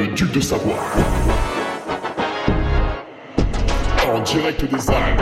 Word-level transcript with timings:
le 0.00 0.06
duc 0.14 0.32
de 0.32 0.40
Savoie. 0.40 0.78
En 4.08 4.20
direct 4.22 4.64
des 4.64 4.90
Alpes. 4.90 5.20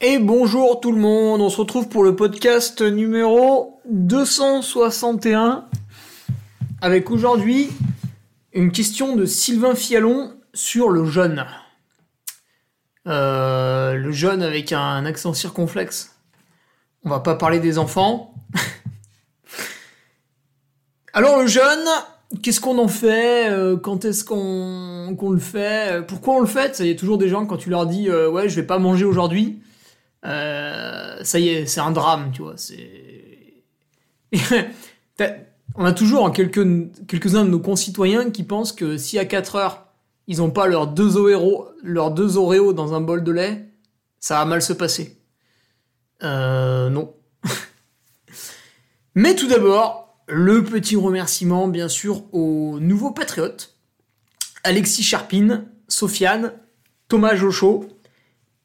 Et 0.00 0.18
bonjour 0.18 0.80
tout 0.80 0.92
le 0.92 0.98
monde, 0.98 1.40
on 1.40 1.50
se 1.50 1.56
retrouve 1.58 1.88
pour 1.88 2.04
le 2.04 2.14
podcast 2.14 2.82
numéro 2.82 3.80
261 3.86 5.67
avec 6.80 7.10
aujourd'hui 7.10 7.70
une 8.52 8.72
question 8.72 9.16
de 9.16 9.24
Sylvain 9.24 9.74
Fialon 9.74 10.34
sur 10.54 10.88
le 10.88 11.04
jeûne. 11.04 11.46
Euh, 13.06 13.94
le 13.94 14.12
jeûne 14.12 14.42
avec 14.42 14.72
un 14.72 15.04
accent 15.06 15.32
circonflexe. 15.32 16.16
On 17.04 17.10
va 17.10 17.20
pas 17.20 17.36
parler 17.36 17.60
des 17.60 17.78
enfants. 17.78 18.34
Alors 21.12 21.40
le 21.40 21.46
jeûne, 21.46 21.86
qu'est-ce 22.42 22.60
qu'on 22.60 22.78
en 22.78 22.88
fait 22.88 23.50
euh, 23.50 23.76
Quand 23.76 24.04
est-ce 24.04 24.24
qu'on 24.24 25.32
le 25.32 25.38
fait 25.38 26.06
Pourquoi 26.06 26.34
on 26.34 26.40
le 26.40 26.46
fait? 26.46 26.78
Il 26.80 26.86
y 26.86 26.90
a 26.90 26.96
toujours 26.96 27.18
des 27.18 27.28
gens 27.28 27.46
quand 27.46 27.56
tu 27.56 27.70
leur 27.70 27.86
dis 27.86 28.08
euh, 28.08 28.30
ouais 28.30 28.48
je 28.48 28.56
vais 28.56 28.66
pas 28.66 28.78
manger 28.78 29.04
aujourd'hui. 29.04 29.62
Euh, 30.24 31.22
ça 31.22 31.38
y 31.38 31.48
est, 31.48 31.66
c'est 31.66 31.80
un 31.80 31.92
drame, 31.92 32.32
tu 32.32 32.42
vois. 32.42 32.56
On 35.74 35.84
a 35.84 35.92
toujours 35.92 36.32
quelques, 36.32 36.66
quelques-uns 37.06 37.44
de 37.44 37.50
nos 37.50 37.60
concitoyens 37.60 38.30
qui 38.30 38.42
pensent 38.42 38.72
que 38.72 38.96
si 38.96 39.18
à 39.18 39.24
4 39.24 39.56
heures, 39.56 39.86
ils 40.26 40.42
ont 40.42 40.50
pas 40.50 40.66
leurs 40.66 40.86
deux 40.88 41.16
Oreos, 41.16 41.68
leurs 41.82 42.10
deux 42.10 42.34
dans 42.72 42.94
un 42.94 43.00
bol 43.00 43.24
de 43.24 43.32
lait, 43.32 43.68
ça 44.20 44.38
va 44.38 44.44
mal 44.44 44.62
se 44.62 44.72
passer. 44.72 45.18
Euh, 46.22 46.90
non. 46.90 47.14
Mais 49.14 49.34
tout 49.34 49.48
d'abord, 49.48 50.18
le 50.26 50.62
petit 50.62 50.96
remerciement, 50.96 51.68
bien 51.68 51.88
sûr, 51.88 52.22
aux 52.32 52.78
nouveaux 52.80 53.12
patriotes. 53.12 53.76
Alexis 54.64 55.02
Charpine, 55.02 55.66
Sofiane, 55.88 56.52
Thomas 57.08 57.34
Jochot, 57.34 57.88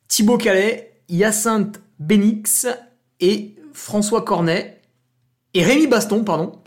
Thibaut 0.08 0.38
Calais, 0.38 1.02
Hyacinthe 1.08 1.80
Benix 2.00 2.68
et 3.20 3.56
François 3.72 4.24
Cornet 4.24 4.82
et 5.54 5.64
Rémi 5.64 5.88
Baston, 5.88 6.24
pardon. 6.24 6.62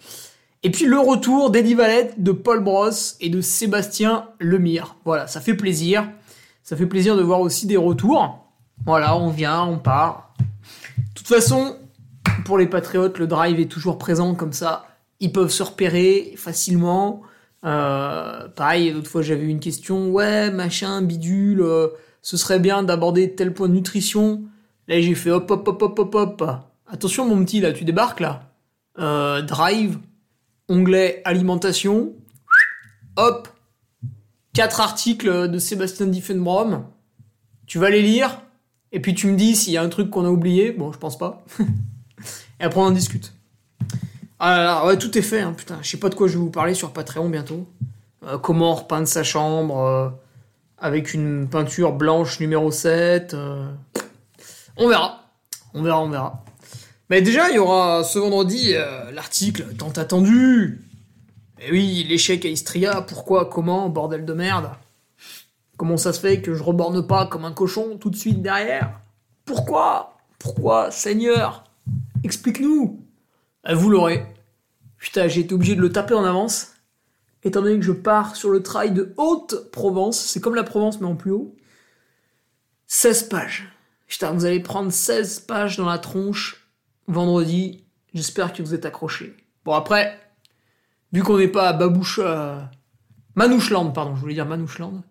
Et 0.67 0.71
puis 0.71 0.85
le 0.85 0.99
retour 0.99 1.51
d'Eddie 1.51 1.75
Valette, 1.75 2.21
de 2.21 2.33
Paul 2.33 2.59
Brosse 2.59 3.17
et 3.21 3.29
de 3.29 3.41
Sébastien 3.41 4.27
Lemire. 4.41 4.97
Voilà, 5.05 5.29
ça 5.29 5.41
fait 5.41 5.55
plaisir. 5.55 6.09
Ça 6.65 6.77
fait 6.77 6.87
plaisir 6.87 7.17
de 7.17 7.23
voir 7.23 7.39
aussi 7.39 7.69
des 7.69 7.77
retours. 7.77 8.45
Voilà, 8.85 9.17
on 9.17 9.31
vient, 9.31 9.63
on 9.63 9.79
part. 9.79 10.35
De 10.41 11.05
toute 11.15 11.29
façon, 11.29 11.77
pour 12.45 12.59
les 12.59 12.67
patriotes, 12.67 13.17
le 13.21 13.29
drive 13.29 13.61
est 13.61 13.71
toujours 13.71 13.97
présent 13.97 14.35
comme 14.35 14.53
ça. 14.53 14.89
Ils 15.21 15.31
peuvent 15.31 15.53
se 15.53 15.63
repérer 15.63 16.35
facilement. 16.37 17.23
Euh, 17.65 18.49
pareil, 18.49 18.91
l'autre 18.91 19.09
fois 19.09 19.23
j'avais 19.23 19.47
une 19.47 19.61
question. 19.61 20.09
Ouais, 20.11 20.51
machin, 20.51 21.01
bidule. 21.01 21.61
euh, 21.61 21.91
ce 22.23 22.37
serait 22.37 22.59
bien 22.59 22.83
d'aborder 22.83 23.37
tel 23.37 23.55
point 23.55 23.69
de 23.69 23.75
nutrition. 23.75 24.43
Là, 24.89 25.01
j'ai 25.01 25.15
fait 25.15 25.31
hop, 25.31 25.49
hop, 25.49 25.69
hop, 25.69 25.81
hop, 25.81 25.99
hop, 26.01 26.15
hop. 26.17 26.51
Attention, 26.89 27.25
mon 27.25 27.45
petit, 27.45 27.61
là, 27.61 27.71
tu 27.73 27.85
débarques, 27.85 28.19
là. 28.19 28.51
Euh, 28.99 29.43
drive, 29.43 29.99
onglet 30.69 31.23
alimentation. 31.25 32.13
Hop. 33.17 33.49
Quatre 34.53 34.81
articles 34.81 35.49
de 35.49 35.59
Sébastien 35.59 36.07
Diffenbrom. 36.07 36.85
Tu 37.67 37.79
vas 37.79 37.91
les 37.91 38.03
lire. 38.03 38.43
Et 38.93 39.01
puis 39.01 39.15
tu 39.15 39.27
me 39.27 39.37
dis 39.37 39.57
s'il 39.57 39.73
y 39.73 39.77
a 39.77 39.83
un 39.83 39.89
truc 39.89 40.11
qu'on 40.11 40.25
a 40.25 40.31
oublié. 40.31 40.73
Bon, 40.73 40.93
je 40.93 40.99
pense 40.99 41.19
pas. 41.19 41.45
et 42.61 42.65
après, 42.65 42.81
on 42.81 42.85
en 42.85 42.91
discute. 42.91 43.33
Ah 44.39 44.87
ouais, 44.87 44.99
tout 44.99 45.17
est 45.17 45.23
fait, 45.23 45.41
hein, 45.41 45.53
putain. 45.53 45.79
Je 45.83 45.89
sais 45.91 45.97
pas 45.99 46.09
de 46.09 46.15
quoi 46.15 46.29
je 46.29 46.35
vais 46.35 46.39
vous 46.39 46.51
parler 46.51 46.75
sur 46.75 46.93
Patreon 46.93 47.29
bientôt. 47.29 47.67
Euh, 48.25 48.39
comment 48.39 48.75
repeindre 48.75 49.09
sa 49.09 49.23
chambre. 49.23 49.79
euh, 49.81 50.09
avec 50.79 51.15
une 51.15 51.49
peinture 51.49 51.93
blanche 51.93 52.39
numéro 52.41 52.71
7. 52.71 53.35
euh. 53.35 53.71
On 54.77 54.89
verra. 54.89 55.23
On 55.75 55.83
verra, 55.83 56.03
on 56.03 56.11
verra. 56.11 56.45
Mais 57.11 57.23
déjà, 57.23 57.51
il 57.51 57.57
y 57.57 57.59
aura 57.59 58.05
ce 58.05 58.19
vendredi 58.19 58.75
euh, 58.75 59.11
l'article 59.13 59.75
tant 59.77 59.91
attendu. 59.91 60.85
Et 61.61 61.71
oui, 61.71 62.05
l'échec 62.09 62.45
à 62.45 62.49
Istria, 62.49 63.03
pourquoi, 63.03 63.49
comment, 63.49 63.89
bordel 63.89 64.25
de 64.25 64.33
merde. 64.33 64.71
Comment 65.77 65.97
ça 65.97 66.13
se 66.13 66.21
fait 66.21 66.41
que 66.41 66.55
je 66.55 66.63
reborne 66.63 67.07
pas 67.07 67.27
comme 67.27 67.45
un 67.45 67.53
cochon 67.53 67.97
tout 67.99 68.11
de 68.11 68.17
suite 68.17 68.43
derrière 68.43 69.01
Pourquoi 69.45 70.17
Pourquoi, 70.39 70.91
Seigneur 70.91 71.65
Explique-nous. 72.25 73.01
Euh, 73.69 73.75
Vous 73.75 73.91
l'aurez. 73.91 74.27
Putain, 74.99 75.29
j'ai 75.29 75.43
été 75.43 75.55
obligé 75.55 75.77
de 75.77 75.81
le 75.81 75.93
taper 75.93 76.15
en 76.15 76.25
avance 76.25 76.77
étant 77.47 77.63
donné 77.63 77.79
que 77.79 77.85
je 77.85 77.93
pars 77.93 78.37
sur 78.37 78.51
le 78.51 78.63
trail 78.63 78.93
de 78.93 79.15
Haute-Provence, 79.17 80.19
c'est 80.19 80.41
comme 80.41 80.55
la 80.55 80.65
Provence 80.65 81.01
mais 81.01 81.07
en 81.07 81.15
plus 81.15 81.31
haut, 81.31 81.55
16 82.89 83.25
pages. 83.25 83.73
Putain, 84.07 84.33
vous 84.33 84.45
allez 84.45 84.61
prendre 84.61 84.93
16 84.93 85.41
pages 85.41 85.77
dans 85.77 85.87
la 85.87 85.99
tronche 85.99 86.66
vendredi. 87.07 87.85
J'espère 88.15 88.53
que 88.53 88.63
vous 88.63 88.75
êtes 88.75 88.87
accrochés. 88.87 89.37
Bon, 89.65 89.73
après, 89.75 90.19
vu 91.13 91.23
qu'on 91.23 91.39
n'est 91.39 91.49
pas 91.49 91.69
à 91.69 91.73
Babouche... 91.73 92.21
euh, 92.23 92.61
pardon, 93.35 94.15
je 94.15 94.21
voulais 94.21 94.35
dire 94.35 94.47
Manouchland. 94.47 95.03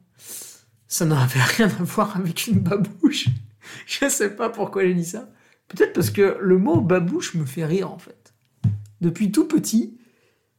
Ça 0.87 1.05
n'avait 1.05 1.41
rien 1.57 1.67
à 1.67 1.83
voir 1.83 2.17
avec 2.17 2.47
une 2.47 2.59
babouche. 2.59 3.27
Je 3.85 4.07
sais 4.09 4.35
pas 4.35 4.49
pourquoi 4.49 4.83
j'ai 4.83 4.93
dit 4.93 5.05
ça. 5.05 5.27
Peut-être 5.67 5.93
parce 5.93 6.11
que 6.11 6.37
le 6.39 6.57
mot 6.59 6.81
babouche 6.81 7.33
me 7.33 7.45
fait 7.45 7.65
rire, 7.65 7.91
en 7.91 7.97
fait. 7.97 8.33
Depuis 9.01 9.31
tout 9.31 9.47
petit, 9.47 9.97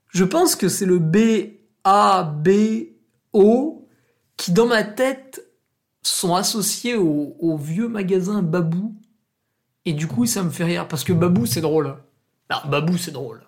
je 0.08 0.24
pense 0.24 0.56
que 0.56 0.68
c'est 0.68 0.86
le 0.86 0.98
B 0.98 1.16
A 1.84 2.24
B 2.24 2.50
O 3.32 3.88
qui 4.36 4.52
dans 4.52 4.66
ma 4.66 4.82
tête 4.82 5.46
sont 6.02 6.34
associés 6.34 6.96
au 6.96 7.56
vieux 7.56 7.88
magasin 7.88 8.42
Babou 8.42 8.96
et 9.86 9.92
du 9.92 10.06
coup 10.06 10.26
ça 10.26 10.42
me 10.42 10.50
fait 10.50 10.64
rire 10.64 10.86
parce 10.88 11.04
que 11.04 11.12
Babou 11.12 11.46
c'est 11.46 11.62
drôle. 11.62 11.96
Alors 12.50 12.68
Babou 12.68 12.98
c'est 12.98 13.12
drôle. 13.12 13.40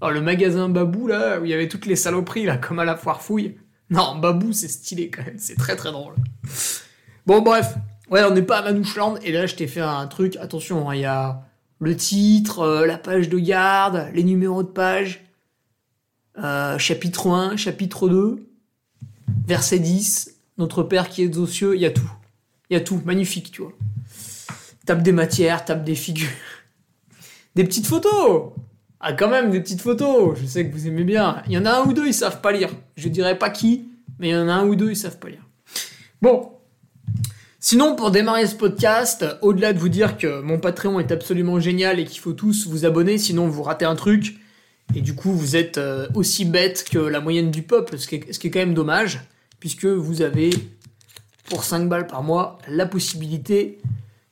Alors 0.00 0.12
le 0.12 0.20
magasin 0.20 0.68
Babou 0.68 1.08
là 1.08 1.40
où 1.40 1.44
il 1.44 1.50
y 1.50 1.54
avait 1.54 1.68
toutes 1.68 1.86
les 1.86 1.96
saloperies 1.96 2.44
là 2.44 2.56
comme 2.56 2.78
à 2.78 2.84
la 2.84 2.96
foire 2.96 3.22
fouille. 3.22 3.56
Non 3.90 4.16
Babou 4.16 4.52
c'est 4.52 4.68
stylé 4.68 5.10
quand 5.10 5.24
même, 5.24 5.38
c'est 5.38 5.56
très 5.56 5.74
très 5.74 5.90
drôle. 5.90 6.14
Bon 7.26 7.42
bref, 7.42 7.74
ouais 8.10 8.22
on 8.22 8.30
n'est 8.30 8.42
pas 8.42 8.58
à 8.58 8.62
Manouchland 8.62 9.16
et 9.22 9.32
là 9.32 9.46
je 9.46 9.56
t'ai 9.56 9.66
fait 9.66 9.80
un 9.80 10.06
truc, 10.06 10.36
attention 10.36 10.88
hein, 10.88 10.94
il 10.94 11.00
y 11.00 11.06
a 11.06 11.42
le 11.80 11.96
titre, 11.96 12.60
euh, 12.60 12.86
la 12.86 12.98
page 12.98 13.28
de 13.28 13.38
garde, 13.38 14.08
les 14.14 14.22
numéros 14.22 14.62
de 14.62 14.68
page. 14.68 15.24
Euh, 16.42 16.78
chapitre 16.78 17.28
1, 17.30 17.56
chapitre 17.56 18.08
2, 18.08 18.44
verset 19.46 19.78
10, 19.78 20.34
notre 20.58 20.82
Père 20.82 21.08
qui 21.08 21.22
est 21.22 21.36
aux 21.36 21.46
cieux, 21.46 21.76
il 21.76 21.80
y 21.80 21.86
a 21.86 21.90
tout. 21.90 22.10
Il 22.70 22.74
y 22.74 22.76
a 22.76 22.80
tout, 22.80 23.00
magnifique, 23.04 23.52
tu 23.52 23.62
vois. 23.62 23.72
Tape 24.86 25.02
des 25.02 25.12
matières, 25.12 25.64
tape 25.64 25.84
des 25.84 25.94
figures. 25.94 26.28
Des 27.54 27.62
petites 27.62 27.86
photos 27.86 28.52
Ah, 28.98 29.12
quand 29.12 29.28
même, 29.28 29.52
des 29.52 29.60
petites 29.60 29.80
photos 29.80 30.36
Je 30.40 30.44
sais 30.44 30.66
que 30.66 30.72
vous 30.72 30.88
aimez 30.88 31.04
bien. 31.04 31.40
Il 31.46 31.52
y 31.52 31.58
en 31.58 31.64
a 31.66 31.70
un 31.70 31.84
ou 31.84 31.92
deux, 31.92 32.08
ils 32.08 32.14
savent 32.14 32.40
pas 32.40 32.50
lire. 32.50 32.70
Je 32.96 33.08
dirais 33.08 33.38
pas 33.38 33.48
qui, 33.48 33.88
mais 34.18 34.30
il 34.30 34.32
y 34.32 34.36
en 34.36 34.48
a 34.48 34.52
un 34.54 34.66
ou 34.66 34.74
deux, 34.74 34.90
ils 34.90 34.96
savent 34.96 35.18
pas 35.20 35.28
lire. 35.28 35.46
Bon. 36.20 36.50
Sinon, 37.60 37.94
pour 37.94 38.10
démarrer 38.10 38.46
ce 38.48 38.56
podcast, 38.56 39.24
au-delà 39.40 39.72
de 39.72 39.78
vous 39.78 39.88
dire 39.88 40.18
que 40.18 40.40
mon 40.40 40.58
Patreon 40.58 40.98
est 40.98 41.12
absolument 41.12 41.60
génial 41.60 42.00
et 42.00 42.04
qu'il 42.04 42.20
faut 42.20 42.32
tous 42.32 42.66
vous 42.66 42.84
abonner, 42.84 43.16
sinon 43.18 43.46
vous 43.46 43.62
ratez 43.62 43.84
un 43.84 43.94
truc, 43.94 44.36
et 44.94 45.00
du 45.00 45.14
coup, 45.14 45.32
vous 45.32 45.56
êtes 45.56 45.78
euh, 45.78 46.08
aussi 46.14 46.44
bête 46.44 46.84
que 46.90 46.98
la 46.98 47.20
moyenne 47.20 47.50
du 47.50 47.62
peuple, 47.62 47.98
ce 47.98 48.06
ce 48.06 48.38
qui 48.38 48.46
est 48.46 48.50
quand 48.50 48.58
même 48.58 48.74
dommage, 48.74 49.20
puisque 49.60 49.86
vous 49.86 50.22
avez, 50.22 50.50
pour 51.48 51.64
5 51.64 51.88
balles 51.88 52.06
par 52.06 52.22
mois, 52.22 52.58
la 52.68 52.86
possibilité 52.86 53.78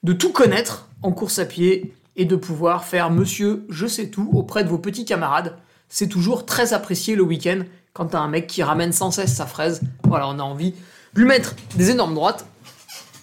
de 0.03 0.13
tout 0.13 0.33
connaître 0.33 0.89
en 1.03 1.13
course 1.13 1.39
à 1.39 1.45
pied 1.45 1.95
et 2.17 2.25
de 2.25 2.37
pouvoir 2.37 2.85
faire 2.85 3.11
monsieur 3.11 3.65
je 3.69 3.87
sais 3.87 4.09
tout 4.09 4.29
auprès 4.33 4.65
de 4.65 4.69
vos 4.69 4.79
petits 4.79 5.05
camarades. 5.05 5.57
C'est 5.89 6.09
toujours 6.09 6.47
très 6.47 6.73
apprécié 6.73 7.15
le 7.15 7.23
week-end 7.23 7.63
quand 7.93 8.07
t'as 8.07 8.21
un 8.21 8.29
mec 8.29 8.47
qui 8.47 8.63
ramène 8.63 8.93
sans 8.93 9.11
cesse 9.11 9.35
sa 9.35 9.47
fraise. 9.47 9.83
Voilà, 10.05 10.29
on 10.29 10.39
a 10.39 10.43
envie 10.43 10.73
de 11.15 11.21
lui 11.21 11.27
mettre 11.27 11.55
des 11.77 11.91
énormes 11.91 12.15
droites. 12.15 12.47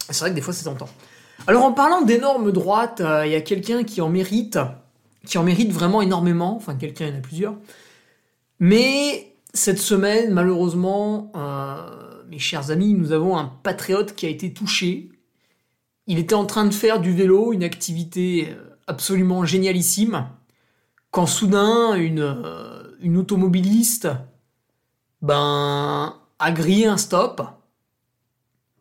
C'est 0.10 0.20
vrai 0.20 0.30
que 0.30 0.36
des 0.36 0.42
fois 0.42 0.54
c'est 0.54 0.66
tentant. 0.66 0.90
Alors 1.48 1.64
en 1.64 1.72
parlant 1.72 2.02
d'énormes 2.02 2.52
droites, 2.52 3.02
euh, 3.02 3.26
il 3.26 3.32
y 3.32 3.36
a 3.36 3.42
quelqu'un 3.42 3.84
qui 3.84 4.02
en 4.02 4.10
mérite, 4.10 4.60
qui 5.26 5.38
en 5.38 5.44
mérite 5.44 5.72
vraiment 5.72 6.02
énormément. 6.02 6.56
Enfin, 6.56 6.76
quelqu'un, 6.76 7.08
il 7.08 7.14
y 7.14 7.16
en 7.16 7.20
a 7.20 7.22
plusieurs. 7.22 7.56
Mais 8.60 9.34
cette 9.54 9.80
semaine, 9.80 10.32
malheureusement, 10.32 11.32
euh, 11.36 11.78
mes 12.30 12.40
chers 12.40 12.72
amis, 12.72 12.94
nous 12.94 13.12
avons 13.12 13.38
un 13.38 13.52
patriote 13.64 14.14
qui 14.14 14.26
a 14.26 14.30
été 14.30 14.54
touché. 14.54 15.10
Il 16.10 16.18
était 16.18 16.34
en 16.34 16.48
train 16.48 16.66
de 16.66 16.74
faire 16.74 17.00
du 17.00 17.14
vélo, 17.14 17.54
une 17.54 17.64
activité 17.64 18.50
euh, 18.50 18.76
absolument 18.88 19.46
génialissime, 19.46 20.28
quand 21.12 21.28
soudain 21.28 21.94
une, 21.94 22.22
euh, 22.22 22.98
une 23.00 23.16
automobiliste, 23.16 24.08
ben, 25.22 26.16
a 26.40 26.52
grillé 26.52 26.88
un 26.88 26.98
stop. 26.98 27.44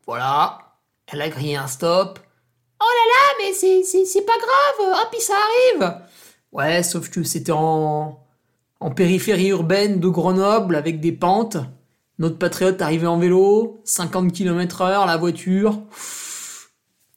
Voilà, 0.07 0.59
elle 1.07 1.21
a 1.21 1.29
grillé 1.29 1.57
un 1.57 1.67
stop. 1.67 2.19
Oh 2.81 2.87
là 2.87 3.45
là, 3.45 3.45
mais 3.45 3.53
c'est, 3.53 4.25
pas 4.25 4.33
grave, 4.39 4.99
hop, 5.03 5.15
ça 5.21 5.35
arrive. 5.35 6.01
Ouais, 6.53 6.83
sauf 6.83 7.11
que 7.11 7.25
c'était 7.25 7.53
en, 7.53 8.25
en 8.81 8.91
périphérie 8.91 9.49
urbaine 9.49 10.01
de 10.01 10.09
Grenoble 10.09 10.77
avec 10.77 10.99
des 11.01 11.13
pentes. 11.13 11.59
Notre 12.19 12.39
patriote 12.39 12.81
arrivait 12.81 13.07
en 13.07 13.19
vélo, 13.19 13.83
50 13.85 14.33
km 14.33 14.81
heure, 14.81 15.05
la 15.05 15.19
voiture. 15.19 15.83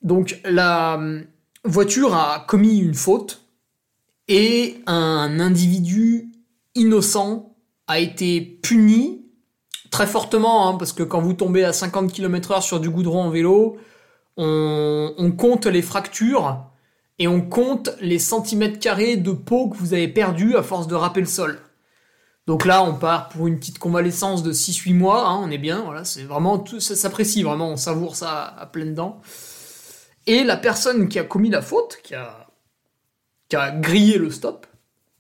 Donc 0.02 0.40
la 0.44 1.00
euh, 1.00 1.22
voiture 1.64 2.16
a 2.16 2.46
commis 2.48 2.80
une 2.80 2.94
faute 2.94 3.46
et 4.28 4.82
un 4.88 5.40
individu 5.40 6.32
innocent 6.76 7.56
a 7.88 8.00
été 8.00 8.42
puni 8.42 9.26
très 9.92 10.08
fortement, 10.08 10.70
hein, 10.70 10.78
parce 10.78 10.94
que 10.94 11.04
quand 11.04 11.22
vous 11.22 11.34
tombez 11.34 11.66
à 11.66 11.74
50 11.74 12.12
km 12.14 12.52
heure 12.52 12.64
sur 12.64 12.80
du 12.80 12.90
goudron 12.90 13.24
en 13.24 13.30
vélo, 13.30 13.78
on, 14.38 15.14
on 15.18 15.32
compte 15.32 15.66
les 15.66 15.82
fractures 15.82 16.66
et 17.20 17.28
on 17.28 17.42
compte 17.42 17.90
les 18.00 18.18
centimètres 18.18 18.80
carrés 18.80 19.18
de 19.18 19.32
peau 19.32 19.70
que 19.70 19.78
vous 19.78 19.94
avez 19.94 20.08
perdu 20.08 20.56
à 20.56 20.64
force 20.64 20.88
de 20.88 20.96
râper 20.96 21.20
le 21.20 21.28
sol. 21.28 21.60
Donc 22.48 22.66
là, 22.66 22.84
on 22.84 22.96
part 22.96 23.30
pour 23.30 23.48
une 23.48 23.60
petite 23.60 23.78
convalescence 23.78 24.42
de 24.42 24.52
6-8 24.52 24.96
mois, 24.96 25.28
hein, 25.28 25.40
on 25.44 25.52
est 25.52 25.60
bien, 25.60 25.84
voilà, 25.84 26.04
c'est 26.04 26.24
vraiment 26.24 26.58
tout, 26.58 26.80
ça 26.80 26.96
s'apprécie 26.96 27.44
vraiment, 27.44 27.70
on 27.70 27.78
savoure 27.78 28.16
ça 28.16 28.56
à 28.58 28.66
pleines 28.66 28.96
dents. 28.96 29.22
Et 30.28 30.44
la 30.44 30.58
personne 30.58 31.08
qui 31.10 31.20
a 31.20 31.24
commis 31.24 31.50
la 31.50 31.62
faute, 31.62 31.98
qui 32.04 32.16
a, 32.16 32.48
grillé 33.72 34.18
le 34.18 34.30
stop, 34.30 34.68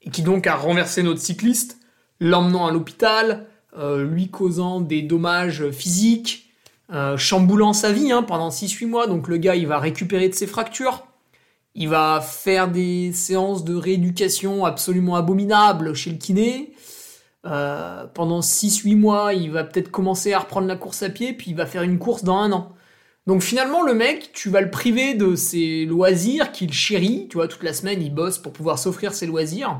et 0.01 0.09
qui 0.09 0.21
donc 0.21 0.47
a 0.47 0.55
renversé 0.55 1.03
notre 1.03 1.19
cycliste, 1.19 1.77
l'emmenant 2.19 2.67
à 2.67 2.71
l'hôpital, 2.71 3.47
euh, 3.77 4.03
lui 4.03 4.29
causant 4.29 4.79
des 4.79 5.01
dommages 5.01 5.69
physiques, 5.71 6.51
euh, 6.91 7.17
chamboulant 7.17 7.73
sa 7.73 7.91
vie 7.91 8.11
hein, 8.11 8.23
pendant 8.23 8.49
6-8 8.49 8.85
mois, 8.87 9.07
donc 9.07 9.27
le 9.27 9.37
gars 9.37 9.55
il 9.55 9.67
va 9.67 9.79
récupérer 9.79 10.29
de 10.29 10.33
ses 10.33 10.47
fractures, 10.47 11.05
il 11.73 11.87
va 11.87 12.21
faire 12.21 12.69
des 12.69 13.13
séances 13.13 13.63
de 13.63 13.75
rééducation 13.75 14.65
absolument 14.65 15.15
abominables 15.15 15.93
chez 15.93 16.09
le 16.09 16.17
kiné, 16.17 16.73
euh, 17.45 18.05
pendant 18.13 18.41
6-8 18.41 18.95
mois, 18.95 19.33
il 19.33 19.51
va 19.51 19.63
peut-être 19.63 19.89
commencer 19.89 20.33
à 20.33 20.39
reprendre 20.39 20.67
la 20.67 20.75
course 20.75 21.01
à 21.03 21.09
pied, 21.09 21.33
puis 21.33 21.51
il 21.51 21.55
va 21.55 21.65
faire 21.65 21.83
une 21.83 21.97
course 21.97 22.23
dans 22.23 22.37
un 22.37 22.51
an. 22.51 22.73
Donc 23.27 23.43
finalement, 23.43 23.83
le 23.83 23.93
mec, 23.93 24.31
tu 24.33 24.49
vas 24.49 24.61
le 24.61 24.71
priver 24.71 25.13
de 25.13 25.35
ses 25.35 25.85
loisirs 25.85 26.51
qu'il 26.51 26.73
chérit, 26.73 27.27
tu 27.29 27.37
vois, 27.37 27.47
toute 27.47 27.63
la 27.63 27.73
semaine, 27.73 28.01
il 28.01 28.13
bosse 28.13 28.39
pour 28.39 28.51
pouvoir 28.51 28.79
s'offrir 28.79 29.13
ses 29.13 29.27
loisirs. 29.27 29.79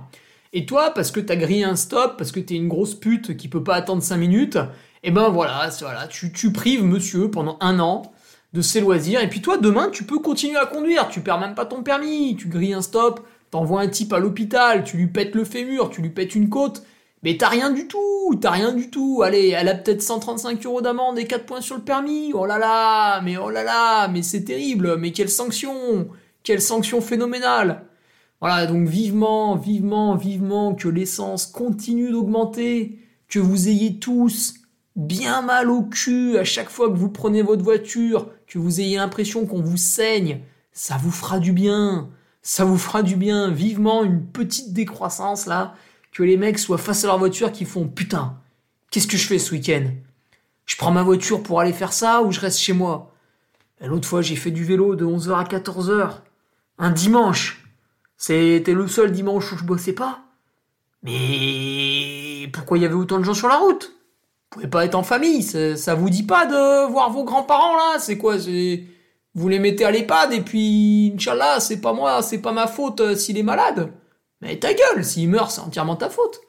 Et 0.54 0.66
toi, 0.66 0.92
parce 0.94 1.12
que 1.12 1.20
t'as 1.20 1.36
grillé 1.36 1.64
un 1.64 1.76
stop, 1.76 2.18
parce 2.18 2.32
que 2.32 2.40
t'es 2.40 2.56
une 2.56 2.68
grosse 2.68 2.94
pute 2.94 3.38
qui 3.38 3.48
peut 3.48 3.64
pas 3.64 3.76
attendre 3.76 4.04
5 4.04 4.18
minutes, 4.18 4.58
et 5.04 5.08
eh 5.08 5.12
ben 5.12 5.30
voilà, 5.30 5.70
voilà 5.80 6.08
tu, 6.08 6.32
tu 6.32 6.52
prives 6.52 6.84
monsieur 6.84 7.32
pendant 7.32 7.58
un 7.62 7.80
an 7.80 8.04
de 8.54 8.62
ses 8.62 8.82
loisirs, 8.82 9.22
et 9.22 9.30
puis 9.30 9.42
toi, 9.42 9.58
demain, 9.58 9.90
tu 9.90 10.04
peux 10.04 10.20
continuer 10.20 10.58
à 10.58 10.66
conduire, 10.66 11.08
tu 11.10 11.22
perds 11.22 11.40
même 11.40 11.56
pas 11.56 11.66
ton 11.66 11.82
permis, 11.82 12.36
tu 12.36 12.48
grilles 12.48 12.74
un 12.74 12.82
stop, 12.82 13.26
t'envoies 13.50 13.82
un 13.82 13.88
type 13.88 14.14
à 14.14 14.20
l'hôpital, 14.20 14.84
tu 14.84 14.98
lui 14.98 15.08
pètes 15.08 15.34
le 15.34 15.46
fémur, 15.46 15.90
tu 15.90 16.02
lui 16.02 16.10
pètes 16.10 16.36
une 16.36 16.50
côte, 16.50 16.84
mais 17.24 17.38
t'as 17.38 17.50
rien 17.50 17.70
du 17.70 17.88
tout, 17.88 18.36
t'as 18.42 18.50
rien 18.50 18.74
du 18.74 18.90
tout. 18.90 19.22
Allez, 19.24 19.50
elle 19.50 19.68
a 19.68 19.76
peut-être 19.76 20.02
135 20.02 20.66
euros 20.66 20.82
d'amende 20.82 21.20
et 21.20 21.26
4 21.26 21.46
points 21.46 21.62
sur 21.62 21.76
le 21.76 21.84
permis. 21.84 22.32
Oh 22.34 22.46
là 22.46 22.58
là, 22.58 23.22
mais 23.22 23.38
oh 23.38 23.50
là 23.52 23.64
là, 23.64 24.08
mais 24.08 24.24
c'est 24.24 24.44
terrible. 24.44 24.98
Mais 24.98 25.12
quelle 25.12 25.30
sanction 25.30 26.08
Quelle 26.44 26.62
sanction 26.62 27.00
phénoménale 27.00 27.86
Voilà, 28.40 28.66
donc 28.66 28.88
vivement, 28.88 29.56
vivement, 29.56 30.16
vivement 30.16 30.74
que 30.74 30.88
l'essence 30.88 31.46
continue 31.46 32.12
d'augmenter, 32.12 33.00
que 33.30 33.40
vous 33.40 33.70
ayez 33.70 34.00
tous 34.00 34.56
bien 34.96 35.44
mal 35.44 35.70
au 35.70 35.84
cul 35.84 36.38
à 36.40 36.44
chaque 36.44 36.70
fois 36.70 36.90
que 36.90 36.98
vous 36.98 37.10
prenez 37.10 37.44
votre 37.44 37.64
voiture, 37.64 38.30
que 38.48 38.58
vous 38.58 38.82
ayez 38.82 38.98
l'impression 38.98 39.46
qu'on 39.46 39.62
vous 39.62 39.78
saigne. 39.78 40.42
Ça 40.72 40.98
vous 40.98 41.12
fera 41.12 41.38
du 41.38 41.54
bien. 41.54 42.10
Ça 42.42 42.66
vous 42.66 42.80
fera 42.80 43.04
du 43.04 43.16
bien. 43.16 43.52
Vivement 43.52 44.04
une 44.04 44.26
petite 44.26 44.74
décroissance 44.74 45.46
là 45.46 45.76
que 46.12 46.24
les 46.24 46.38
mecs 46.38 46.60
soient 46.60 46.78
face 46.78 47.04
à 47.04 47.08
leur 47.08 47.20
voiture 47.20 47.52
qui 47.52 47.66
font 47.66 47.88
putain, 47.88 48.38
qu'est-ce 48.90 49.08
que 49.08 49.18
je 49.18 49.28
fais 49.28 49.40
ce 49.40 49.52
week-end? 49.52 49.86
Je 50.66 50.76
prends 50.78 50.92
ma 50.92 51.04
voiture 51.04 51.44
pour 51.44 51.60
aller 51.60 51.74
faire 51.74 51.94
ça 51.94 52.22
ou 52.22 52.32
je 52.32 52.40
reste 52.40 52.60
chez 52.60 52.74
moi? 52.74 53.14
L'autre 53.82 54.08
fois, 54.08 54.22
j'ai 54.22 54.36
fait 54.36 54.52
du 54.52 54.64
vélo 54.64 54.96
de 54.96 55.06
11h 55.06 55.34
à 55.34 55.44
14h. 55.44 56.20
Un 56.78 56.92
dimanche. 56.92 57.64
C'était 58.16 58.74
le 58.74 58.88
seul 58.88 59.12
dimanche 59.12 59.52
où 59.52 59.58
je 59.58 59.64
bossais 59.64 59.94
pas. 59.94 60.20
Mais 61.04 62.48
pourquoi 62.54 62.78
il 62.78 62.82
y 62.82 62.86
avait 62.86 62.94
autant 62.94 63.18
de 63.18 63.24
gens 63.24 63.34
sur 63.34 63.48
la 63.48 63.58
route? 63.58 63.92
Vous 64.52 64.60
pouvez 64.60 64.68
pas 64.68 64.86
être 64.86 64.96
en 64.96 65.04
famille, 65.04 65.42
ça, 65.44 65.96
vous 65.96 66.10
dit 66.10 66.24
pas 66.24 66.46
de 66.46 66.92
voir 66.92 67.10
vos 67.10 67.24
grands-parents 67.24 67.76
là? 67.76 68.00
C'est 68.00 68.18
quoi? 68.18 68.36
Vous 69.34 69.48
les 69.48 69.60
mettez 69.60 69.86
à 69.86 69.92
l'EHPAD 69.92 70.34
et 70.34 70.42
puis, 70.42 71.14
Inch'Allah, 71.16 71.60
c'est 71.60 71.80
pas 71.80 71.94
moi, 71.94 72.22
c'est 72.22 72.40
pas 72.40 72.52
ma 72.52 72.68
faute 72.68 73.00
euh, 73.00 73.16
s'il 73.16 73.38
est 73.38 73.44
malade. 73.44 73.92
Mais 74.42 74.58
ta 74.60 74.74
gueule, 74.74 75.06
s'il 75.06 75.30
meurt, 75.30 75.52
c'est 75.52 75.62
entièrement 75.62 75.96
ta 75.96 76.10
faute. 76.10 76.42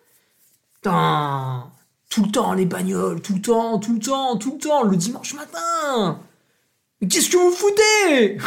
Putain, 0.74 1.70
tout 2.10 2.24
le 2.24 2.30
temps 2.30 2.52
les 2.54 2.66
bagnoles, 2.66 3.20
tout 3.20 3.34
le 3.34 3.42
temps, 3.42 3.78
tout 3.78 3.94
le 3.94 4.00
temps, 4.00 4.36
tout 4.36 4.52
le 4.52 4.58
temps, 4.58 4.82
le 4.82 4.96
dimanche 4.96 5.34
matin. 5.34 6.18
Mais 7.00 7.08
qu'est-ce 7.08 7.30
que 7.30 7.36
vous 7.36 7.52
foutez? 7.52 8.38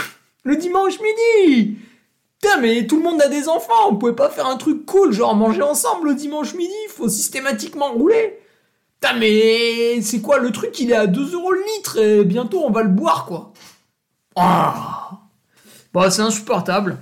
Le 0.44 0.56
dimanche 0.56 1.00
midi 1.00 1.78
Putain, 2.42 2.58
mais 2.60 2.86
tout 2.86 2.98
le 2.98 3.04
monde 3.04 3.22
a 3.22 3.28
des 3.28 3.48
enfants, 3.48 3.90
on 3.90 3.96
pouvait 3.96 4.14
pas 4.14 4.30
faire 4.30 4.46
un 4.46 4.58
truc 4.58 4.86
cool, 4.86 5.12
genre 5.14 5.36
manger 5.36 5.64
ensemble 5.64 6.10
le 6.10 6.16
dimanche 6.16 6.54
midi, 6.54 6.74
faut 6.90 7.10
systématiquement 7.10 7.92
rouler. 7.94 8.40
Putain, 9.00 9.16
mais 9.18 10.02
c'est 10.02 10.22
quoi 10.22 10.40
le 10.40 10.52
truc 10.52 10.80
Il 10.80 10.92
est 10.92 10.96
à 10.96 11.08
2 11.08 11.34
euros 11.34 11.52
le 11.52 11.64
litre 11.78 11.98
et 11.98 12.24
bientôt 12.24 12.64
on 12.64 12.72
va 12.72 12.84
le 12.84 12.90
boire, 12.90 13.26
quoi. 13.26 13.54
Ah 14.36 15.12
Bah, 15.94 16.12
c'est 16.12 16.22
insupportable. 16.22 16.98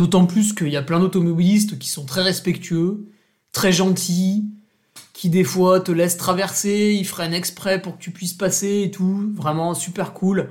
D'autant 0.00 0.24
plus 0.24 0.54
qu'il 0.54 0.68
y 0.68 0.78
a 0.78 0.82
plein 0.82 0.98
d'automobilistes 0.98 1.78
qui 1.78 1.90
sont 1.90 2.06
très 2.06 2.22
respectueux, 2.22 3.04
très 3.52 3.70
gentils, 3.70 4.46
qui 5.12 5.28
des 5.28 5.44
fois 5.44 5.78
te 5.78 5.92
laissent 5.92 6.16
traverser, 6.16 6.96
ils 6.98 7.04
freinent 7.04 7.34
exprès 7.34 7.82
pour 7.82 7.98
que 7.98 8.02
tu 8.02 8.10
puisses 8.10 8.32
passer 8.32 8.84
et 8.84 8.90
tout. 8.90 9.30
Vraiment 9.36 9.74
super 9.74 10.14
cool. 10.14 10.48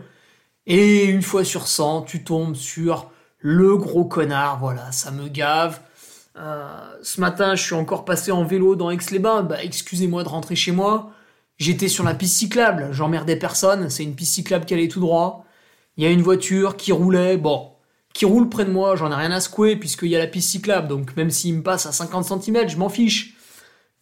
Et 0.67 1.05
une 1.05 1.23
fois 1.23 1.43
sur 1.43 1.67
100, 1.67 2.03
tu 2.03 2.23
tombes 2.23 2.55
sur 2.55 3.09
le 3.39 3.75
gros 3.75 4.05
connard. 4.05 4.59
Voilà, 4.59 4.91
ça 4.91 5.09
me 5.09 5.27
gave. 5.27 5.79
Euh, 6.37 6.67
ce 7.01 7.19
matin, 7.19 7.55
je 7.55 7.63
suis 7.63 7.73
encore 7.73 8.05
passé 8.05 8.31
en 8.31 8.43
vélo 8.43 8.75
dans 8.75 8.91
Aix-les-Bains. 8.91 9.41
Bah, 9.41 9.63
excusez-moi 9.63 10.23
de 10.23 10.29
rentrer 10.29 10.55
chez 10.55 10.73
moi. 10.73 11.09
J'étais 11.57 11.87
sur 11.87 12.03
la 12.03 12.13
piste 12.13 12.37
cyclable. 12.37 12.89
J'emmerdais 12.91 13.35
personne. 13.35 13.89
C'est 13.89 14.03
une 14.03 14.13
piste 14.13 14.35
cyclable 14.35 14.65
qui 14.65 14.75
allait 14.75 14.89
tout 14.89 14.99
droit. 14.99 15.43
Il 15.97 16.03
y 16.03 16.05
a 16.05 16.11
une 16.11 16.21
voiture 16.21 16.77
qui 16.77 16.91
roulait. 16.91 17.37
Bon, 17.37 17.71
qui 18.19 18.25
roule 18.25 18.49
près 18.49 18.65
de 18.65 18.69
moi, 18.69 18.97
j'en 18.97 19.13
ai 19.13 19.15
rien 19.15 19.31
à 19.31 19.39
secouer 19.39 19.77
puisqu'il 19.77 20.09
y 20.09 20.15
a 20.17 20.19
la 20.19 20.27
piste 20.27 20.49
cyclable, 20.49 20.89
donc 20.89 21.15
même 21.15 21.29
s'il 21.29 21.55
me 21.55 21.63
passe 21.63 21.85
à 21.85 21.93
50 21.93 22.25
cm, 22.25 22.67
je 22.67 22.75
m'en 22.75 22.89
fiche. 22.89 23.37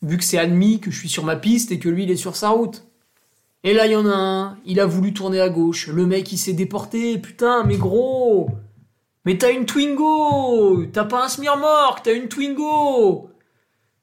Vu 0.01 0.17
que 0.17 0.23
c'est 0.23 0.39
admis 0.39 0.79
que 0.79 0.89
je 0.89 0.97
suis 0.97 1.07
sur 1.07 1.23
ma 1.23 1.35
piste 1.35 1.71
et 1.71 1.77
que 1.77 1.87
lui 1.87 2.05
il 2.05 2.09
est 2.09 2.15
sur 2.15 2.35
sa 2.35 2.49
route. 2.49 2.83
Et 3.63 3.75
là 3.75 3.85
il 3.85 3.91
y 3.91 3.95
en 3.95 4.07
a 4.07 4.15
un, 4.15 4.57
il 4.65 4.79
a 4.79 4.87
voulu 4.87 5.13
tourner 5.13 5.39
à 5.39 5.49
gauche, 5.49 5.85
le 5.85 6.07
mec 6.07 6.31
il 6.31 6.39
s'est 6.39 6.53
déporté, 6.53 7.19
putain 7.19 7.63
mais 7.63 7.77
gros. 7.77 8.49
Mais 9.23 9.37
t'as 9.37 9.51
une 9.51 9.67
Twingo. 9.67 10.85
T'as 10.91 11.03
pas 11.03 11.25
un 11.25 11.27
Smirmork, 11.27 12.01
t'as 12.01 12.15
une 12.15 12.27
Twingo. 12.27 13.29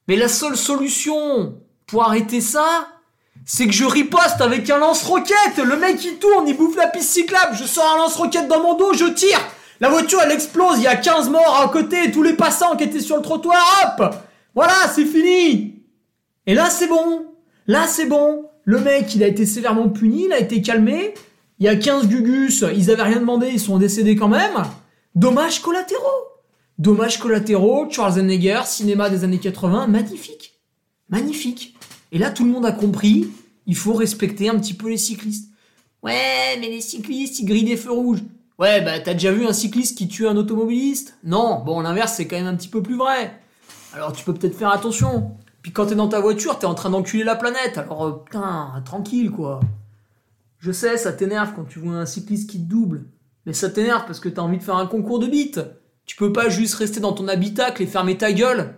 Mais 0.07 0.15
la 0.15 0.29
seule 0.29 0.57
solution 0.57 1.59
pour 1.89 2.05
arrêter 2.05 2.41
ça, 2.41 2.87
c'est 3.45 3.67
que 3.67 3.73
je 3.73 3.85
riposte 3.85 4.41
avec 4.41 4.71
un 4.71 4.79
lance-roquette. 4.79 5.59
Le 5.59 5.77
mec 5.77 6.05
il 6.05 6.19
tourne, 6.21 6.47
il 6.47 6.57
bouffe 6.57 6.77
la 6.77 6.87
piste 6.87 7.11
cyclable, 7.11 7.57
je 7.57 7.65
sors 7.65 7.95
un 7.95 7.99
lance-roquette 7.99 8.47
dans 8.47 8.63
mon 8.63 8.77
dos, 8.77 8.93
je 8.95 9.07
tire 9.07 9.41
la 9.85 9.91
voiture, 9.91 10.19
elle 10.25 10.33
explose, 10.33 10.79
il 10.79 10.85
y 10.85 10.87
a 10.87 10.97
15 10.97 11.29
morts 11.29 11.61
à 11.63 11.69
côté, 11.69 12.11
tous 12.11 12.23
les 12.23 12.33
passants 12.33 12.75
qui 12.75 12.85
étaient 12.85 13.01
sur 13.01 13.17
le 13.17 13.23
trottoir, 13.23 13.95
hop 13.99 14.15
Voilà, 14.55 14.73
c'est 14.95 15.05
fini 15.05 15.83
Et 16.47 16.55
là, 16.55 16.71
c'est 16.71 16.87
bon. 16.87 17.27
Là, 17.67 17.87
c'est 17.87 18.07
bon. 18.07 18.47
Le 18.65 18.81
mec, 18.81 19.15
il 19.15 19.23
a 19.23 19.27
été 19.27 19.45
sévèrement 19.45 19.91
puni, 19.91 20.25
il 20.25 20.33
a 20.33 20.39
été 20.39 20.63
calmé. 20.63 21.13
Il 21.59 21.67
y 21.67 21.69
a 21.69 21.77
15 21.77 22.09
gugus, 22.09 22.65
ils 22.75 22.91
avaient 22.91 23.03
rien 23.03 23.21
demandé, 23.21 23.51
ils 23.53 23.61
sont 23.61 23.77
décédés 23.77 24.17
quand 24.17 24.29
même. 24.29 24.55
Dommages 25.15 25.61
collatéraux. 25.61 26.31
Dommages 26.79 27.19
collatéraux, 27.19 27.87
Charles 27.91 28.13
Schwarzenegger, 28.15 28.63
cinéma 28.65 29.11
des 29.11 29.23
années 29.23 29.39
80, 29.39 29.89
magnifique. 29.89 30.55
Magnifique. 31.11 31.77
Et 32.11 32.17
là, 32.17 32.31
tout 32.31 32.47
le 32.47 32.51
monde 32.51 32.65
a 32.65 32.73
compris, 32.73 33.29
il 33.67 33.77
faut 33.77 33.93
respecter 33.93 34.49
un 34.49 34.59
petit 34.59 34.73
peu 34.73 34.89
les 34.89 34.97
cyclistes. 34.97 35.51
Ouais, 36.03 36.57
mais 36.59 36.71
les 36.71 36.81
cyclistes, 36.81 37.39
ils 37.41 37.45
grillent 37.45 37.65
des 37.65 37.77
feux 37.77 37.93
rouges. 37.93 38.23
Ouais, 38.59 38.81
bah 38.83 39.01
t'as 39.01 39.15
déjà 39.15 39.33
vu 39.33 39.47
un 39.47 39.53
cycliste 39.53 39.99
qui 39.99 40.07
tue 40.07 40.29
un 40.29 40.37
automobiliste? 40.37 41.19
Non, 41.25 41.63
bon, 41.65 41.81
l'inverse 41.81 42.15
c'est 42.15 42.27
quand 42.27 42.37
même 42.37 42.47
un 42.47 42.55
petit 42.55 42.69
peu 42.69 42.83
plus 42.83 42.97
vrai. 42.97 43.41
Alors 43.93 44.13
tu 44.13 44.25
peux 44.25 44.35
peut-être 44.35 44.57
faire 44.57 44.71
attention. 44.71 45.33
Puis 45.63 45.73
quand 45.73 45.87
t'es 45.87 45.95
dans 45.95 46.09
ta 46.09 46.21
voiture, 46.21 46.59
t'es 46.59 46.67
en 46.67 46.75
train 46.75 46.91
d'enculer 46.91 47.25
la 47.25 47.37
planète. 47.37 47.79
Alors 47.79 48.05
euh, 48.05 48.13
putain, 48.25 48.83
tranquille 48.85 49.31
quoi. 49.31 49.61
Je 50.59 50.73
sais, 50.73 50.97
ça 50.97 51.13
t'énerve 51.13 51.53
quand 51.55 51.65
tu 51.65 51.79
vois 51.79 51.95
un 51.95 52.07
cycliste 52.07 52.49
qui 52.49 52.59
te 52.59 52.69
double. 52.69 53.07
Mais 53.45 53.53
ça 53.53 53.69
t'énerve 53.69 54.07
parce 54.07 54.21
que 54.21 54.29
t'as 54.29 54.43
envie 54.43 54.59
de 54.59 54.63
faire 54.63 54.77
un 54.77 54.87
concours 54.87 55.19
de 55.19 55.27
bites. 55.27 55.61
Tu 56.07 56.17
peux 56.17 56.33
pas 56.33 56.49
juste 56.49 56.75
rester 56.77 57.01
dans 57.01 57.13
ton 57.13 57.29
habitacle 57.29 57.83
et 57.83 57.87
fermer 57.87 58.17
ta 58.17 58.33
gueule. 58.33 58.77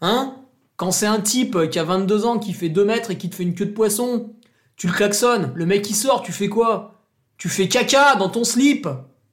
Hein? 0.00 0.36
Quand 0.76 0.92
c'est 0.92 1.06
un 1.06 1.20
type 1.20 1.70
qui 1.70 1.78
a 1.78 1.84
22 1.84 2.24
ans, 2.24 2.38
qui 2.38 2.52
fait 2.52 2.68
2 2.68 2.84
mètres 2.84 3.10
et 3.10 3.18
qui 3.18 3.30
te 3.30 3.34
fait 3.34 3.42
une 3.42 3.54
queue 3.54 3.66
de 3.66 3.72
poisson, 3.72 4.34
tu 4.76 4.86
le 4.86 4.92
klaxonnes, 4.92 5.52
le 5.54 5.66
mec 5.66 5.82
qui 5.82 5.94
sort, 5.94 6.22
tu 6.22 6.32
fais 6.32 6.48
quoi? 6.48 6.95
Tu 7.38 7.48
fais 7.48 7.68
caca 7.68 8.16
dans 8.16 8.28
ton 8.28 8.44
slip 8.44 8.88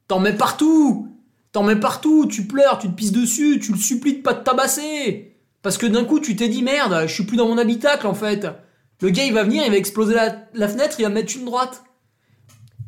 T'en 0.08 0.20
mets 0.20 0.34
partout 0.34 1.10
T'en 1.52 1.64
mets 1.64 1.80
partout, 1.80 2.26
tu 2.26 2.48
pleures, 2.48 2.80
tu 2.80 2.88
te 2.88 2.94
pisses 2.94 3.12
dessus, 3.12 3.60
tu 3.62 3.74
le 3.74 3.78
supplies 3.78 4.18
de 4.18 4.22
pas 4.22 4.34
te 4.34 4.44
tabasser 4.44 5.38
Parce 5.62 5.78
que 5.78 5.86
d'un 5.86 6.04
coup 6.04 6.20
tu 6.20 6.36
t'es 6.36 6.50
dit 6.50 6.64
merde, 6.64 7.04
je 7.08 7.14
suis 7.14 7.26
plus 7.26 7.38
dans 7.38 7.48
mon 7.48 7.60
habitacle 7.60 8.08
en 8.08 8.16
fait. 8.16 8.48
Le 9.02 9.10
gars 9.10 9.26
il 9.26 9.34
va 9.34 9.44
venir, 9.44 9.64
il 9.64 9.70
va 9.70 9.78
exploser 9.78 10.16
la, 10.16 10.68
fenêtre, 10.68 10.96
il 11.00 11.04
va 11.04 11.10
mettre 11.10 11.38
une 11.38 11.46
droite. 11.46 11.84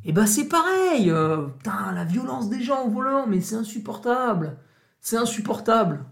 Et 0.03 0.13
bah 0.13 0.25
c'est 0.25 0.47
pareil, 0.47 1.11
euh, 1.11 1.47
putain, 1.57 1.91
la 1.93 2.05
violence 2.05 2.49
des 2.49 2.61
gens 2.61 2.85
au 2.85 2.89
volant, 2.89 3.27
mais 3.27 3.41
c'est 3.41 3.55
insupportable. 3.55 4.57
C'est 4.99 5.17
insupportable. 5.17 6.05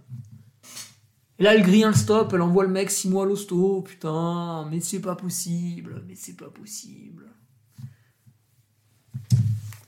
Et 1.40 1.44
là, 1.44 1.56
elle 1.56 1.64
grille 1.64 1.84
un 1.84 1.94
stop, 1.94 2.32
elle 2.34 2.42
envoie 2.42 2.64
le 2.64 2.70
mec 2.70 2.92
6 2.92 3.10
mois 3.10 3.24
à 3.24 3.26
l'hosto. 3.26 3.82
Putain, 3.82 4.68
mais 4.70 4.80
c'est 4.80 5.02
pas 5.02 5.16
possible, 5.16 6.04
mais 6.08 6.16
c'est 6.16 6.36
pas 6.36 6.50
possible. 6.50 7.26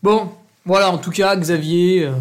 Bon, 0.05 0.31
voilà, 0.65 0.91
en 0.91 0.99
tout 0.99 1.09
cas, 1.09 1.35
Xavier, 1.35 2.05
euh, 2.05 2.13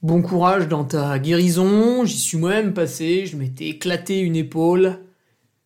bon 0.00 0.22
courage 0.22 0.68
dans 0.68 0.84
ta 0.84 1.18
guérison. 1.18 2.04
J'y 2.04 2.18
suis 2.18 2.38
moi-même 2.38 2.72
passé, 2.72 3.26
je 3.26 3.36
m'étais 3.36 3.66
éclaté 3.66 4.20
une 4.20 4.36
épaule, 4.36 5.00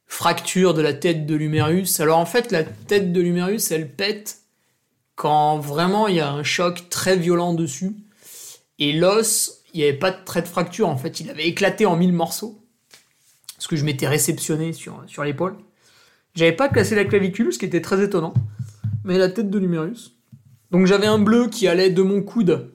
fracture 0.06 0.72
de 0.72 0.80
la 0.80 0.94
tête 0.94 1.26
de 1.26 1.34
l'humérus. 1.34 2.00
Alors 2.00 2.18
en 2.18 2.24
fait, 2.24 2.50
la 2.50 2.64
tête 2.64 3.12
de 3.12 3.20
l'humérus, 3.20 3.70
elle 3.72 3.90
pète 3.90 4.38
quand 5.14 5.58
vraiment 5.58 6.08
il 6.08 6.14
y 6.14 6.20
a 6.20 6.32
un 6.32 6.44
choc 6.44 6.88
très 6.88 7.18
violent 7.18 7.52
dessus. 7.52 7.94
Et 8.78 8.94
l'os, 8.94 9.60
il 9.74 9.80
n'y 9.80 9.86
avait 9.86 9.98
pas 9.98 10.12
de 10.12 10.24
trait 10.24 10.40
de 10.40 10.48
fracture, 10.48 10.88
en 10.88 10.96
fait, 10.96 11.20
il 11.20 11.28
avait 11.28 11.46
éclaté 11.46 11.84
en 11.84 11.94
mille 11.94 12.14
morceaux. 12.14 12.58
Parce 13.56 13.66
que 13.66 13.76
je 13.76 13.84
m'étais 13.84 14.08
réceptionné 14.08 14.72
sur, 14.72 15.04
sur 15.08 15.24
l'épaule. 15.24 15.58
J'avais 16.34 16.52
pas 16.52 16.70
cassé 16.70 16.94
la 16.94 17.04
clavicule, 17.04 17.52
ce 17.52 17.58
qui 17.58 17.66
était 17.66 17.82
très 17.82 18.02
étonnant. 18.02 18.32
Mais 19.04 19.18
la 19.18 19.28
tête 19.28 19.50
de 19.50 19.58
l'humérus. 19.58 20.16
Donc 20.72 20.86
j'avais 20.86 21.06
un 21.06 21.18
bleu 21.18 21.48
qui 21.48 21.68
allait 21.68 21.90
de 21.90 22.02
mon 22.02 22.22
coude 22.22 22.72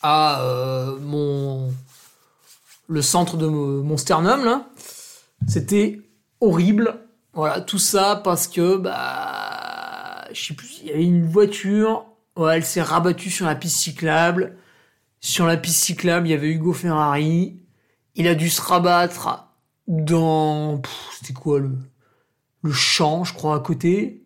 à 0.00 0.42
euh, 0.42 0.98
mon 1.00 1.72
le 2.88 3.02
centre 3.02 3.36
de 3.36 3.46
mon 3.46 3.96
sternum 3.96 4.44
là. 4.44 4.68
C'était 5.46 6.00
horrible. 6.40 7.00
Voilà, 7.34 7.60
tout 7.60 7.78
ça 7.78 8.20
parce 8.22 8.46
que 8.46 8.76
bah 8.76 10.28
je 10.32 10.46
sais 10.46 10.54
plus, 10.54 10.80
il 10.82 10.88
y 10.88 10.92
avait 10.92 11.04
une 11.04 11.26
voiture, 11.26 12.06
elle 12.36 12.64
s'est 12.64 12.82
rabattue 12.82 13.30
sur 13.30 13.46
la 13.46 13.54
piste 13.54 13.78
cyclable. 13.78 14.56
Sur 15.20 15.46
la 15.46 15.56
piste 15.56 15.82
cyclable, 15.82 16.26
il 16.26 16.30
y 16.30 16.34
avait 16.34 16.48
Hugo 16.48 16.72
Ferrari. 16.72 17.60
Il 18.14 18.26
a 18.28 18.34
dû 18.34 18.50
se 18.50 18.60
rabattre 18.60 19.48
dans. 19.86 20.82
C'était 21.18 21.32
quoi 21.32 21.60
le. 21.60 21.78
Le 22.64 22.72
champ, 22.72 23.24
je 23.24 23.34
crois, 23.34 23.56
à 23.56 23.60
côté. 23.60 24.21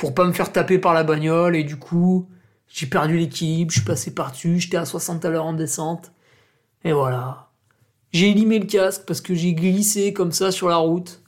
Pour 0.00 0.14
pas 0.14 0.24
me 0.24 0.32
faire 0.32 0.50
taper 0.50 0.78
par 0.78 0.94
la 0.94 1.04
bagnole. 1.04 1.54
Et 1.54 1.62
du 1.62 1.76
coup, 1.76 2.26
j'ai 2.68 2.86
perdu 2.86 3.18
l'équilibre. 3.18 3.70
Je 3.70 3.80
suis 3.80 3.86
passé 3.86 4.14
par-dessus. 4.14 4.58
J'étais 4.58 4.78
à 4.78 4.86
60 4.86 5.22
à 5.26 5.30
l'heure 5.30 5.44
en 5.44 5.52
descente. 5.52 6.10
Et 6.84 6.92
voilà. 6.92 7.50
J'ai 8.12 8.30
élimé 8.30 8.58
le 8.58 8.64
casque 8.64 9.02
parce 9.06 9.20
que 9.20 9.34
j'ai 9.34 9.52
glissé 9.52 10.14
comme 10.14 10.32
ça 10.32 10.50
sur 10.50 10.70
la 10.70 10.76
route. 10.76 11.22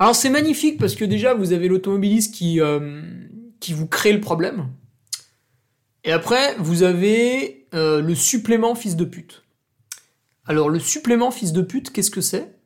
Alors 0.00 0.16
c'est 0.16 0.30
magnifique 0.30 0.78
parce 0.78 0.96
que 0.96 1.04
déjà 1.04 1.32
vous 1.32 1.52
avez 1.52 1.68
l'automobiliste 1.68 2.34
qui, 2.34 2.60
euh, 2.60 3.02
vous 3.70 3.86
crée 3.86 4.12
le 4.12 4.20
problème. 4.20 4.68
Et 6.04 6.12
après, 6.12 6.54
vous 6.58 6.82
avez 6.82 7.66
euh, 7.72 8.02
le 8.02 8.14
supplément 8.14 8.74
fils 8.74 8.96
de 8.96 9.04
pute. 9.04 9.44
Alors 10.44 10.68
le 10.68 10.80
supplément 10.80 11.30
fils 11.30 11.52
de 11.52 11.62
pute, 11.62 11.92
qu'est-ce 11.92 12.10
que 12.10 12.20
c'est? 12.20 12.56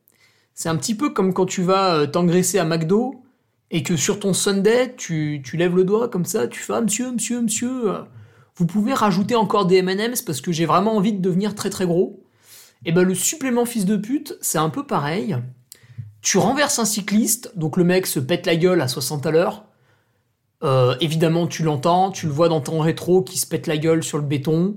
C'est 0.53 0.69
un 0.69 0.75
petit 0.75 0.95
peu 0.95 1.11
comme 1.11 1.33
quand 1.33 1.45
tu 1.45 1.61
vas 1.61 1.95
euh, 1.95 2.07
t'engraisser 2.07 2.59
à 2.59 2.65
McDo 2.65 3.23
et 3.71 3.83
que 3.83 3.95
sur 3.95 4.19
ton 4.19 4.33
Sunday, 4.33 4.93
tu, 4.95 5.41
tu 5.43 5.57
lèves 5.57 5.75
le 5.75 5.83
doigt 5.83 6.09
comme 6.09 6.25
ça, 6.25 6.47
tu 6.47 6.59
fais 6.59 6.73
ah, 6.73 6.81
monsieur, 6.81 7.11
monsieur, 7.11 7.41
monsieur, 7.41 7.91
euh, 7.91 8.01
vous 8.55 8.67
pouvez 8.67 8.93
rajouter 8.93 9.35
encore 9.35 9.65
des 9.65 9.77
M&M's 9.77 10.21
parce 10.21 10.41
que 10.41 10.51
j'ai 10.51 10.65
vraiment 10.65 10.95
envie 10.95 11.13
de 11.13 11.21
devenir 11.21 11.55
très 11.55 11.69
très 11.69 11.85
gros. 11.85 12.21
Et 12.85 12.91
ben 12.91 13.03
le 13.03 13.15
supplément 13.15 13.65
fils 13.65 13.85
de 13.85 13.95
pute, 13.95 14.37
c'est 14.41 14.57
un 14.57 14.69
peu 14.69 14.85
pareil. 14.85 15.37
Tu 16.21 16.37
renverses 16.37 16.79
un 16.79 16.85
cycliste, 16.85 17.57
donc 17.57 17.77
le 17.77 17.83
mec 17.83 18.05
se 18.05 18.19
pète 18.19 18.45
la 18.45 18.55
gueule 18.55 18.81
à 18.81 18.87
60 18.87 19.25
à 19.25 19.31
l'heure, 19.31 19.65
euh, 20.63 20.95
évidemment, 20.99 21.47
tu 21.47 21.63
l'entends, 21.63 22.11
tu 22.11 22.27
le 22.27 22.31
vois 22.31 22.49
dans 22.49 22.61
ton 22.61 22.79
rétro 22.79 23.23
qui 23.23 23.37
se 23.37 23.47
pète 23.47 23.67
la 23.67 23.77
gueule 23.77 24.03
sur 24.03 24.17
le 24.17 24.23
béton. 24.23 24.75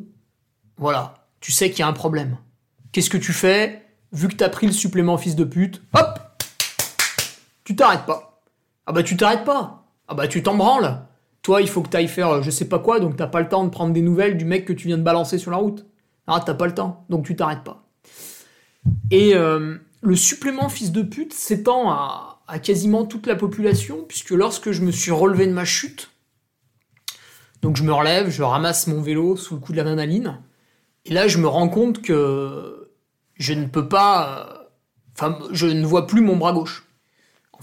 Voilà, 0.79 1.27
tu 1.41 1.53
sais 1.53 1.71
qu'il 1.71 1.81
y 1.81 1.83
a 1.83 1.89
un 1.89 1.93
problème. 1.93 2.39
Qu'est-ce 2.93 3.11
que 3.11 3.19
tu 3.19 3.33
fais? 3.33 3.83
Vu 4.13 4.29
que 4.29 4.37
t'as 4.37 4.49
pris 4.49 4.67
le 4.67 4.73
supplément 4.73 5.19
fils 5.19 5.37
de 5.37 5.45
pute, 5.45 5.83
hop 5.95 6.21
Tu 7.65 7.77
t'arrêtes 7.77 8.07
pas. 8.07 8.34
Ah 8.87 8.93
bah 8.93 9.03
tu 9.03 9.17
t'arrêtes 9.17 9.45
pas. 9.45 9.87
Ah 10.09 10.15
bah 10.15 10.29
tu 10.29 10.43
t'en 10.43 10.57
branles. 10.57 11.07
Toi, 11.43 11.61
il 11.61 11.69
faut 11.69 11.83
que 11.83 11.89
t'ailles 11.89 12.09
faire 12.09 12.31
euh, 12.31 12.43
je 12.43 12.51
sais 12.51 12.69
pas 12.69 12.79
quoi, 12.79 13.01
donc 13.01 13.17
t'as 13.17 13.27
pas 13.27 13.41
le 13.41 13.49
temps 13.49 13.65
de 13.65 13.71
prendre 13.71 13.93
des 13.93 14.01
nouvelles 14.01 14.37
du 14.37 14.45
mec 14.45 14.65
que 14.65 14.73
tu 14.73 14.89
viens 14.89 14.99
de 14.99 15.03
balancer 15.03 15.39
sur 15.39 15.51
la 15.51 15.59
route. 15.59 15.87
Ah, 16.27 16.43
t'as 16.45 16.55
pas 16.55 16.67
le 16.67 16.75
temps, 16.75 17.05
donc 17.11 17.27
tu 17.27 17.37
t'arrêtes 17.37 17.65
pas. 17.65 17.87
Et 19.11 19.35
euh, 19.35 19.77
le 20.01 20.17
supplément 20.17 20.69
fils 20.69 20.93
de 20.93 21.03
pute 21.03 21.33
s'étend 21.35 21.91
à, 21.91 22.41
quasiment 22.63 23.05
toute 23.05 23.27
la 23.27 23.37
population, 23.37 24.05
puisque 24.07 24.31
lorsque 24.31 24.71
je 24.71 24.83
me 24.83 24.91
suis 24.91 25.11
relevé 25.11 25.47
de 25.47 25.53
ma 25.53 25.65
chute, 25.65 26.11
donc 27.63 27.77
je 27.77 27.83
me 27.83 27.93
relève, 27.93 28.31
je 28.31 28.43
ramasse 28.43 28.87
mon 28.87 29.01
vélo 29.01 29.37
sous 29.37 29.55
le 29.55 29.61
coup 29.61 29.73
de 29.73 29.81
la 29.81 30.05
et 31.07 31.13
là 31.13 31.29
je 31.29 31.39
me 31.39 31.47
rends 31.47 31.69
compte 31.69 32.03
que 32.03 32.91
je 33.35 33.53
ne 33.55 33.67
peux 33.67 33.89
pas... 33.89 34.71
Enfin, 35.15 35.39
je 35.53 35.67
ne 35.67 35.85
vois 35.85 36.07
plus 36.07 36.21
mon 36.21 36.37
bras 36.37 36.53
gauche. 36.53 36.87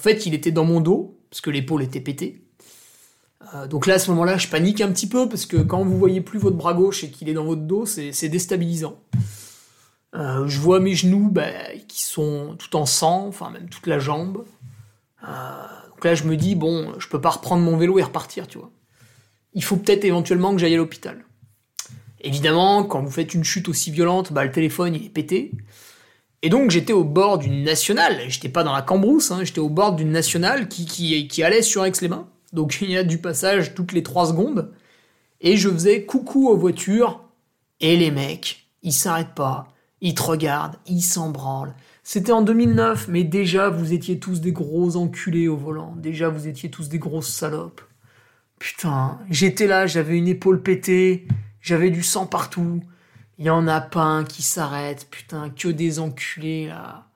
En 0.01 0.03
fait, 0.03 0.25
il 0.25 0.34
était 0.34 0.50
dans 0.50 0.65
mon 0.65 0.81
dos, 0.81 1.20
parce 1.29 1.41
que 1.41 1.51
l'épaule 1.51 1.84
était 1.84 2.01
pétée. 2.01 2.41
Euh, 3.53 3.67
donc 3.67 3.86
là, 3.86 3.93
à 3.93 4.00
ce 4.00 4.10
moment-là, 4.10 4.36
je 4.38 4.48
panique 4.48 4.81
un 4.81 4.91
petit 4.91 5.05
peu, 5.05 5.29
parce 5.29 5.46
que 5.46 5.58
quand 5.58 5.84
vous 5.84 5.96
voyez 5.96 6.22
plus 6.22 6.39
votre 6.39 6.58
bras 6.58 6.74
gauche 6.74 7.03
et 7.03 7.12
qu'il 7.12 7.29
est 7.29 7.36
dans 7.36 7.43
votre 7.43 7.62
dos, 7.62 7.86
c'est 7.86 8.27
déstabilisant. 8.27 9.00
Euh, 10.15 10.48
je 10.48 10.60
vois 10.60 10.79
mes 10.79 10.96
genoux 10.96 11.29
bah, 11.29 11.51
qui 11.88 12.03
sont 12.03 12.55
tout 12.58 12.75
en 12.75 12.88
sang, 12.88 13.27
enfin 13.27 13.51
même 13.51 13.70
toute 13.70 13.86
la 13.86 14.00
jambe. 14.00 14.43
Euh, 15.24 15.27
donc 15.91 16.03
là, 16.03 16.15
je 16.15 16.24
me 16.24 16.36
dis, 16.36 16.55
bon, 16.55 16.93
je 16.98 17.08
peux 17.08 17.22
pas 17.22 17.29
reprendre 17.29 17.62
mon 17.62 17.77
vélo 17.77 18.00
et 18.00 18.01
repartir, 18.01 18.48
tu 18.48 18.58
vois. 18.58 18.72
Il 19.53 19.63
faut 19.63 19.77
peut-être 19.77 20.03
éventuellement 20.03 20.51
que 20.51 20.58
j'aille 20.58 20.74
à 20.74 20.77
l'hôpital. 20.77 21.25
Évidemment, 22.22 22.86
quand 22.86 23.03
vous 23.03 23.12
faites 23.12 23.36
une 23.36 23.43
chute 23.43 23.70
aussi 23.70 23.91
violente, 23.91 24.34
bah, 24.34 24.46
le 24.46 24.51
téléphone 24.51 24.96
il 24.96 25.05
est 25.05 25.10
pété. 25.10 25.51
Et 26.43 26.50
donc 26.50 26.71
j'étais 26.71 26.93
au 26.93 27.03
bord 27.03 27.38
d'une 27.38 27.63
nationale, 27.63 28.19
j'étais 28.27 28.50
pas 28.50 28.63
dans 28.63 28.74
la 28.74 28.81
cambrousse, 28.81 29.31
hein, 29.31 29.43
j'étais 29.43 29.60
au 29.60 29.69
bord 29.69 29.95
d'une 29.95 30.12
nationale 30.12 30.67
qui, 30.67 31.43
allait 31.43 31.62
sur 31.62 31.86
Aix-les-Bains. 31.86 32.27
Donc 32.53 32.79
il 32.81 32.91
y 32.91 32.98
a 32.98 33.03
du 33.03 33.19
passage 33.19 33.74
toutes 33.74 33.93
les 33.93 34.03
3 34.03 34.27
secondes. 34.27 34.71
Et 35.39 35.57
je 35.57 35.69
faisais 35.69 36.05
coucou 36.05 36.50
aux 36.50 36.57
voitures. 36.57 37.24
Et 37.79 37.98
les 37.98 38.12
mecs, 38.12 38.67
ils 38.83 38.93
s'arrêtent 38.93 39.33
pas, 39.33 39.74
ils 40.01 40.13
te 40.13 40.21
regardent, 40.21 40.77
ils 40.86 41.01
s'en 41.01 41.29
branlent. 41.29 41.74
C'était 42.03 42.31
en 42.31 42.41
2009, 42.41 43.07
mais 43.07 43.24
déjà 43.24 43.69
vous 43.69 43.93
étiez 43.93 44.19
tous 44.19 44.41
des 44.41 44.51
gros 44.51 44.98
enculés 44.98 45.48
au 45.48 45.57
volant. 45.57 45.95
Déjà 45.98 46.29
vous 46.29 46.48
étiez 46.48 46.69
tous 46.69 46.89
des 46.89 47.00
grosses 47.00 47.31
salopes. 47.31 47.81
Putain, 48.60 49.19
j'étais 49.29 49.65
là, 49.65 49.88
j'avais 49.88 50.17
une 50.17 50.27
épaule 50.27 50.62
pétée, 50.62 51.27
j'avais 51.62 51.89
du 51.89 52.03
sang 52.03 52.27
partout. 52.27 52.81
Il 53.41 53.45
y 53.45 53.50
en 53.50 53.67
a 53.67 53.81
pas 53.81 54.03
un 54.03 54.24
qui 54.24 54.43
s'arrête, 54.43 55.10
putain, 55.10 55.50
que 55.50 55.67
des 55.67 55.98
enculés 55.98 56.67
là. 56.67 57.07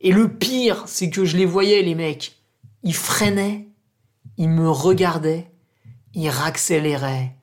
Et 0.00 0.10
le 0.10 0.28
pire, 0.28 0.82
c'est 0.86 1.10
que 1.10 1.24
je 1.24 1.36
les 1.36 1.46
voyais 1.46 1.80
les 1.80 1.94
mecs. 1.94 2.36
Ils 2.82 2.92
freinaient, 2.94 3.68
ils 4.36 4.50
me 4.50 4.68
regardaient, 4.68 5.48
ils 6.12 6.28
raccéléraient. 6.28 7.36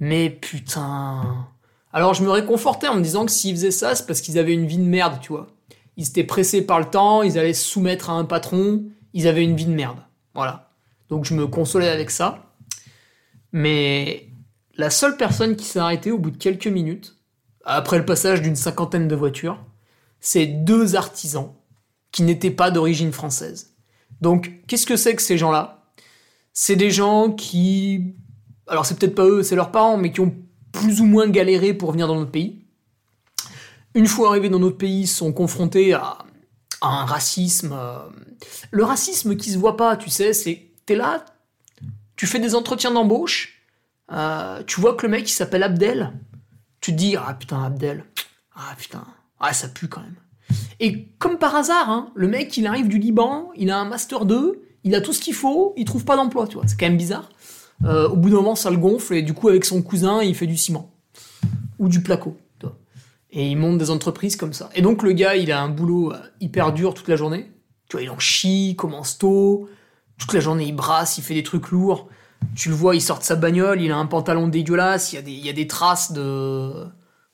Mais 0.00 0.30
putain. 0.30 1.48
Alors 1.92 2.12
je 2.12 2.24
me 2.24 2.30
réconfortais 2.30 2.88
en 2.88 2.96
me 2.96 3.02
disant 3.02 3.24
que 3.24 3.30
s'ils 3.30 3.54
faisaient 3.54 3.70
ça, 3.70 3.94
c'est 3.94 4.06
parce 4.06 4.20
qu'ils 4.20 4.38
avaient 4.38 4.52
une 4.52 4.66
vie 4.66 4.76
de 4.76 4.82
merde, 4.82 5.20
tu 5.22 5.32
vois 5.32 5.46
ils 5.98 6.08
étaient 6.08 6.24
pressés 6.24 6.62
par 6.62 6.78
le 6.78 6.86
temps, 6.86 7.22
ils 7.22 7.38
allaient 7.38 7.52
se 7.52 7.68
soumettre 7.68 8.08
à 8.08 8.14
un 8.14 8.24
patron, 8.24 8.84
ils 9.14 9.26
avaient 9.26 9.42
une 9.42 9.56
vie 9.56 9.66
de 9.66 9.72
merde. 9.72 9.98
Voilà. 10.32 10.70
Donc 11.08 11.24
je 11.24 11.34
me 11.34 11.48
consolais 11.48 11.88
avec 11.88 12.10
ça. 12.10 12.54
Mais 13.50 14.28
la 14.76 14.90
seule 14.90 15.16
personne 15.16 15.56
qui 15.56 15.64
s'est 15.64 15.80
arrêtée 15.80 16.12
au 16.12 16.18
bout 16.18 16.30
de 16.30 16.36
quelques 16.36 16.68
minutes, 16.68 17.17
après 17.76 17.98
le 17.98 18.04
passage 18.04 18.42
d'une 18.42 18.56
cinquantaine 18.56 19.08
de 19.08 19.14
voitures, 19.14 19.58
c'est 20.20 20.46
deux 20.46 20.96
artisans 20.96 21.52
qui 22.12 22.22
n'étaient 22.22 22.50
pas 22.50 22.70
d'origine 22.70 23.12
française. 23.12 23.74
Donc 24.20 24.52
qu'est-ce 24.66 24.86
que 24.86 24.96
c'est 24.96 25.14
que 25.14 25.22
ces 25.22 25.38
gens-là? 25.38 25.86
C'est 26.52 26.76
des 26.76 26.90
gens 26.90 27.30
qui... 27.30 28.14
Alors 28.66 28.86
c'est 28.86 28.98
peut-être 28.98 29.14
pas 29.14 29.26
eux, 29.26 29.42
c'est 29.42 29.56
leurs 29.56 29.70
parents, 29.70 29.96
mais 29.96 30.12
qui 30.12 30.20
ont 30.20 30.34
plus 30.72 31.00
ou 31.00 31.06
moins 31.06 31.28
galéré 31.28 31.72
pour 31.74 31.92
venir 31.92 32.08
dans 32.08 32.16
notre 32.16 32.30
pays 32.30 32.64
une 33.94 34.06
fois 34.06 34.30
arrivés 34.30 34.48
dans 34.48 34.58
notre 34.58 34.76
pays, 34.78 35.06
sont 35.06 35.32
confrontés 35.32 35.92
à, 35.92 36.18
un 36.80 37.04
racisme. 37.04 37.72
Euh, 37.72 37.98
le 38.70 38.84
racisme 38.84 39.36
qui 39.36 39.50
se 39.50 39.58
voit 39.58 39.76
pas, 39.76 39.96
tu 39.96 40.10
sais, 40.10 40.32
c'est 40.32 40.70
t'es 40.86 40.94
là, 40.94 41.24
tu 42.14 42.26
fais 42.26 42.38
des 42.38 42.54
entretiens 42.54 42.92
d'embauche, 42.92 43.64
euh, 44.12 44.62
tu 44.64 44.80
vois 44.80 44.94
que 44.94 45.04
le 45.04 45.10
mec 45.10 45.28
il 45.28 45.32
s'appelle 45.32 45.64
Abdel, 45.64 46.12
tu 46.80 46.92
te 46.92 46.96
dis 46.96 47.16
ah 47.16 47.34
putain 47.34 47.62
Abdel, 47.62 48.04
ah 48.54 48.74
putain, 48.76 49.04
ah 49.40 49.52
ça 49.52 49.68
pue 49.68 49.88
quand 49.88 50.00
même. 50.00 50.16
Et 50.80 51.08
comme 51.18 51.38
par 51.38 51.54
hasard, 51.54 51.90
hein, 51.90 52.10
le 52.14 52.28
mec, 52.28 52.56
il 52.56 52.66
arrive 52.66 52.88
du 52.88 52.98
Liban, 52.98 53.50
il 53.56 53.70
a 53.70 53.78
un 53.78 53.84
Master 53.84 54.24
2, 54.24 54.62
il 54.84 54.94
a 54.94 55.00
tout 55.00 55.12
ce 55.12 55.20
qu'il 55.20 55.34
faut, 55.34 55.74
il 55.76 55.84
trouve 55.84 56.04
pas 56.04 56.16
d'emploi, 56.16 56.46
tu 56.46 56.54
vois. 56.54 56.66
C'est 56.66 56.78
quand 56.78 56.86
même 56.86 56.96
bizarre. 56.96 57.28
Euh, 57.84 58.08
au 58.08 58.16
bout 58.16 58.30
d'un 58.30 58.36
moment, 58.36 58.54
ça 58.54 58.70
le 58.70 58.76
gonfle, 58.76 59.14
et 59.14 59.22
du 59.22 59.34
coup, 59.34 59.48
avec 59.48 59.64
son 59.64 59.82
cousin, 59.82 60.22
il 60.22 60.34
fait 60.34 60.46
du 60.46 60.56
ciment. 60.56 60.90
Ou 61.78 61.88
du 61.88 62.02
placo. 62.02 62.36
tu 62.58 62.66
vois. 62.66 62.76
Et 63.30 63.48
il 63.48 63.56
monte 63.56 63.78
des 63.78 63.90
entreprises 63.90 64.36
comme 64.36 64.52
ça. 64.52 64.70
Et 64.74 64.82
donc, 64.82 65.02
le 65.02 65.12
gars, 65.12 65.36
il 65.36 65.52
a 65.52 65.60
un 65.60 65.68
boulot 65.68 66.12
euh, 66.12 66.18
hyper 66.40 66.72
dur 66.72 66.94
toute 66.94 67.08
la 67.08 67.16
journée. 67.16 67.52
Tu 67.88 67.96
vois, 67.96 68.02
il 68.02 68.10
en 68.10 68.18
chie, 68.18 68.74
commence 68.76 69.18
tôt. 69.18 69.68
Toute 70.18 70.32
la 70.32 70.40
journée, 70.40 70.64
il 70.64 70.74
brasse, 70.74 71.18
il 71.18 71.22
fait 71.22 71.34
des 71.34 71.42
trucs 71.44 71.70
lourds. 71.70 72.08
Tu 72.54 72.68
le 72.68 72.74
vois, 72.74 72.94
il 72.94 73.00
sort 73.00 73.18
de 73.18 73.24
sa 73.24 73.36
bagnole, 73.36 73.80
il 73.80 73.92
a 73.92 73.96
un 73.96 74.06
pantalon 74.06 74.48
dégueulasse, 74.48 75.12
il 75.12 75.44
y 75.44 75.48
a 75.48 75.52
des, 75.52 75.66
traces 75.66 76.12
de, 76.12 76.86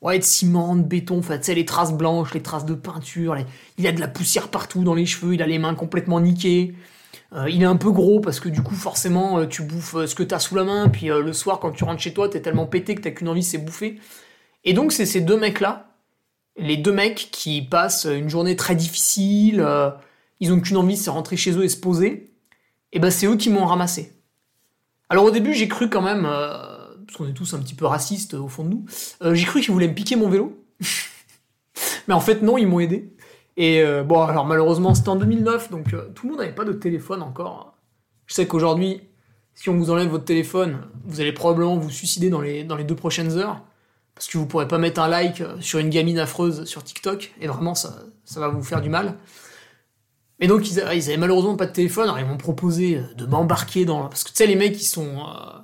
ouais, 0.02 0.18
de 0.18 0.24
ciment, 0.24 0.76
de 0.76 0.82
béton, 0.82 1.18
enfin, 1.18 1.38
tu 1.38 1.44
sais, 1.44 1.54
les 1.54 1.64
traces 1.64 1.92
blanches, 1.92 2.34
les 2.34 2.42
traces 2.42 2.64
de 2.64 2.74
peinture, 2.74 3.36
il 3.78 3.86
a 3.86 3.92
de 3.92 4.00
la 4.00 4.08
poussière 4.08 4.48
partout 4.48 4.82
dans 4.82 4.94
les 4.94 5.06
cheveux, 5.06 5.34
il 5.34 5.42
a 5.42 5.46
les 5.46 5.58
mains 5.58 5.74
complètement 5.74 6.20
niquées. 6.20 6.74
Euh, 7.32 7.50
il 7.50 7.62
est 7.62 7.66
un 7.66 7.76
peu 7.76 7.90
gros 7.90 8.20
parce 8.20 8.38
que 8.38 8.48
du 8.48 8.62
coup, 8.62 8.74
forcément, 8.74 9.38
euh, 9.38 9.46
tu 9.46 9.62
bouffes 9.62 9.96
euh, 9.96 10.06
ce 10.06 10.14
que 10.14 10.22
t'as 10.22 10.38
sous 10.38 10.54
la 10.54 10.64
main, 10.64 10.88
puis 10.88 11.06
le 11.06 11.32
soir, 11.32 11.58
quand 11.58 11.72
tu 11.72 11.84
rentres 11.84 12.00
chez 12.00 12.12
toi, 12.14 12.28
t'es 12.28 12.40
tellement 12.40 12.66
pété 12.66 12.94
que 12.94 13.00
t'as 13.00 13.10
qu'une 13.10 13.28
envie, 13.28 13.42
c'est 13.42 13.58
bouffer. 13.58 13.98
Et 14.64 14.72
donc, 14.72 14.92
c'est 14.92 15.06
ces 15.06 15.20
deux 15.20 15.38
mecs-là, 15.38 15.90
les 16.56 16.76
deux 16.76 16.92
mecs 16.92 17.28
qui 17.32 17.62
passent 17.62 18.06
une 18.06 18.28
journée 18.28 18.56
très 18.56 18.76
difficile, 18.76 19.66
ils 20.40 20.52
ont 20.52 20.60
qu'une 20.60 20.76
envie, 20.76 20.96
c'est 20.96 21.10
rentrer 21.10 21.36
chez 21.36 21.52
eux 21.52 21.64
et 21.64 21.68
se 21.68 21.76
poser. 21.76 22.32
Et 22.92 23.00
ben, 23.00 23.10
c'est 23.10 23.26
eux 23.26 23.36
qui 23.36 23.50
m'ont 23.50 23.66
ramassé. 23.66 24.13
Alors 25.08 25.24
au 25.24 25.30
début, 25.30 25.54
j'ai 25.54 25.68
cru 25.68 25.88
quand 25.88 26.02
même, 26.02 26.26
euh, 26.26 26.76
parce 27.06 27.18
qu'on 27.18 27.28
est 27.28 27.34
tous 27.34 27.54
un 27.54 27.58
petit 27.58 27.74
peu 27.74 27.86
racistes 27.86 28.34
au 28.34 28.48
fond 28.48 28.64
de 28.64 28.70
nous, 28.70 28.84
euh, 29.22 29.34
j'ai 29.34 29.44
cru 29.44 29.60
qu'ils 29.60 29.72
voulaient 29.72 29.88
me 29.88 29.94
piquer 29.94 30.16
mon 30.16 30.28
vélo. 30.28 30.64
Mais 32.08 32.14
en 32.14 32.20
fait, 32.20 32.42
non, 32.42 32.58
ils 32.58 32.66
m'ont 32.66 32.80
aidé. 32.80 33.14
Et 33.56 33.82
euh, 33.82 34.02
bon, 34.02 34.22
alors 34.22 34.46
malheureusement, 34.46 34.94
c'était 34.94 35.10
en 35.10 35.16
2009, 35.16 35.70
donc 35.70 35.94
euh, 35.94 36.08
tout 36.14 36.26
le 36.26 36.32
monde 36.32 36.40
n'avait 36.40 36.54
pas 36.54 36.64
de 36.64 36.72
téléphone 36.72 37.22
encore. 37.22 37.74
Je 38.26 38.34
sais 38.34 38.46
qu'aujourd'hui, 38.46 39.02
si 39.54 39.68
on 39.68 39.76
vous 39.76 39.90
enlève 39.90 40.08
votre 40.08 40.24
téléphone, 40.24 40.82
vous 41.04 41.20
allez 41.20 41.32
probablement 41.32 41.76
vous 41.76 41.90
suicider 41.90 42.30
dans 42.30 42.40
les, 42.40 42.64
dans 42.64 42.76
les 42.76 42.84
deux 42.84 42.96
prochaines 42.96 43.32
heures, 43.32 43.62
parce 44.14 44.26
que 44.26 44.38
vous 44.38 44.46
pourrez 44.46 44.66
pas 44.66 44.78
mettre 44.78 45.00
un 45.00 45.08
like 45.08 45.40
euh, 45.40 45.60
sur 45.60 45.78
une 45.78 45.90
gamine 45.90 46.18
affreuse 46.18 46.64
sur 46.64 46.82
TikTok, 46.82 47.32
et 47.40 47.46
vraiment, 47.46 47.76
ça, 47.76 47.94
ça 48.24 48.40
va 48.40 48.48
vous 48.48 48.62
faire 48.62 48.80
du 48.80 48.88
mal. 48.88 49.14
Et 50.44 50.46
donc, 50.46 50.70
ils, 50.70 50.78
avaient 50.78 51.16
malheureusement 51.16 51.56
pas 51.56 51.64
de 51.64 51.72
téléphone, 51.72 52.04
alors 52.04 52.18
ils 52.18 52.26
m'ont 52.26 52.36
proposé 52.36 52.98
euh, 52.98 53.14
de 53.16 53.24
m'embarquer 53.24 53.86
dans... 53.86 54.08
Parce 54.08 54.24
que 54.24 54.28
tu 54.28 54.34
sais, 54.36 54.46
les 54.46 54.56
mecs, 54.56 54.78
ils 54.78 54.84
sont... 54.84 55.20
euh, 55.20 55.58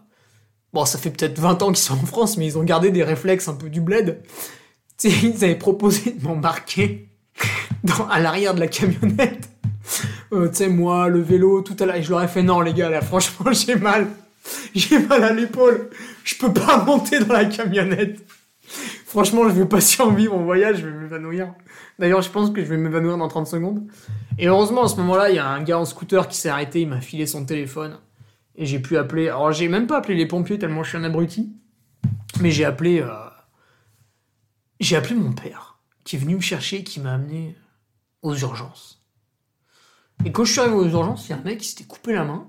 Bon, 0.73 0.87
ça 0.87 0.97
fait 0.97 1.11
peut-être 1.11 1.39
20 1.39 1.63
ans 1.63 1.67
qu'ils 1.67 1.77
sont 1.77 1.93
en 1.93 2.07
France, 2.07 2.39
mais 2.39 2.47
ils 2.47 2.57
ont 2.57 2.63
gardé 2.63 2.91
des 2.91 3.05
réflexes 3.05 3.47
un 3.49 3.57
peu 3.57 3.69
du 3.69 3.83
bled. 3.83 4.23
Tu 4.97 5.11
sais, 5.11 5.27
ils 5.27 5.45
avaient 5.45 5.55
proposé 5.55 6.13
de 6.13 6.25
m'embarquer 6.25 7.11
à 8.11 8.21
l'arrière 8.21 8.55
de 8.55 8.61
la 8.61 8.69
camionnette. 8.69 9.51
Euh, 10.33 10.49
tu 10.49 10.55
sais, 10.55 10.69
moi, 10.69 11.09
le 11.09 11.21
vélo, 11.21 11.61
tout 11.61 11.77
à 11.79 11.85
l'heure. 11.85 11.97
Et 11.97 12.03
je 12.03 12.09
leur 12.09 12.23
ai 12.23 12.29
fait 12.29 12.43
non, 12.43 12.63
les 12.63 12.73
gars, 12.73 12.89
là, 12.89 13.03
franchement, 13.03 13.53
j'ai 13.53 13.77
mal. 13.77 14.07
J'ai 14.75 14.99
mal 14.99 15.23
à 15.25 15.35
l'épaule. 15.35 15.91
Je 16.25 16.37
peux 16.37 16.55
pas 16.55 16.83
monter 16.85 17.19
dans 17.19 17.35
la 17.35 17.45
camionnette. 17.45 18.19
Franchement, 19.05 19.47
je 19.47 19.55
vais 19.55 19.67
pas 19.67 19.83
survivre 19.83 20.39
mon 20.39 20.45
voyage, 20.45 20.79
je 20.79 20.87
vais 20.87 20.99
m'évanouir. 20.99 21.53
D'ailleurs, 22.01 22.23
je 22.23 22.31
pense 22.31 22.51
que 22.51 22.65
je 22.65 22.69
vais 22.71 22.79
m'évanouir 22.79 23.19
dans 23.19 23.29
30 23.29 23.47
secondes. 23.47 23.87
Et 24.39 24.49
heureusement, 24.49 24.85
à 24.85 24.89
ce 24.89 24.97
moment-là, 24.97 25.29
il 25.29 25.37
y 25.37 25.39
a 25.39 25.47
un 25.47 25.63
gars 25.63 25.79
en 25.79 25.85
scooter 25.85 26.27
qui 26.29 26.37
s'est 26.39 26.49
arrêté, 26.49 26.81
il 26.81 26.89
m'a 26.89 27.03
filé 27.03 27.27
son 27.27 27.45
téléphone. 27.45 27.99
Et 28.57 28.65
j'ai 28.65 28.81
pu 28.81 28.97
appeler. 28.97 29.29
Alors, 29.29 29.53
j'ai 29.53 29.69
même 29.69 29.87
pas 29.87 29.99
appelé 29.99 30.15
les 30.17 30.27
pompiers 30.27 30.59
tellement 30.59 30.83
je 30.83 30.89
suis 30.89 30.99
un 30.99 31.05
abruti. 31.05 31.53
Mais 32.41 32.51
j'ai 32.51 32.65
appelé. 32.65 33.01
euh, 33.03 33.09
J'ai 34.81 34.97
appelé 34.97 35.15
mon 35.15 35.33
père, 35.33 35.79
qui 36.05 36.17
est 36.17 36.19
venu 36.19 36.37
me 36.37 36.41
chercher, 36.41 36.85
qui 36.85 37.01
m'a 37.01 37.13
amené 37.15 37.55
aux 38.23 38.35
urgences. 38.35 39.05
Et 40.25 40.33
quand 40.33 40.45
je 40.45 40.53
suis 40.53 40.61
arrivé 40.61 40.75
aux 40.77 40.89
urgences, 40.89 41.27
il 41.29 41.31
y 41.31 41.35
a 41.35 41.37
un 41.39 41.43
mec 41.43 41.59
qui 41.59 41.69
s'était 41.69 41.85
coupé 41.85 42.15
la 42.15 42.25
main. 42.25 42.49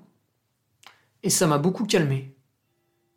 Et 1.23 1.29
ça 1.29 1.45
m'a 1.45 1.57
beaucoup 1.57 1.85
calmé. 1.85 2.35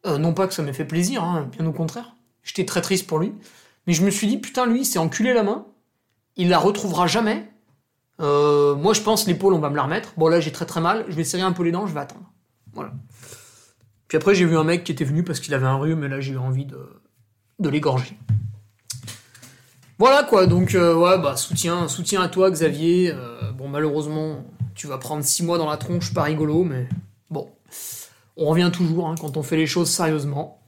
Euh, 0.06 0.18
non 0.18 0.34
pas 0.34 0.46
que 0.48 0.54
ça 0.54 0.62
m'ait 0.62 0.72
fait 0.72 0.84
plaisir, 0.84 1.22
hein, 1.22 1.48
bien 1.56 1.64
au 1.66 1.72
contraire. 1.72 2.16
J'étais 2.42 2.64
très 2.66 2.82
triste 2.82 3.06
pour 3.06 3.18
lui. 3.20 3.32
Mais 3.86 3.92
je 3.92 4.04
me 4.04 4.10
suis 4.10 4.26
dit, 4.26 4.38
putain, 4.38 4.66
lui, 4.66 4.80
il 4.80 4.84
s'est 4.84 4.98
enculé 4.98 5.32
la 5.32 5.42
main. 5.44 5.66
Il 6.36 6.48
la 6.48 6.58
retrouvera 6.58 7.06
jamais. 7.06 7.48
Euh, 8.20 8.74
moi, 8.74 8.92
je 8.92 9.00
pense, 9.00 9.26
l'épaule, 9.26 9.54
on 9.54 9.58
va 9.58 9.70
me 9.70 9.76
la 9.76 9.82
remettre. 9.82 10.14
Bon, 10.16 10.28
là, 10.28 10.40
j'ai 10.40 10.52
très 10.52 10.66
très 10.66 10.80
mal. 10.80 11.04
Je 11.08 11.14
vais 11.14 11.24
serrer 11.24 11.42
un 11.42 11.52
peu 11.52 11.62
les 11.62 11.72
dents, 11.72 11.86
je 11.86 11.94
vais 11.94 12.00
attendre. 12.00 12.30
Voilà. 12.72 12.92
Puis 14.08 14.16
après, 14.16 14.34
j'ai 14.34 14.44
vu 14.44 14.56
un 14.56 14.64
mec 14.64 14.84
qui 14.84 14.92
était 14.92 15.04
venu 15.04 15.22
parce 15.22 15.40
qu'il 15.40 15.54
avait 15.54 15.66
un 15.66 15.76
rhume, 15.76 16.04
et 16.04 16.08
là, 16.08 16.20
j'ai 16.20 16.32
eu 16.32 16.38
envie 16.38 16.66
de, 16.66 16.78
de 17.58 17.68
l'égorger. 17.68 18.18
Voilà 19.98 20.24
quoi, 20.24 20.46
donc 20.46 20.74
euh, 20.74 20.92
ouais, 20.94 21.18
bah 21.18 21.36
soutien, 21.36 21.86
soutien 21.86 22.20
à 22.20 22.28
toi 22.28 22.50
Xavier. 22.50 23.12
Euh, 23.12 23.52
bon, 23.52 23.68
malheureusement, 23.68 24.44
tu 24.74 24.88
vas 24.88 24.98
prendre 24.98 25.22
6 25.22 25.44
mois 25.44 25.56
dans 25.56 25.70
la 25.70 25.76
tronche, 25.76 26.12
pas 26.12 26.24
rigolo, 26.24 26.64
mais 26.64 26.88
bon. 27.30 27.48
On 28.36 28.46
revient 28.46 28.70
toujours 28.72 29.08
hein, 29.08 29.14
quand 29.20 29.36
on 29.36 29.44
fait 29.44 29.56
les 29.56 29.68
choses 29.68 29.88
sérieusement. 29.88 30.60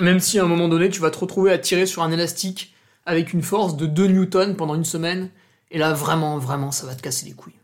Même 0.00 0.18
si 0.18 0.40
à 0.40 0.44
un 0.44 0.48
moment 0.48 0.68
donné, 0.68 0.90
tu 0.90 1.00
vas 1.00 1.10
te 1.10 1.18
retrouver 1.18 1.52
à 1.52 1.58
tirer 1.58 1.86
sur 1.86 2.02
un 2.02 2.10
élastique 2.10 2.74
avec 3.08 3.32
une 3.32 3.42
force 3.42 3.76
de 3.76 3.86
2 3.86 4.06
newtons 4.08 4.54
pendant 4.54 4.74
une 4.74 4.84
semaine, 4.84 5.30
et 5.70 5.78
là, 5.78 5.94
vraiment, 5.94 6.36
vraiment, 6.38 6.70
ça 6.70 6.86
va 6.86 6.94
te 6.94 7.00
casser 7.00 7.24
les 7.24 7.32
couilles. 7.32 7.58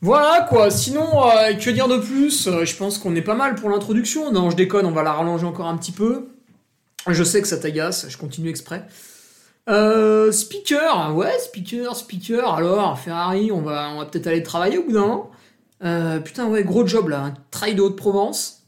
Voilà 0.00 0.44
quoi, 0.48 0.72
sinon, 0.72 1.06
euh, 1.24 1.54
que 1.54 1.70
dire 1.70 1.86
de 1.86 1.98
plus? 1.98 2.48
Euh, 2.48 2.64
Je 2.64 2.76
pense 2.76 2.98
qu'on 2.98 3.14
est 3.14 3.22
pas 3.22 3.36
mal 3.36 3.54
pour 3.54 3.70
l'introduction. 3.70 4.32
Non, 4.32 4.50
je 4.50 4.56
déconne, 4.56 4.86
on 4.86 4.90
va 4.90 5.04
la 5.04 5.12
rallonger 5.12 5.46
encore 5.46 5.68
un 5.68 5.76
petit 5.76 5.92
peu. 5.92 6.26
Je 7.08 7.22
sais 7.22 7.40
que 7.40 7.46
ça 7.46 7.58
t'agace, 7.58 8.08
je 8.08 8.18
continue 8.18 8.48
exprès. 8.48 8.84
Euh, 9.68 10.32
speaker, 10.32 11.14
ouais, 11.14 11.38
speaker, 11.38 11.94
speaker. 11.94 12.54
Alors, 12.54 12.98
Ferrari, 12.98 13.52
on 13.52 13.62
va, 13.62 13.90
on 13.90 13.98
va 13.98 14.06
peut-être 14.06 14.26
aller 14.26 14.42
travailler 14.42 14.78
au 14.78 14.84
bout 14.84 14.92
d'un. 14.92 15.22
Euh, 15.84 16.18
putain, 16.18 16.48
ouais, 16.48 16.64
gros 16.64 16.84
job 16.84 17.08
là, 17.08 17.34
trail 17.52 17.76
de 17.76 17.82
Haute-Provence. 17.82 18.64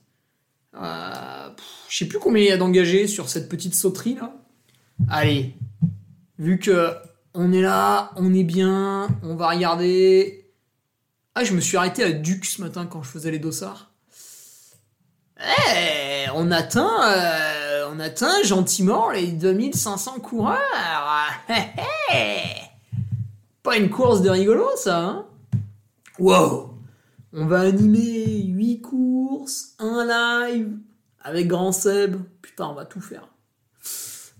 Je 0.75 1.51
sais 1.99 2.07
plus 2.07 2.21
combien 2.21 2.43
il 2.43 2.49
y 2.49 2.53
a 2.53 2.57
d'engagés 2.57 3.09
sur 3.09 3.29
cette 3.29 3.49
petite 3.49 3.75
sauterie 3.75 4.15
là. 4.15 4.33
Allez, 5.09 5.55
vu 6.39 6.59
que 6.59 6.95
on 7.35 7.53
est 7.53 7.63
là, 7.63 8.13
on 8.17 8.33
est 8.33 8.45
bien, 8.45 9.09
on 9.23 9.35
va 9.35 9.51
regarder. 9.51 10.51
Ah, 11.35 11.43
je 11.43 11.53
me 11.53 11.61
suis 11.61 11.77
arrêté 11.77 12.05
à 12.05 12.13
Duc 12.13 12.45
ce 12.45 12.63
matin 12.63 12.87
quand 12.87 13.03
je 13.03 13.09
faisais 13.09 13.31
les 13.31 13.41
dossards. 13.41 13.91
Eh, 15.41 16.31
on 16.35 16.51
atteint, 16.53 17.11
euh, 17.11 17.91
on 17.93 17.99
atteint 17.99 18.43
gentiment 18.45 19.11
les 19.11 19.33
2500 19.33 20.21
coureurs. 20.21 20.61
Pas 23.65 23.77
une 23.77 23.91
course 23.91 24.23
de 24.23 24.31
rigolo, 24.31 24.69
ça, 24.77 24.99
hein? 25.01 25.27
Wow 26.21 26.79
On 27.33 27.47
va 27.47 27.61
animer 27.61 28.45
8 28.45 28.81
courses, 28.81 29.75
un 29.81 30.07
live 30.07 30.79
avec 31.21 31.49
Grand 31.49 31.73
Seb. 31.73 32.17
Putain, 32.43 32.69
on 32.69 32.75
va 32.75 32.85
tout 32.85 33.01
faire. 33.01 33.29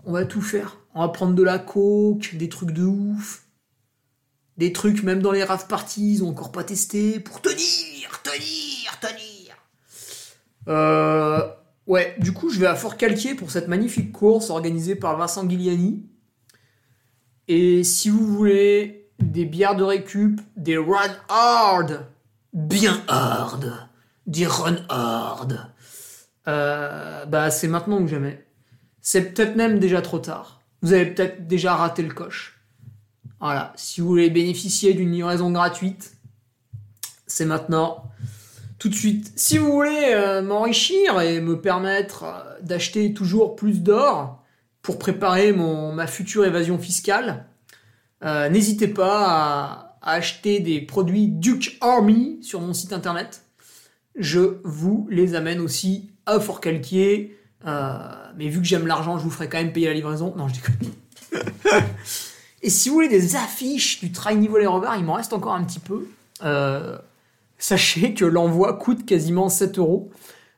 On 0.05 0.11
va 0.11 0.25
tout 0.25 0.41
faire. 0.41 0.77
On 0.93 1.01
va 1.01 1.09
prendre 1.09 1.33
de 1.33 1.43
la 1.43 1.59
coke, 1.59 2.35
des 2.35 2.49
trucs 2.49 2.71
de 2.71 2.83
ouf. 2.83 3.45
Des 4.57 4.71
trucs, 4.71 5.03
même 5.03 5.21
dans 5.21 5.31
les 5.31 5.43
rave 5.43 5.67
parties, 5.67 6.13
ils 6.13 6.23
ont 6.23 6.29
encore 6.29 6.51
pas 6.51 6.63
testé. 6.63 7.19
Pour 7.19 7.41
tenir, 7.41 8.21
tenir, 8.23 8.99
tenir. 9.01 9.57
Euh, 10.67 11.45
ouais, 11.87 12.15
du 12.19 12.31
coup, 12.31 12.49
je 12.49 12.59
vais 12.59 12.67
à 12.67 12.75
Fort 12.75 12.97
Calquier 12.97 13.35
pour 13.35 13.51
cette 13.51 13.67
magnifique 13.67 14.11
course 14.11 14.49
organisée 14.49 14.95
par 14.95 15.17
Vincent 15.17 15.43
Guiliani. 15.43 16.05
Et 17.47 17.83
si 17.83 18.09
vous 18.09 18.25
voulez 18.25 19.09
des 19.19 19.45
bières 19.45 19.75
de 19.75 19.83
récup, 19.83 20.39
des 20.55 20.77
run 20.77 21.15
hard, 21.29 22.07
bien 22.53 23.03
hard, 23.07 23.73
des 24.25 24.47
run 24.47 24.77
hard, 24.89 25.71
euh, 26.47 27.25
bah 27.25 27.51
c'est 27.51 27.67
maintenant 27.67 27.99
ou 27.99 28.07
jamais. 28.07 28.44
C'est 29.07 29.35
peut-être 29.35 29.55
même 29.55 29.77
déjà 29.77 30.01
trop 30.01 30.17
tard. 30.17 30.61
Vous 30.81 30.91
avez 30.93 31.05
peut-être 31.05 31.47
déjà 31.47 31.75
raté 31.75 32.01
le 32.01 32.11
coche. 32.11 32.59
Voilà, 33.39 33.71
si 33.75 34.01
vous 34.01 34.07
voulez 34.07 34.31
bénéficier 34.31 34.95
d'une 34.95 35.11
livraison 35.11 35.51
gratuite, 35.51 36.17
c'est 37.27 37.45
maintenant 37.45 38.11
tout 38.79 38.89
de 38.89 38.95
suite. 38.95 39.31
Si 39.35 39.59
vous 39.59 39.71
voulez 39.71 40.05
euh, 40.15 40.41
m'enrichir 40.41 41.21
et 41.21 41.39
me 41.39 41.61
permettre 41.61 42.23
euh, 42.23 42.59
d'acheter 42.63 43.13
toujours 43.13 43.55
plus 43.55 43.83
d'or 43.83 44.43
pour 44.81 44.97
préparer 44.97 45.53
mon, 45.53 45.93
ma 45.93 46.07
future 46.07 46.43
évasion 46.43 46.79
fiscale, 46.79 47.45
euh, 48.23 48.49
n'hésitez 48.49 48.87
pas 48.87 49.27
à, 49.27 49.99
à 50.01 50.13
acheter 50.13 50.59
des 50.61 50.81
produits 50.81 51.27
Duke 51.27 51.77
Army 51.79 52.39
sur 52.41 52.59
mon 52.59 52.73
site 52.73 52.91
internet. 52.91 53.43
Je 54.15 54.57
vous 54.63 55.07
les 55.11 55.35
amène 55.35 55.59
aussi 55.59 56.09
à 56.25 56.39
Fort 56.39 56.59
Calquier. 56.59 57.37
Euh, 57.65 57.97
mais 58.37 58.47
vu 58.47 58.59
que 58.59 58.65
j'aime 58.65 58.87
l'argent, 58.87 59.17
je 59.17 59.23
vous 59.23 59.29
ferai 59.29 59.49
quand 59.49 59.57
même 59.57 59.73
payer 59.73 59.87
la 59.87 59.93
livraison. 59.93 60.33
Non, 60.37 60.47
je 60.47 60.55
déconne. 60.55 60.75
Et 62.61 62.69
si 62.69 62.89
vous 62.89 62.95
voulez 62.95 63.09
des 63.09 63.35
affiches 63.35 63.99
du 63.99 64.11
Trail 64.11 64.37
Niveau 64.37 64.57
Les 64.57 64.65
Rover, 64.65 64.89
il 64.97 65.03
m'en 65.03 65.13
reste 65.13 65.33
encore 65.33 65.53
un 65.53 65.63
petit 65.63 65.79
peu. 65.79 66.07
Euh, 66.43 66.97
sachez 67.57 68.13
que 68.13 68.25
l'envoi 68.25 68.73
coûte 68.73 69.05
quasiment 69.05 69.49
7 69.49 69.77
euros. 69.77 70.11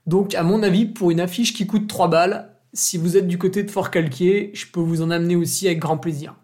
Donc, 0.05 0.35
à 0.35 0.43
mon 0.43 0.63
avis, 0.63 0.85
pour 0.85 1.11
une 1.11 1.19
affiche 1.19 1.53
qui 1.53 1.67
coûte 1.67 1.87
3 1.87 2.07
balles, 2.09 2.49
si 2.73 2.97
vous 2.97 3.17
êtes 3.17 3.27
du 3.27 3.37
côté 3.37 3.63
de 3.63 3.71
Fort 3.71 3.91
Calquier, 3.91 4.51
je 4.53 4.65
peux 4.67 4.79
vous 4.79 5.01
en 5.01 5.09
amener 5.09 5.35
aussi 5.35 5.67
avec 5.67 5.79
grand 5.79 5.97
plaisir. 5.97 6.35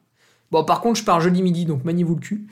Bon, 0.51 0.63
par 0.63 0.81
contre, 0.81 0.99
je 0.99 1.05
pars 1.05 1.21
jeudi 1.21 1.41
midi, 1.41 1.65
donc 1.65 1.83
maniez-vous 1.83 2.15
le 2.15 2.21
cul. 2.21 2.47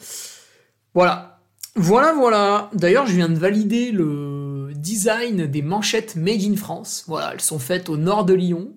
Voilà. 0.94 1.40
Voilà, 1.76 2.14
voilà. 2.14 2.70
D'ailleurs, 2.74 3.08
je 3.08 3.14
viens 3.14 3.30
de 3.30 3.38
valider 3.38 3.92
le 3.92 4.41
design 4.82 5.48
des 5.48 5.62
manchettes 5.62 6.16
Made 6.16 6.44
in 6.44 6.56
France. 6.56 7.04
Voilà, 7.08 7.34
elles 7.34 7.42
sont 7.42 7.60
faites 7.60 7.90
au 7.90 7.98
nord 7.98 8.26
de 8.26 8.34
Lyon. 8.34 8.74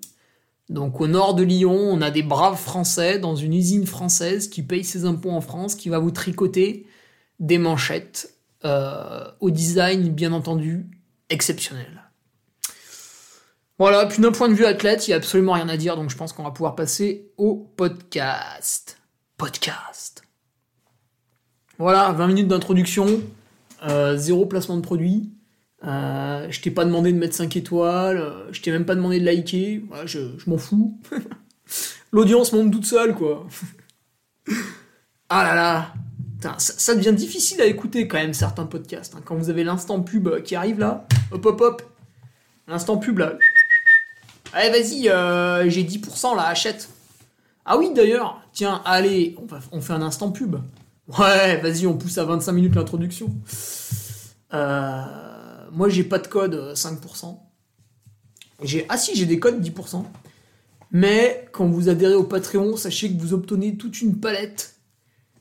Donc 0.69 1.01
au 1.01 1.07
nord 1.07 1.35
de 1.35 1.43
Lyon, 1.43 1.77
on 1.77 2.01
a 2.01 2.11
des 2.11 2.23
braves 2.23 2.61
Français 2.61 3.19
dans 3.19 3.37
une 3.37 3.55
usine 3.55 3.87
française 3.87 4.49
qui 4.49 4.63
paye 4.63 4.85
ses 4.85 5.05
impôts 5.05 5.31
en 5.31 5.41
France, 5.41 5.75
qui 5.75 5.89
va 5.89 5.99
vous 5.99 6.11
tricoter 6.11 6.87
des 7.41 7.59
manchettes 7.59 8.35
euh, 8.65 9.25
au 9.41 9.51
design, 9.51 10.09
bien 10.09 10.33
entendu, 10.33 10.87
exceptionnel. 11.29 12.03
Voilà, 13.79 14.07
puis 14.07 14.23
d'un 14.23 14.31
point 14.33 14.49
de 14.49 14.55
vue 14.55 14.65
athlète, 14.65 15.07
il 15.07 15.11
n'y 15.11 15.15
a 15.15 15.17
absolument 15.17 15.53
rien 15.53 15.69
à 15.69 15.77
dire, 15.77 15.97
donc 15.97 16.09
je 16.09 16.17
pense 16.17 16.33
qu'on 16.33 16.45
va 16.45 16.53
pouvoir 16.53 16.77
passer 16.77 17.33
au 17.37 17.57
podcast. 17.77 18.99
Podcast. 19.37 20.23
Voilà, 21.79 22.13
20 22.13 22.27
minutes 22.29 22.49
d'introduction, 22.49 23.21
euh, 23.83 24.17
zéro 24.17 24.47
placement 24.47 24.77
de 24.77 24.83
produit. 24.83 25.33
Euh, 25.87 26.47
je 26.51 26.61
t'ai 26.61 26.71
pas 26.71 26.85
demandé 26.85 27.13
de 27.13 27.19
mettre 27.19 27.35
5 27.35 27.57
étoiles, 27.57 28.17
euh, 28.17 28.53
je 28.53 28.63
t'ai 28.63 28.71
même 28.71 28.87
pas 28.87 28.95
demandé 28.95 29.21
de 29.21 29.25
liker, 29.25 29.85
je, 30.07 30.19
m'en 30.47 30.57
fous. 30.57 30.99
L'audience 32.13 32.53
monte 32.53 32.73
toute 32.73 32.87
seule, 32.87 33.15
quoi. 33.15 33.47
ah 35.29 35.43
là 35.43 35.55
là, 35.55 35.93
ça, 36.59 36.95
devient 36.95 37.13
difficile 37.13 37.61
à 37.61 37.67
écouter 37.67 38.09
quand 38.09 38.19
même 38.19 38.35
certains 38.35 38.67
podcasts. 38.67 39.15
Hein. 39.15 39.21
Quand 39.25 39.35
vous 39.35 39.51
avez 39.51 39.65
l'instant 39.65 40.01
pub 40.01 40.43
qui 40.43 40.55
arrive 40.55 40.79
là, 40.79 41.07
hop 41.33 41.45
hop 41.45 41.61
hop, 41.61 41.83
l'instant 42.69 42.97
pub 42.97 43.19
là. 43.19 43.35
Allez, 44.53 44.71
vas-y, 44.71 45.09
euh, 45.09 45.69
j'ai 45.69 45.83
10% 45.83 46.37
là, 46.37 46.47
achète. 46.47 46.89
Ah 47.65 47.77
oui, 47.77 47.93
d'ailleurs, 47.95 48.41
tiens, 48.53 48.83
allez, 48.85 49.37
on, 49.39 49.79
on 49.79 49.81
fait 49.81 49.93
un 49.93 50.03
instant 50.03 50.31
pub. 50.31 50.57
Ouais, 51.19 51.59
vas-y, 51.59 51.87
on 51.87 51.97
pousse 51.99 52.17
à 52.19 52.25
25 52.25 52.53
minutes 52.53 52.75
l'introduction. 52.75 53.35
Euh, 54.55 55.03
moi, 55.75 55.89
j'ai 55.89 56.05
pas 56.05 56.19
de 56.19 56.29
code 56.29 56.73
5%. 56.75 57.27
Euh, 57.27 57.31
j'ai, 58.63 58.87
ah 58.89 58.97
si, 58.97 59.17
j'ai 59.17 59.27
des 59.27 59.39
codes 59.39 59.61
10%. 59.61 60.05
Mais 60.93 61.49
quand 61.53 61.67
vous 61.67 61.89
adhérez 61.89 62.15
au 62.15 62.23
Patreon, 62.23 62.77
sachez 62.77 63.13
que 63.13 63.21
vous 63.21 63.35
obtenez 63.35 63.77
toute 63.77 64.01
une 64.01 64.21
palette 64.21 64.77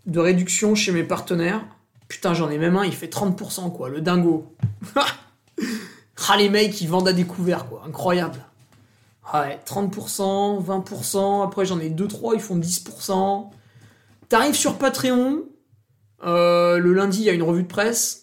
de 0.07 0.19
réduction 0.19 0.75
chez 0.75 0.91
mes 0.91 1.03
partenaires. 1.03 1.63
Putain, 2.07 2.33
j'en 2.33 2.49
ai 2.49 2.57
même 2.57 2.75
un, 2.75 2.85
il 2.85 2.93
fait 2.93 3.07
30%, 3.07 3.71
quoi, 3.71 3.89
le 3.89 4.01
dingo. 4.01 4.55
ah, 4.95 6.37
les 6.37 6.49
mecs, 6.49 6.81
ils 6.81 6.89
vendent 6.89 7.07
à 7.07 7.13
découvert, 7.13 7.67
quoi, 7.67 7.83
incroyable. 7.87 8.39
Ouais, 9.33 9.59
30%, 9.65 10.63
20%, 10.63 11.45
après 11.45 11.65
j'en 11.65 11.79
ai 11.79 11.89
2-3, 11.89 12.33
ils 12.35 12.41
font 12.41 12.57
10%. 12.57 13.49
T'arrives 14.27 14.55
sur 14.55 14.77
Patreon, 14.77 15.43
euh, 16.25 16.77
le 16.77 16.93
lundi 16.93 17.19
il 17.19 17.25
y 17.25 17.29
a 17.29 17.33
une 17.33 17.43
revue 17.43 17.63
de 17.63 17.67
presse. 17.67 18.22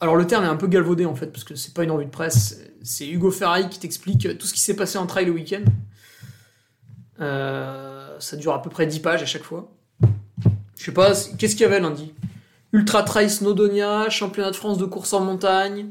Alors 0.00 0.16
le 0.16 0.26
terme 0.26 0.44
est 0.44 0.48
un 0.48 0.56
peu 0.56 0.68
galvaudé 0.68 1.06
en 1.06 1.14
fait, 1.14 1.26
parce 1.26 1.44
que 1.44 1.54
c'est 1.54 1.74
pas 1.74 1.84
une 1.84 1.90
revue 1.90 2.06
de 2.06 2.10
presse, 2.10 2.60
c'est 2.82 3.08
Hugo 3.08 3.30
Ferrari 3.30 3.68
qui 3.68 3.80
t'explique 3.80 4.38
tout 4.38 4.46
ce 4.46 4.54
qui 4.54 4.60
s'est 4.60 4.76
passé 4.76 4.96
en 4.98 5.06
trail 5.06 5.26
le 5.26 5.32
week-end. 5.32 5.64
Euh, 7.20 8.16
ça 8.20 8.36
dure 8.36 8.52
à 8.52 8.62
peu 8.62 8.70
près 8.70 8.86
10 8.86 9.00
pages 9.00 9.22
à 9.22 9.26
chaque 9.26 9.42
fois. 9.42 9.72
Je 10.76 10.84
sais 10.84 10.92
pas, 10.92 11.12
qu'est-ce 11.36 11.56
qu'il 11.56 11.62
y 11.62 11.64
avait 11.64 11.80
lundi? 11.80 12.14
Ultra 12.72 13.02
Trail 13.02 13.28
Snowdonia, 13.28 14.08
championnat 14.08 14.50
de 14.52 14.56
France 14.56 14.78
de 14.78 14.84
course 14.84 15.12
en 15.12 15.20
montagne, 15.20 15.90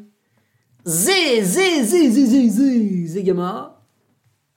Zé, 0.86 1.44
Zé, 1.44 1.84
Zé, 1.84 2.10
Zé, 2.10 2.26
Zé, 2.26 2.50
Zé, 2.50 3.08
Zé 3.08 3.24
Gamma. 3.24 3.82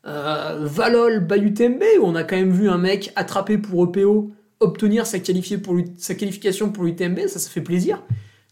Euh, 0.06 0.60
Valol 0.62 1.20
Bayutembe, 1.20 1.82
où 2.00 2.04
on 2.04 2.14
a 2.14 2.22
quand 2.22 2.36
même 2.36 2.52
vu 2.52 2.70
un 2.70 2.78
mec 2.78 3.12
attrapé 3.16 3.58
pour 3.58 3.84
EPO 3.84 4.30
obtenir 4.60 5.06
sa, 5.06 5.18
pour 5.62 5.76
sa 5.98 6.14
qualification 6.14 6.70
pour 6.70 6.84
l'UTMB, 6.84 7.26
ça, 7.26 7.38
ça 7.38 7.50
fait 7.50 7.62
plaisir. 7.62 8.02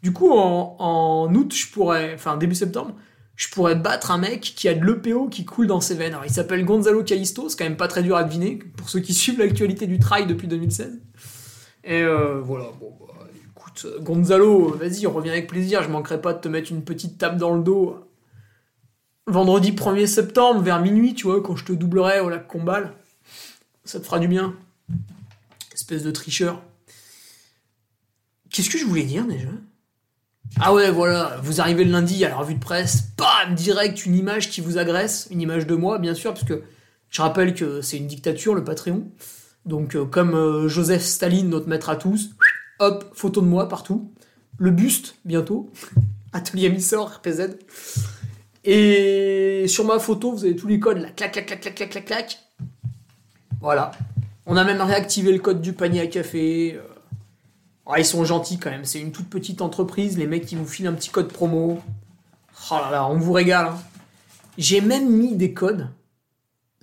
Du 0.02 0.12
coup, 0.12 0.30
en, 0.30 1.34
août, 1.34 1.54
je 1.54 1.70
pourrais, 1.72 2.14
enfin 2.14 2.36
début 2.36 2.54
septembre, 2.54 2.94
je 3.36 3.48
pourrais 3.48 3.74
battre 3.74 4.10
un 4.10 4.18
mec 4.18 4.40
qui 4.40 4.68
a 4.68 4.74
de 4.74 4.84
l'EPO 4.84 5.28
qui 5.28 5.44
coule 5.44 5.66
dans 5.66 5.80
ses 5.80 5.94
veines. 5.94 6.12
Alors, 6.12 6.24
il 6.24 6.32
s'appelle 6.32 6.64
Gonzalo 6.64 7.02
Calisto, 7.02 7.48
c'est 7.48 7.58
quand 7.58 7.64
même 7.64 7.76
pas 7.76 7.88
très 7.88 8.02
dur 8.02 8.16
à 8.16 8.24
deviner, 8.24 8.56
pour 8.76 8.88
ceux 8.88 9.00
qui 9.00 9.14
suivent 9.14 9.38
l'actualité 9.38 9.86
du 9.86 9.98
trail 9.98 10.26
depuis 10.26 10.48
2016. 10.48 11.00
Et 11.84 12.02
euh, 12.02 12.40
voilà, 12.40 12.66
bon, 12.80 12.92
bah, 13.00 13.06
Gonzalo, 14.00 14.74
vas-y, 14.74 15.06
on 15.06 15.12
revient 15.12 15.30
avec 15.30 15.48
plaisir, 15.48 15.82
je 15.82 15.88
manquerai 15.88 16.20
pas 16.20 16.32
de 16.32 16.40
te 16.40 16.48
mettre 16.48 16.70
une 16.72 16.84
petite 16.84 17.18
tape 17.18 17.36
dans 17.36 17.54
le 17.54 17.62
dos. 17.62 18.04
Vendredi 19.26 19.72
1er 19.72 20.06
septembre, 20.06 20.62
vers 20.62 20.80
minuit, 20.80 21.14
tu 21.14 21.26
vois, 21.26 21.42
quand 21.42 21.54
je 21.54 21.64
te 21.64 21.72
doublerai 21.72 22.20
au 22.20 22.28
lac 22.28 22.46
Combal. 22.46 22.94
Ça 23.84 24.00
te 24.00 24.04
fera 24.04 24.18
du 24.18 24.28
bien. 24.28 24.54
Espèce 25.72 26.02
de 26.02 26.10
tricheur. 26.10 26.62
Qu'est-ce 28.50 28.70
que 28.70 28.78
je 28.78 28.84
voulais 28.84 29.04
dire 29.04 29.26
déjà? 29.26 29.48
Ah 30.60 30.74
ouais, 30.74 30.90
voilà, 30.90 31.36
vous 31.42 31.60
arrivez 31.60 31.84
le 31.84 31.92
lundi 31.92 32.24
à 32.24 32.28
la 32.28 32.36
revue 32.36 32.54
de 32.54 32.60
presse, 32.60 33.10
bam, 33.16 33.54
direct, 33.54 34.06
une 34.06 34.16
image 34.16 34.50
qui 34.50 34.60
vous 34.60 34.78
agresse, 34.78 35.28
une 35.30 35.40
image 35.40 35.66
de 35.66 35.74
moi, 35.74 35.98
bien 35.98 36.14
sûr, 36.14 36.32
parce 36.32 36.44
que 36.44 36.62
je 37.10 37.22
rappelle 37.22 37.54
que 37.54 37.80
c'est 37.80 37.96
une 37.96 38.06
dictature, 38.06 38.54
le 38.54 38.64
Patreon. 38.64 39.04
Donc, 39.66 39.94
euh, 39.94 40.04
comme 40.04 40.34
euh, 40.34 40.68
Joseph 40.68 41.02
Staline, 41.02 41.48
notre 41.48 41.68
maître 41.68 41.90
à 41.90 41.96
tous, 41.96 42.30
Hop, 42.80 43.10
photo 43.12 43.40
de 43.40 43.46
moi 43.46 43.68
partout. 43.68 44.12
Le 44.56 44.70
buste, 44.70 45.16
bientôt. 45.24 45.70
Atelier 46.32 46.68
Missor, 46.70 47.16
RPZ. 47.16 47.56
Et 48.64 49.64
sur 49.66 49.84
ma 49.84 49.98
photo, 49.98 50.32
vous 50.32 50.44
avez 50.44 50.54
tous 50.54 50.68
les 50.68 50.78
codes 50.78 50.98
là. 50.98 51.08
Clac, 51.10 51.32
clac, 51.32 51.46
clac, 51.46 51.60
clac, 51.60 51.74
clac, 51.74 51.90
clac, 51.90 52.04
clac. 52.04 52.38
Voilà. 53.60 53.90
On 54.46 54.56
a 54.56 54.64
même 54.64 54.80
réactivé 54.80 55.32
le 55.32 55.38
code 55.40 55.60
du 55.60 55.72
panier 55.72 56.00
à 56.00 56.06
café. 56.06 56.78
Oh, 57.90 57.94
ils 57.96 58.04
sont 58.04 58.22
gentils 58.24 58.58
quand 58.58 58.70
même. 58.70 58.84
C'est 58.84 59.00
une 59.00 59.12
toute 59.12 59.30
petite 59.30 59.62
entreprise. 59.62 60.18
Les 60.18 60.26
mecs 60.26 60.44
qui 60.44 60.56
vous 60.56 60.66
filent 60.66 60.88
un 60.88 60.92
petit 60.92 61.08
code 61.08 61.32
promo. 61.32 61.80
Oh 62.70 62.74
là 62.74 62.90
là, 62.90 63.06
on 63.08 63.16
vous 63.16 63.32
régale. 63.32 63.68
Hein. 63.68 63.78
J'ai 64.58 64.82
même 64.82 65.08
mis 65.08 65.36
des 65.36 65.54
codes 65.54 65.88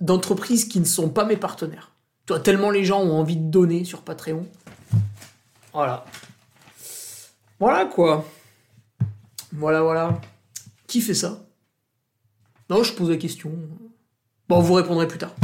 d'entreprises 0.00 0.64
qui 0.64 0.80
ne 0.80 0.84
sont 0.84 1.08
pas 1.08 1.24
mes 1.24 1.36
partenaires. 1.36 1.92
Tu 2.26 2.34
tellement 2.42 2.70
les 2.70 2.84
gens 2.84 3.00
ont 3.02 3.16
envie 3.16 3.36
de 3.36 3.48
donner 3.48 3.84
sur 3.84 4.02
Patreon. 4.02 4.46
Voilà. 5.72 6.04
Voilà 7.60 7.84
quoi. 7.84 8.24
Voilà, 9.52 9.82
voilà. 9.82 10.20
Qui 10.88 11.00
fait 11.00 11.14
ça? 11.14 11.46
Non, 12.68 12.82
je 12.82 12.92
pose 12.92 13.10
la 13.10 13.16
question. 13.16 13.52
Bon, 14.48 14.60
vous 14.60 14.74
répondrez 14.74 15.06
plus 15.06 15.18
tard. 15.18 15.34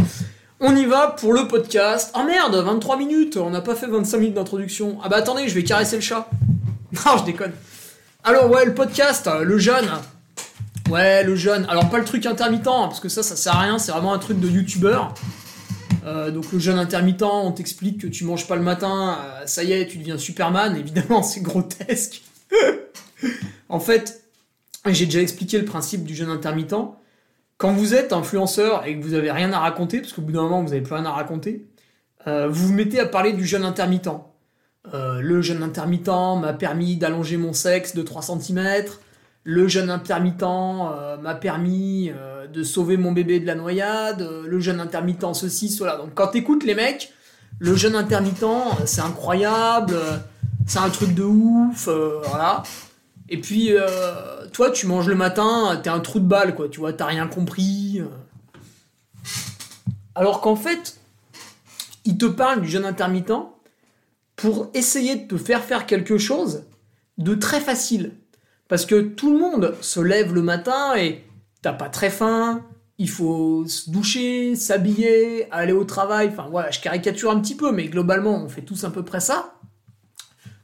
On 0.64 0.77
y 0.77 0.85
va 0.85 1.09
pour 1.09 1.33
le 1.33 1.48
podcast. 1.48 2.12
Ah 2.14 2.22
merde, 2.22 2.55
23 2.55 2.96
minutes, 2.96 3.37
on 3.37 3.51
n'a 3.51 3.61
pas 3.61 3.75
fait 3.75 3.88
25 3.88 4.18
minutes 4.18 4.35
d'introduction. 4.35 4.96
Ah 5.03 5.09
bah 5.09 5.16
attendez, 5.16 5.48
je 5.48 5.55
vais 5.57 5.64
caresser 5.64 5.96
le 5.96 6.03
chat. 6.03 6.31
Non, 6.92 7.16
je 7.18 7.25
déconne. 7.25 7.53
Alors 8.22 8.48
ouais, 8.48 8.64
le 8.64 8.72
podcast, 8.72 9.29
le 9.42 9.59
jeune. 9.59 9.88
Ouais, 10.88 11.25
le 11.25 11.35
jeune. 11.35 11.66
Alors 11.68 11.90
pas 11.90 11.98
le 11.98 12.05
truc 12.05 12.27
intermittent, 12.27 12.68
hein, 12.68 12.87
parce 12.87 13.01
que 13.01 13.09
ça, 13.09 13.25
ça 13.25 13.35
sert 13.35 13.57
à 13.57 13.62
rien, 13.62 13.81
c'est 13.81 13.90
vraiment 13.90 14.12
un 14.12 14.20
truc 14.20 14.38
de 14.38 14.48
youtubeur. 14.48 15.14
Euh, 16.07 16.31
donc 16.31 16.53
le 16.53 16.61
jeûne 16.61 16.79
intermittent, 16.79 17.25
on 17.25 17.51
t'explique 17.51 18.01
que 18.03 18.07
tu 18.07 18.25
manges 18.25 18.46
pas 18.46 18.55
le 18.55 18.62
matin, 18.62 19.18
euh, 19.20 19.46
ça 19.46 19.64
y 19.64 19.72
est, 19.72 19.88
tu 19.88 19.98
deviens 19.98 20.16
Superman. 20.16 20.77
Évidemment, 20.77 21.22
c'est 21.25 21.40
grotesque. 21.40 22.22
en 23.68 23.81
fait, 23.81 24.22
j'ai 24.87 25.07
déjà 25.07 25.22
expliqué 25.22 25.59
le 25.59 25.64
principe 25.64 26.05
du 26.05 26.14
jeûne 26.14 26.31
intermittent. 26.31 26.77
Quand 27.62 27.72
vous 27.72 27.94
êtes 27.94 28.12
influenceur 28.12 28.85
et 28.87 28.98
que 28.98 29.05
vous 29.05 29.14
avez 29.14 29.31
rien 29.31 29.53
à 29.53 29.61
raconter, 29.61 30.01
parce 30.01 30.12
qu'au 30.12 30.22
bout 30.22 30.33
d'un 30.33 30.42
moment 30.42 30.62
vous 30.62 30.70
n'avez 30.70 30.81
plus 30.81 30.94
rien 30.94 31.05
à 31.05 31.12
raconter, 31.12 31.64
euh, 32.27 32.48
vous 32.48 32.66
vous 32.66 32.75
mettez 32.75 32.98
à 32.98 33.07
parler 33.07 33.33
du 33.33 33.46
jeûne 33.46 33.64
intermittent. 33.64 34.11
le 34.92 35.42
jeûne 35.42 35.62
intermittent 35.62 36.40
m'a 36.40 36.53
permis 36.53 36.96
d'allonger 36.96 37.37
mon 37.37 37.53
sexe 37.53 37.94
de 37.94 38.03
3 38.03 38.22
cm. 38.22 38.85
Le 39.44 39.68
jeûne 39.68 39.90
intermittent 39.90 40.42
m'a 40.42 41.35
permis 41.40 42.11
de 42.53 42.62
sauver 42.62 42.96
mon 42.96 43.12
bébé 43.12 43.40
de 43.40 43.46
la 43.46 43.55
noyade, 43.55 44.22
euh, 44.22 44.46
le 44.46 44.61
jeûne 44.61 44.81
intermittent, 44.81 45.35
ceci, 45.35 45.68
cela. 45.68 45.96
Donc 45.96 46.11
quand 46.14 46.29
t'écoutes 46.29 46.64
les 46.64 46.75
mecs, 46.75 47.12
le 47.59 47.75
jeûne 47.75 47.94
intermittent, 47.94 48.42
euh, 48.42 48.85
c'est 48.85 49.01
incroyable, 49.01 49.94
euh, 49.94 50.18
c'est 50.66 50.79
un 50.79 50.90
truc 50.90 51.14
de 51.14 51.25
ouf, 51.25 51.88
voilà. 51.88 52.62
Et 53.33 53.40
puis, 53.40 53.71
toi, 54.53 54.71
tu 54.71 54.87
manges 54.87 55.09
le 55.09 55.14
matin, 55.14 55.81
t'es 55.83 55.88
un 55.88 56.01
trou 56.01 56.21
de 56.21 56.27
balle, 56.27 56.55
quoi, 56.55 56.68
tu 56.68 56.81
vois, 56.81 56.92
t'as 56.92 57.07
rien 57.07 57.27
compris. 57.27 58.03
Alors 60.14 60.42
qu'en 60.42 60.55
fait, 60.55 60.99
il 62.05 62.18
te 62.18 62.27
parle 62.27 62.61
du 62.61 62.68
jeûne 62.68 62.85
intermittent 62.85 63.33
pour 64.37 64.68
essayer 64.75 65.16
de 65.16 65.27
te 65.27 65.38
faire 65.38 65.64
faire 65.64 65.87
quelque 65.87 66.18
chose 66.18 66.64
de 67.16 67.35
très 67.35 67.61
facile. 67.61 68.12
Parce 68.68 68.85
que 68.85 69.01
tout 69.01 69.33
le 69.33 69.38
monde 69.38 69.77
se 69.81 70.01
lève 70.01 70.35
le 70.35 70.42
matin 70.42 70.95
et 70.97 71.25
t'as 71.62 71.73
pas 71.73 71.88
très 71.88 72.11
faim, 72.11 72.62
il 72.99 73.09
faut 73.09 73.66
se 73.66 73.88
doucher, 73.88 74.57
s'habiller, 74.57 75.51
aller 75.51 75.73
au 75.73 75.85
travail. 75.85 76.29
Enfin 76.29 76.49
voilà, 76.51 76.71
je 76.71 76.81
caricature 76.81 77.31
un 77.31 77.40
petit 77.40 77.57
peu, 77.57 77.73
mais 77.73 77.87
globalement, 77.87 78.45
on 78.45 78.51
fait 78.51 78.61
tous 78.61 78.85
à 78.85 78.90
peu 78.90 79.03
près 79.03 79.21
ça. 79.21 79.55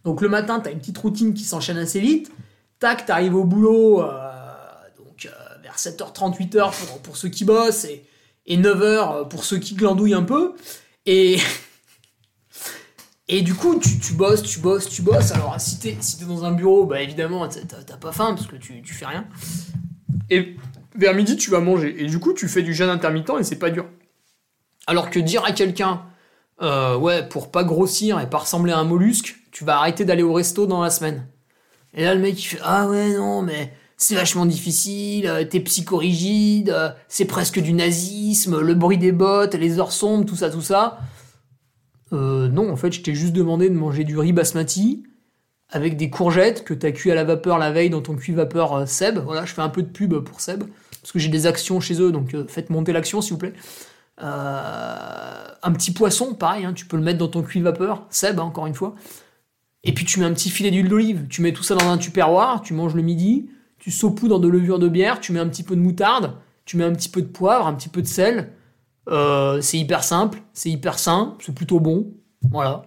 Donc 0.04 0.20
le 0.20 0.28
matin, 0.28 0.61
t'as 0.61 0.70
une 0.70 0.81
petite 0.81 0.98
routine 0.98 1.33
qui 1.33 1.44
s'enchaîne 1.44 1.78
assez 1.78 2.00
vite. 2.00 2.31
Tac, 2.78 3.06
t'arrives 3.06 3.34
au 3.34 3.44
boulot, 3.44 4.02
euh, 4.02 4.08
donc 4.98 5.26
euh, 5.26 5.62
vers 5.62 5.76
7h30, 5.76 6.36
8h 6.36 6.70
pour, 6.70 7.02
pour 7.02 7.16
ceux 7.16 7.28
qui 7.28 7.44
bossent 7.44 7.84
et, 7.84 8.04
et 8.46 8.56
9h 8.56 9.28
pour 9.28 9.44
ceux 9.44 9.58
qui 9.58 9.74
glandouillent 9.74 10.14
un 10.14 10.22
peu. 10.22 10.54
Et, 11.06 11.38
Et 13.30 13.42
du 13.42 13.54
coup, 13.54 13.78
tu, 13.78 13.98
tu 13.98 14.14
bosses, 14.14 14.42
tu 14.42 14.58
bosses, 14.58 14.88
tu 14.88 15.02
bosses. 15.02 15.32
Alors, 15.32 15.54
si 15.58 15.78
t'es 15.78 15.96
dans 16.26 16.44
un 16.44 16.52
bureau, 16.52 16.86
bah 16.86 17.02
évidemment, 17.02 17.46
t'as 17.46 17.82
t'as 17.82 17.96
pas 17.98 18.10
faim 18.10 18.34
parce 18.34 18.46
que 18.46 18.56
tu, 18.56 18.80
tu 18.80 18.94
fais 18.94 19.04
rien. 19.04 19.26
Et 20.30 20.56
vers 20.96 21.14
midi, 21.14 21.36
tu 21.36 21.50
vas 21.50 21.60
manger. 21.60 21.94
Et 22.02 22.06
du 22.06 22.18
coup, 22.18 22.32
tu 22.32 22.48
fais 22.48 22.62
du 22.62 22.72
jeûne 22.72 22.88
intermittent 22.88 23.30
et 23.38 23.44
c'est 23.44 23.58
pas 23.58 23.68
dur. 23.68 23.86
Alors 24.86 25.10
que 25.10 25.18
dire 25.18 25.44
à 25.44 25.52
quelqu'un, 25.52 26.02
euh, 26.62 26.96
ouais, 26.96 27.28
pour 27.28 27.50
pas 27.50 27.64
grossir 27.64 28.18
et 28.18 28.30
pas 28.30 28.38
ressembler 28.38 28.72
à 28.72 28.78
un 28.78 28.84
mollusque, 28.84 29.36
tu 29.52 29.64
vas 29.64 29.76
arrêter 29.76 30.06
d'aller 30.06 30.22
au 30.22 30.32
resto 30.32 30.66
dans 30.66 30.80
la 30.80 30.88
semaine. 30.88 31.28
Et 31.98 32.04
là, 32.04 32.14
le 32.14 32.20
mec, 32.20 32.40
il 32.40 32.46
fait, 32.46 32.61
ah 32.62 32.88
ouais, 32.88 33.14
non, 33.14 33.42
mais 33.42 33.72
c'est 33.96 34.14
vachement 34.14 34.46
difficile, 34.46 35.26
euh, 35.26 35.44
t'es 35.44 35.58
psychorigide, 35.58 36.70
euh, 36.70 36.90
c'est 37.08 37.24
presque 37.24 37.58
du 37.58 37.72
nazisme, 37.72 38.61
le 38.61 38.74
bruit 38.74 38.98
des 38.98 39.11
bottes, 39.11 39.54
les 39.54 39.80
heures 39.80 39.90
sombres, 39.90 40.24
tout 40.24 40.37
ça, 40.37 40.48
tout 40.48 40.62
ça. 40.62 41.00
Euh, 42.12 42.46
non, 42.46 42.70
en 42.70 42.76
fait, 42.76 42.92
je 42.92 43.02
t'ai 43.02 43.16
juste 43.16 43.32
demandé 43.32 43.68
de 43.68 43.74
manger 43.74 44.04
du 44.04 44.16
riz 44.16 44.32
basmati 44.32 45.02
avec 45.70 45.96
des 45.96 46.08
courgettes 46.08 46.62
que 46.62 46.72
t'as 46.72 46.92
cuit 46.92 47.11
à 47.11 47.16
la 47.16 47.24
vapeur 47.24 47.58
la 47.58 47.72
veille 47.72 47.90
dans 47.90 48.00
ton 48.00 48.14
cuit 48.14 48.32
vapeur 48.32 48.87
Seb. 48.87 49.18
Voilà, 49.18 49.44
je 49.44 49.52
fais 49.52 49.62
un 49.62 49.68
peu 49.68 49.82
de 49.82 49.88
pub 49.88 50.14
pour 50.20 50.40
Seb 50.40 50.62
parce 51.02 51.11
que 51.11 51.18
j'ai 51.18 51.28
des 51.28 51.46
actions 51.46 51.80
chez 51.80 52.00
eux, 52.00 52.12
donc 52.12 52.34
faites 52.46 52.70
monter 52.70 52.92
l'action 52.92 53.20
s'il 53.20 53.32
vous 53.32 53.38
plaît. 53.38 53.54
Un 54.18 55.72
petit 55.72 55.90
poisson, 55.90 56.34
pareil, 56.34 56.64
hein, 56.64 56.72
tu 56.72 56.87
peux 56.87 56.96
le 56.96 57.02
mettre 57.02 57.18
dans 57.18 57.28
ton 57.28 57.42
cuit 57.42 57.61
vapeur 57.61 58.06
Seb, 58.08 58.38
hein, 58.38 58.44
encore 58.44 58.66
une 58.66 58.74
fois. 58.74 58.94
Et 59.88 59.92
puis 59.92 60.05
tu 60.05 60.20
mets 60.20 60.27
un 60.27 60.35
petit 60.35 60.51
filet 60.51 60.70
d'huile 60.70 60.90
d'olive, 60.90 61.24
tu 61.31 61.40
mets 61.40 61.55
tout 61.55 61.62
ça 61.62 61.74
dans 61.74 61.88
un 61.88 61.96
tupperware, 61.96 62.61
tu 62.62 62.74
manges 62.74 62.94
le 62.94 63.01
midi, 63.01 63.48
tu 63.79 63.90
saupoudres 63.90 64.38
de 64.38 64.46
levure 64.46 64.79
de 64.79 64.87
bière, 64.87 65.18
tu 65.18 65.33
mets 65.33 65.40
un 65.40 65.48
petit 65.48 65.62
peu 65.62 65.74
de 65.77 65.81
moutarde, 65.81 66.35
tu 66.66 66.77
mets 66.77 66.85
un 66.85 66.92
petit 66.92 67.09
peu 67.09 67.22
de 67.22 67.27
poivre, 67.27 67.66
un 67.66 67.72
petit 67.72 67.88
peu 67.88 68.03
de 68.03 68.07
sel. 68.07 68.53
Euh, 69.09 69.62
c'est 69.62 69.79
hyper 69.79 70.05
simple, 70.05 70.42
c'est 70.53 70.68
hyper 70.68 70.98
sain, 70.98 71.38
c'est 71.40 71.55
plutôt 71.55 71.81
bon. 71.81 72.12
Voilà. 72.51 72.83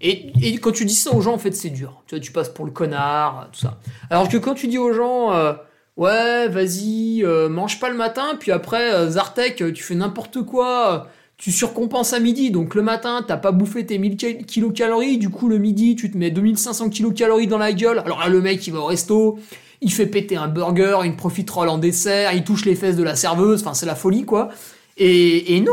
Et, 0.00 0.32
quand 0.60 0.72
tu 0.72 0.84
dis 0.84 0.96
ça 0.96 1.14
aux 1.14 1.20
gens, 1.20 1.34
en 1.34 1.38
fait, 1.38 1.52
c'est 1.52 1.70
dur. 1.70 2.02
Tu 2.08 2.32
passes 2.32 2.48
pour 2.48 2.64
le 2.64 2.72
connard, 2.72 3.48
tout 3.52 3.60
ça. 3.60 3.78
Alors 4.10 4.28
que 4.28 4.36
quand 4.36 4.54
tu 4.54 4.66
dis 4.66 4.78
aux 4.78 4.92
gens, 4.92 5.32
euh, 5.32 5.52
ouais, 5.96 6.48
vas-y, 6.48 7.22
euh, 7.22 7.48
mange 7.48 7.78
pas 7.78 7.90
le 7.90 7.96
matin, 7.96 8.34
puis 8.40 8.50
après, 8.50 9.08
Zartek, 9.08 9.72
tu 9.72 9.84
fais 9.84 9.94
n'importe 9.94 10.42
quoi, 10.42 11.06
tu 11.40 11.50
surcompenses 11.52 12.12
à 12.12 12.20
midi. 12.20 12.50
Donc 12.50 12.74
le 12.74 12.82
matin, 12.82 13.24
t'as 13.26 13.38
pas 13.38 13.50
bouffé 13.50 13.86
tes 13.86 13.96
1000 13.98 14.16
ki- 14.16 14.44
kilocalories, 14.44 15.16
du 15.16 15.30
coup, 15.30 15.48
le 15.48 15.56
midi, 15.56 15.96
tu 15.96 16.10
te 16.10 16.18
mets 16.18 16.30
2500 16.30 16.90
kilocalories 16.90 17.46
dans 17.46 17.56
la 17.58 17.72
gueule. 17.72 17.98
Alors 18.00 18.20
là, 18.20 18.28
le 18.28 18.42
mec, 18.42 18.66
il 18.66 18.72
va 18.74 18.80
au 18.80 18.84
resto, 18.84 19.38
il 19.80 19.90
fait 19.90 20.06
péter 20.06 20.36
un 20.36 20.48
burger, 20.48 20.98
une 21.04 21.16
profiterole 21.16 21.70
en 21.70 21.78
dessert, 21.78 22.34
il 22.34 22.44
touche 22.44 22.66
les 22.66 22.74
fesses 22.76 22.96
de 22.96 23.02
la 23.02 23.16
serveuse, 23.16 23.62
enfin, 23.62 23.72
c'est 23.72 23.86
la 23.86 23.94
folie, 23.94 24.24
quoi. 24.26 24.50
Et, 24.98 25.60
non, 25.62 25.72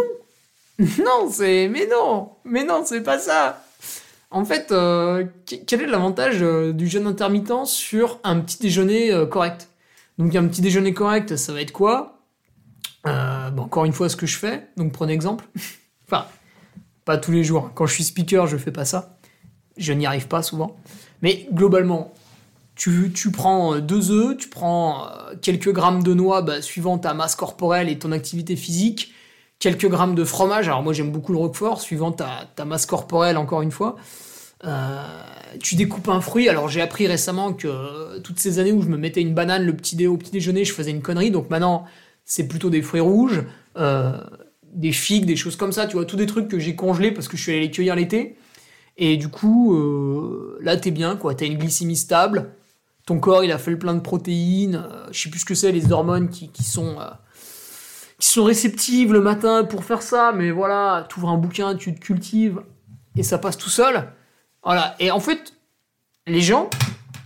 non, 0.80 1.30
c'est. 1.30 1.68
Mais 1.68 1.86
non. 1.92 2.30
Mais 2.46 2.64
non, 2.64 2.84
c'est 2.86 3.02
pas 3.04 3.20
ça. 3.20 3.62
En 4.32 4.46
fait, 4.46 4.72
euh, 4.72 5.26
que- 5.46 5.56
quel 5.68 5.82
est 5.82 5.88
l'avantage 5.88 6.38
euh, 6.42 6.72
du 6.72 6.88
jeûne 6.88 7.08
intermittent 7.08 7.66
sur 7.66 8.20
un 8.24 8.40
petit 8.40 8.58
déjeuner 8.60 9.12
euh, 9.12 9.26
correct? 9.26 9.68
Donc, 10.18 10.34
un 10.34 10.48
petit 10.48 10.62
déjeuner 10.62 10.94
correct, 10.94 11.36
ça 11.36 11.52
va 11.52 11.60
être 11.62 11.74
quoi? 11.74 12.22
Encore 13.60 13.86
une 13.86 13.94
fois, 13.94 14.10
ce 14.10 14.16
que 14.16 14.26
je 14.26 14.38
fais, 14.38 14.68
donc 14.78 14.92
prenez 14.92 15.14
exemple. 15.14 15.46
enfin, 16.08 16.26
pas 17.06 17.18
tous 17.18 17.32
les 17.32 17.44
jours. 17.44 17.72
Quand 17.74 17.86
je 17.86 17.94
suis 17.94 18.04
speaker, 18.04 18.48
je 18.48 18.58
fais 18.58 18.72
pas 18.72 18.86
ça. 18.86 19.18
Je 19.78 19.94
n'y 19.94 20.06
arrive 20.06 20.28
pas 20.28 20.42
souvent. 20.42 20.76
Mais 21.22 21.48
globalement, 21.52 22.14
tu, 22.78 23.32
prends 23.32 23.76
euh, 23.76 23.82
deux 23.82 24.12
œufs, 24.12 24.38
tu 24.38 24.50
prends 24.50 25.08
euh, 25.08 25.36
quelques 25.42 25.72
grammes 25.72 26.04
de 26.04 26.14
noix 26.14 26.42
bah, 26.42 26.62
suivant 26.62 26.98
ta 26.98 27.14
masse 27.14 27.36
corporelle 27.36 27.90
et 27.90 27.98
ton 27.98 28.12
activité 28.12 28.56
physique, 28.56 29.14
quelques 29.60 29.88
grammes 29.88 30.16
de 30.16 30.24
fromage, 30.24 30.68
alors 30.68 30.84
moi 30.84 30.94
j'aime 30.94 31.12
beaucoup 31.12 31.32
le 31.32 31.40
roquefort, 31.40 31.82
suivant 31.82 32.12
ta, 32.12 32.66
masse 32.66 32.86
corporelle 32.86 33.38
encore 33.38 33.62
une 33.62 33.72
fois. 33.72 33.96
Euh, 34.66 35.04
tu 35.60 35.76
découpes 35.76 36.10
un 36.10 36.22
fruit, 36.22 36.50
alors 36.50 36.68
j'ai 36.68 36.82
appris 36.82 37.08
récemment 37.08 37.54
que 37.54 38.20
toutes 38.20 38.40
ces 38.40 38.60
années 38.60 38.72
où 38.72 38.82
je 38.82 38.88
me 38.88 38.98
mettais 38.98 39.22
une 39.22 39.34
banane 39.34 39.66
le 39.66 39.76
petit 39.76 40.06
au 40.08 40.18
petit 40.18 40.32
déjeuner, 40.32 40.64
je 40.66 40.74
faisais 40.74 40.92
une 40.92 41.02
connerie, 41.02 41.32
donc 41.32 41.50
maintenant 41.50 41.86
c'est 42.28 42.48
plutôt 42.48 42.70
des 42.70 42.84
fruits 42.84 43.02
rouges, 43.02 43.44
euh, 43.78 44.22
des 44.74 44.92
figues, 44.92 45.26
des 45.26 45.38
choses 45.38 45.56
comme 45.56 45.72
ça, 45.72 45.88
tu 45.88 45.96
vois, 45.96 46.06
tous 46.06 46.18
des 46.18 46.28
trucs 46.28 46.48
que 46.48 46.60
j'ai 46.60 46.76
congelés 46.76 47.12
parce 47.12 47.28
que 47.28 47.38
je 47.38 47.42
suis 47.42 47.52
allé 47.54 47.62
les 47.62 47.72
cueillir 47.72 47.96
l'été. 47.96 48.38
Et 48.98 49.18
du 49.18 49.30
coup, 49.30 49.76
euh, 49.76 50.60
là 50.62 50.76
t'es 50.78 50.92
bien, 50.92 51.16
quoi, 51.16 51.34
t'as 51.34 51.46
une 51.46 51.58
glycémie 51.58 51.96
stable, 51.96 52.52
ton 53.06 53.20
corps 53.20 53.44
il 53.44 53.52
a 53.52 53.58
fait 53.58 53.72
le 53.72 53.80
plein 53.80 53.94
de 53.94 54.02
protéines, 54.02 54.76
euh, 54.76 55.08
je 55.12 55.22
sais 55.22 55.30
plus 55.30 55.40
ce 55.40 55.46
que 55.46 55.56
c'est, 55.56 55.72
les 55.72 55.92
hormones 55.92 56.30
qui, 56.30 56.50
qui 56.50 56.64
sont 56.64 57.00
euh, 57.00 57.10
qui 58.20 58.28
sont 58.28 58.44
réceptives 58.44 59.14
le 59.14 59.22
matin 59.22 59.64
pour 59.64 59.84
faire 59.84 60.02
ça, 60.02 60.34
mais 60.36 60.52
voilà, 60.52 61.08
tu 61.10 61.20
ouvres 61.20 61.30
un 61.30 61.38
bouquin, 61.38 61.76
tu 61.76 61.94
te 61.96 62.00
cultives 62.00 62.62
et 63.16 63.24
ça 63.24 63.38
passe 63.38 63.58
tout 63.58 63.70
seul. 63.70 64.12
Voilà, 64.64 64.96
et 65.00 65.12
en 65.12 65.20
fait, 65.20 65.54
les 66.26 66.42
gens, 66.42 66.70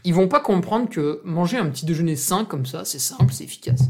ils 0.03 0.13
vont 0.13 0.27
pas 0.27 0.41
comprendre 0.41 0.89
que 0.89 1.21
manger 1.23 1.57
un 1.57 1.67
petit 1.69 1.85
déjeuner 1.85 2.17
sain 2.17 2.45
comme 2.45 2.65
ça, 2.65 2.83
c'est 2.85 2.99
simple, 2.99 3.31
c'est 3.31 3.45
efficace. 3.45 3.83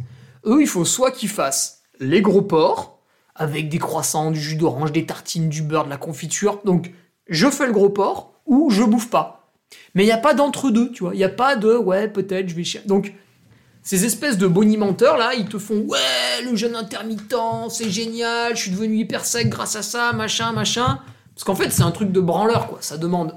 Eux, 0.45 0.62
il 0.62 0.67
faut 0.67 0.86
soit 0.86 1.12
qu'ils 1.12 1.30
fassent 1.30 1.82
les 1.99 2.21
gros 2.21 2.41
porcs 2.41 2.97
avec 3.36 3.69
des 3.69 3.80
croissants, 3.80 4.32
du 4.32 4.39
jus 4.39 4.56
d'orange, 4.56 4.91
des 4.91 5.06
tartines, 5.06 5.49
du 5.49 5.62
beurre, 5.62 5.86
de 5.86 5.89
la 5.89 5.97
confiture. 5.97 6.62
Donc, 6.65 6.91
je 7.27 7.49
fais 7.49 7.65
le 7.65 7.73
gros 7.73 7.89
porc 7.89 8.34
ou 8.45 8.69
je 8.69 8.84
bouffe 8.84 9.10
pas. 9.10 9.51
Mais 9.95 10.04
il 10.04 10.08
n'y 10.08 10.12
a 10.12 10.17
pas 10.17 10.34
d'entre-deux, 10.34 10.91
tu 10.91 11.04
vois. 11.04 11.13
Il 11.13 11.17
n'y 11.17 11.23
a 11.23 11.30
pas 11.30 11.56
de 11.56 11.75
ouais, 11.75 12.08
peut-être 12.08 12.49
je 12.49 12.56
vais 12.56 12.63
chercher. 12.63 12.88
Donc, 12.88 13.13
ces 13.84 14.06
espèces 14.06 14.38
de 14.38 14.47
bonimenteurs 14.47 15.17
là, 15.17 15.34
ils 15.34 15.47
te 15.47 15.58
font 15.58 15.80
ouais, 15.88 16.43
le 16.43 16.56
jeûne 16.56 16.75
intermittent, 16.75 17.36
c'est 17.69 17.89
génial, 17.89 18.56
je 18.56 18.63
suis 18.63 18.71
devenu 18.71 18.97
hyper 18.97 19.25
sec 19.25 19.49
grâce 19.49 19.75
à 19.75 19.82
ça, 19.82 20.13
machin, 20.13 20.51
machin. 20.51 20.99
Parce 21.34 21.43
qu'en 21.43 21.56
fait, 21.56 21.71
c'est 21.71 21.82
un 21.82 21.91
truc 21.91 22.12
de 22.12 22.19
branleur, 22.19 22.67
quoi. 22.67 22.80
Ça 22.82 22.97
demande 22.97 23.36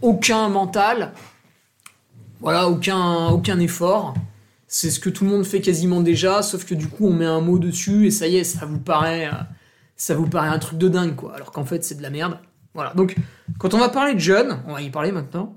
aucun 0.00 0.48
mental, 0.48 1.12
voilà, 2.40 2.68
aucun, 2.68 3.28
aucun 3.28 3.58
effort. 3.58 4.14
C'est 4.76 4.90
ce 4.90 4.98
que 4.98 5.08
tout 5.08 5.22
le 5.22 5.30
monde 5.30 5.46
fait 5.46 5.60
quasiment 5.60 6.00
déjà, 6.00 6.42
sauf 6.42 6.64
que 6.64 6.74
du 6.74 6.88
coup, 6.88 7.06
on 7.06 7.12
met 7.12 7.24
un 7.24 7.40
mot 7.40 7.60
dessus 7.60 8.08
et 8.08 8.10
ça 8.10 8.26
y 8.26 8.38
est, 8.38 8.42
ça 8.42 8.66
vous 8.66 8.80
paraît, 8.80 9.28
euh, 9.28 9.36
ça 9.94 10.16
vous 10.16 10.26
paraît 10.26 10.48
un 10.48 10.58
truc 10.58 10.80
de 10.80 10.88
dingue, 10.88 11.14
quoi. 11.14 11.32
Alors 11.36 11.52
qu'en 11.52 11.64
fait, 11.64 11.84
c'est 11.84 11.94
de 11.94 12.02
la 12.02 12.10
merde. 12.10 12.40
Voilà. 12.74 12.92
Donc, 12.94 13.14
quand 13.60 13.72
on 13.74 13.78
va 13.78 13.88
parler 13.88 14.14
de 14.14 14.18
jeûne, 14.18 14.60
on 14.66 14.72
va 14.72 14.82
y 14.82 14.90
parler 14.90 15.12
maintenant. 15.12 15.56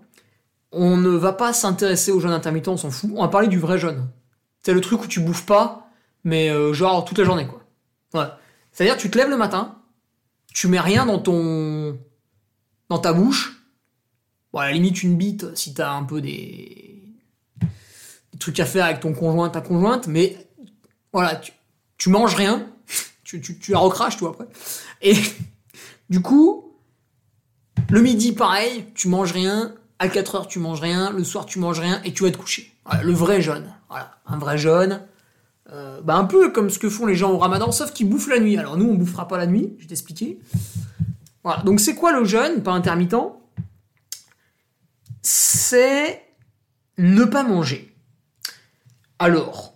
On 0.72 0.98
ne 0.98 1.10
va 1.10 1.34
pas 1.34 1.52
s'intéresser 1.52 2.12
au 2.12 2.20
jeûne 2.20 2.30
intermittent, 2.30 2.68
on 2.68 2.78
s'en 2.78 2.92
fout. 2.92 3.10
On 3.16 3.24
va 3.24 3.28
parler 3.28 3.48
du 3.48 3.58
vrai 3.58 3.80
jeûne. 3.80 4.08
C'est 4.62 4.76
le 4.76 4.82
truc 4.82 5.04
où 5.04 5.08
tu 5.08 5.20
bouffes 5.20 5.48
pas, 5.48 5.90
mais 6.24 6.52
euh, 6.52 6.72
genre 6.74 7.04
toute 7.04 7.18
la 7.18 7.24
journée, 7.24 7.48
quoi. 7.48 7.64
Ouais. 8.14 8.30
C'est-à-dire, 8.72 8.98
tu 8.98 9.10
te 9.10 9.18
lèves 9.18 9.32
le 9.32 9.38
matin, 9.38 9.80
tu 10.54 10.68
mets 10.68 10.80
rien 10.80 11.08
dans 11.08 11.18
ton. 11.18 11.98
dans 12.90 13.00
ta 13.00 13.14
bouche. 13.14 13.64
Bon, 14.54 14.60
à 14.60 14.68
la 14.68 14.74
limite, 14.74 15.02
une 15.02 15.18
bite 15.18 15.56
si 15.56 15.74
t'as 15.74 15.92
un 15.92 16.04
peu 16.04 16.22
des. 16.22 16.97
Des 18.38 18.40
trucs 18.40 18.60
à 18.60 18.66
faire 18.66 18.86
avec 18.86 19.00
ton 19.00 19.14
conjoint, 19.14 19.50
ta 19.50 19.62
conjointe, 19.62 20.06
mais 20.06 20.38
voilà, 21.12 21.36
tu, 21.36 21.52
tu 21.98 22.10
manges 22.10 22.36
rien, 22.36 22.68
tu, 23.24 23.42
tu, 23.42 23.58
tu 23.58 23.72
la 23.72 23.80
recraches, 23.80 24.18
toi, 24.18 24.30
après. 24.30 24.46
Et 25.02 25.16
du 26.12 26.22
coup, 26.22 26.76
le 27.90 28.00
midi, 28.00 28.34
pareil, 28.34 28.86
tu 28.94 29.08
manges 29.08 29.32
rien, 29.32 29.74
à 29.98 30.08
4 30.08 30.36
heures, 30.36 30.48
tu 30.48 30.60
manges 30.60 30.82
rien, 30.82 31.12
le 31.12 31.24
soir, 31.24 31.48
tu 31.48 31.58
manges 31.58 31.80
rien, 31.80 32.00
et 32.04 32.14
tu 32.14 32.24
vas 32.24 32.32
te 32.32 32.38
coucher. 32.38 32.72
Voilà, 32.86 33.04
le 33.04 33.14
vrai 33.14 33.42
jeûne. 33.42 33.74
Voilà, 33.90 34.12
un 34.28 34.38
vrai 34.38 34.60
jeûne. 34.60 35.02
Euh, 35.72 36.00
bah 36.02 36.16
un 36.16 36.26
peu 36.26 36.52
comme 36.52 36.70
ce 36.70 36.78
que 36.78 36.90
font 36.90 37.08
les 37.08 37.16
gens 37.16 37.32
au 37.32 37.40
ramadan, 37.40 37.72
sauf 37.72 37.92
qu'ils 37.92 38.08
bouffent 38.08 38.30
la 38.30 38.40
nuit. 38.40 38.56
Alors 38.56 38.78
nous, 38.78 38.88
on 38.88 38.94
bouffera 38.94 39.28
pas 39.28 39.38
la 39.38 39.48
nuit, 39.48 39.74
je 39.78 39.84
vais 39.84 39.88
t'expliquer. 39.88 40.40
Voilà, 41.44 41.64
donc 41.64 41.80
c'est 41.80 41.96
quoi 41.96 42.14
le 42.14 42.24
jeûne, 42.24 42.62
pas 42.62 42.72
intermittent? 42.72 43.16
C'est 45.24 46.22
ne 47.00 47.26
pas 47.26 47.44
manger. 47.44 47.97
Alors, 49.20 49.74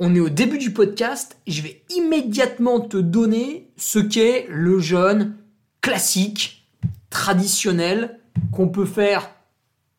on 0.00 0.12
est 0.12 0.20
au 0.20 0.28
début 0.28 0.58
du 0.58 0.72
podcast, 0.72 1.36
je 1.46 1.62
vais 1.62 1.84
immédiatement 1.90 2.80
te 2.80 2.96
donner 2.96 3.70
ce 3.76 4.00
qu'est 4.00 4.46
le 4.50 4.80
jeûne 4.80 5.36
classique, 5.80 6.68
traditionnel, 7.10 8.18
qu'on 8.50 8.68
peut 8.68 8.86
faire 8.86 9.30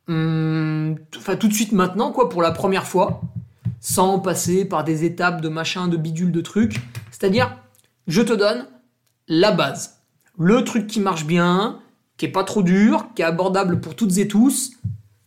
enfin, 0.08 1.36
tout 1.40 1.48
de 1.48 1.54
suite 1.54 1.72
maintenant, 1.72 2.12
quoi, 2.12 2.28
pour 2.28 2.42
la 2.42 2.52
première 2.52 2.86
fois, 2.86 3.22
sans 3.80 4.20
passer 4.20 4.66
par 4.66 4.84
des 4.84 5.06
étapes 5.06 5.40
de 5.40 5.48
machin, 5.48 5.88
de 5.88 5.96
bidule, 5.96 6.34
de 6.34 6.42
trucs. 6.42 6.82
C'est-à-dire, 7.12 7.58
je 8.08 8.22
te 8.22 8.34
donne 8.34 8.68
la 9.30 9.52
base. 9.52 10.02
Le 10.38 10.64
truc 10.66 10.88
qui 10.88 11.00
marche 11.00 11.26
bien, 11.26 11.80
qui 12.18 12.26
est 12.26 12.32
pas 12.32 12.44
trop 12.44 12.64
dur, 12.64 13.08
qui 13.16 13.22
est 13.22 13.26
abordable 13.26 13.80
pour 13.80 13.96
toutes 13.96 14.18
et 14.18 14.28
tous, 14.28 14.74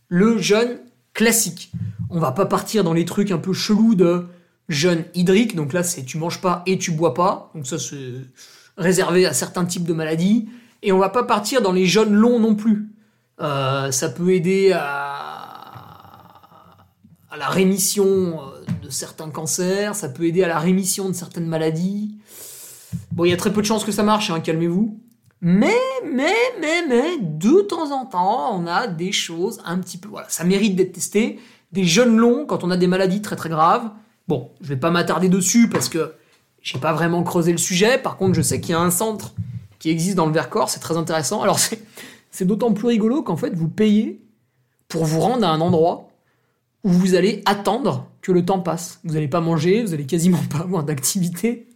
le 0.09 0.37
jeûne 0.37 0.79
classique. 1.19 1.69
On 2.09 2.17
va 2.17 2.31
pas 2.31 2.45
partir 2.45 2.85
dans 2.85 2.93
les 2.93 3.03
trucs 3.03 3.31
un 3.31 3.39
peu 3.39 3.51
chelous 3.51 3.93
de 3.93 4.27
jeûne 4.69 5.03
hydrique, 5.15 5.53
donc 5.53 5.73
là 5.73 5.83
c'est 5.83 6.05
tu 6.05 6.17
manges 6.17 6.39
pas 6.39 6.63
et 6.65 6.77
tu 6.77 6.91
bois 6.91 7.13
pas, 7.13 7.51
donc 7.53 7.67
ça 7.67 7.77
c'est 7.77 8.13
réservé 8.77 9.25
à 9.25 9.33
certains 9.33 9.65
types 9.65 9.83
de 9.83 9.91
maladies, 9.91 10.47
et 10.81 10.93
on 10.93 10.97
va 10.97 11.09
pas 11.09 11.23
partir 11.23 11.61
dans 11.61 11.73
les 11.73 11.85
jeûnes 11.85 12.13
longs 12.13 12.39
non 12.39 12.55
plus. 12.55 12.87
Euh, 13.41 13.91
ça 13.91 14.07
peut 14.07 14.33
aider 14.33 14.71
à, 14.73 15.17
la 17.37 17.49
rémission 17.49 18.05
euh, 18.05 18.65
de 18.81 18.89
certains 18.89 19.29
cancers, 19.29 19.93
ça 19.93 20.07
peut 20.07 20.23
aider 20.23 20.41
à 20.43 20.47
la 20.47 20.59
rémission 20.59 21.09
de 21.09 21.13
certaines 21.13 21.47
maladies. 21.47 22.15
Bon, 23.11 23.25
il 23.25 23.31
y 23.31 23.33
a 23.33 23.37
très 23.37 23.51
peu 23.51 23.59
de 23.59 23.65
chances 23.67 23.83
que 23.83 23.91
ça 23.91 24.03
marche, 24.03 24.29
hein, 24.29 24.39
calmez-vous. 24.39 24.97
Mais, 25.41 25.79
mais, 26.05 26.35
mais, 26.59 26.85
mais, 26.87 27.17
de 27.21 27.61
temps 27.61 27.91
en 27.91 28.05
temps, 28.05 28.59
on 28.59 28.67
a 28.67 28.87
des 28.87 29.11
choses 29.11 29.61
un 29.65 29.77
petit 29.79 29.97
peu. 29.97 30.09
Voilà, 30.09 30.27
ça 30.29 30.43
mérite 30.43 30.75
d'être 30.75 30.93
testé. 30.93 31.39
Des 31.71 31.85
jeunes 31.85 32.17
longs 32.17 32.45
quand 32.45 32.63
on 32.63 32.71
a 32.71 32.77
des 32.77 32.87
maladies 32.87 33.21
très 33.21 33.35
très 33.35 33.49
graves. 33.49 33.89
Bon, 34.27 34.51
je 34.61 34.67
vais 34.67 34.77
pas 34.77 34.91
m'attarder 34.91 35.29
dessus 35.29 35.69
parce 35.69 35.87
que 35.87 36.13
j'ai 36.61 36.79
pas 36.79 36.93
vraiment 36.93 37.23
creusé 37.23 37.51
le 37.51 37.57
sujet. 37.57 37.97
Par 37.97 38.17
contre, 38.17 38.35
je 38.35 38.41
sais 38.41 38.59
qu'il 38.59 38.71
y 38.71 38.75
a 38.75 38.79
un 38.79 38.91
centre 38.91 39.33
qui 39.79 39.89
existe 39.89 40.15
dans 40.15 40.25
le 40.25 40.33
Vercors, 40.33 40.69
c'est 40.69 40.79
très 40.79 40.97
intéressant. 40.97 41.41
Alors, 41.41 41.57
c'est, 42.31 42.45
d'autant 42.45 42.73
plus 42.73 42.87
rigolo 42.87 43.23
qu'en 43.23 43.37
fait, 43.37 43.55
vous 43.55 43.69
payez 43.69 44.21
pour 44.87 45.05
vous 45.05 45.21
rendre 45.21 45.47
à 45.47 45.51
un 45.51 45.61
endroit 45.61 46.09
où 46.83 46.89
vous 46.89 47.15
allez 47.15 47.41
attendre 47.45 48.07
que 48.21 48.31
le 48.31 48.43
temps 48.43 48.59
passe. 48.59 48.99
Vous 49.03 49.13
n'allez 49.13 49.27
pas 49.27 49.41
manger, 49.41 49.83
vous 49.83 49.93
allez 49.93 50.05
quasiment 50.05 50.39
pas 50.49 50.59
avoir 50.59 50.83
d'activité, 50.83 51.67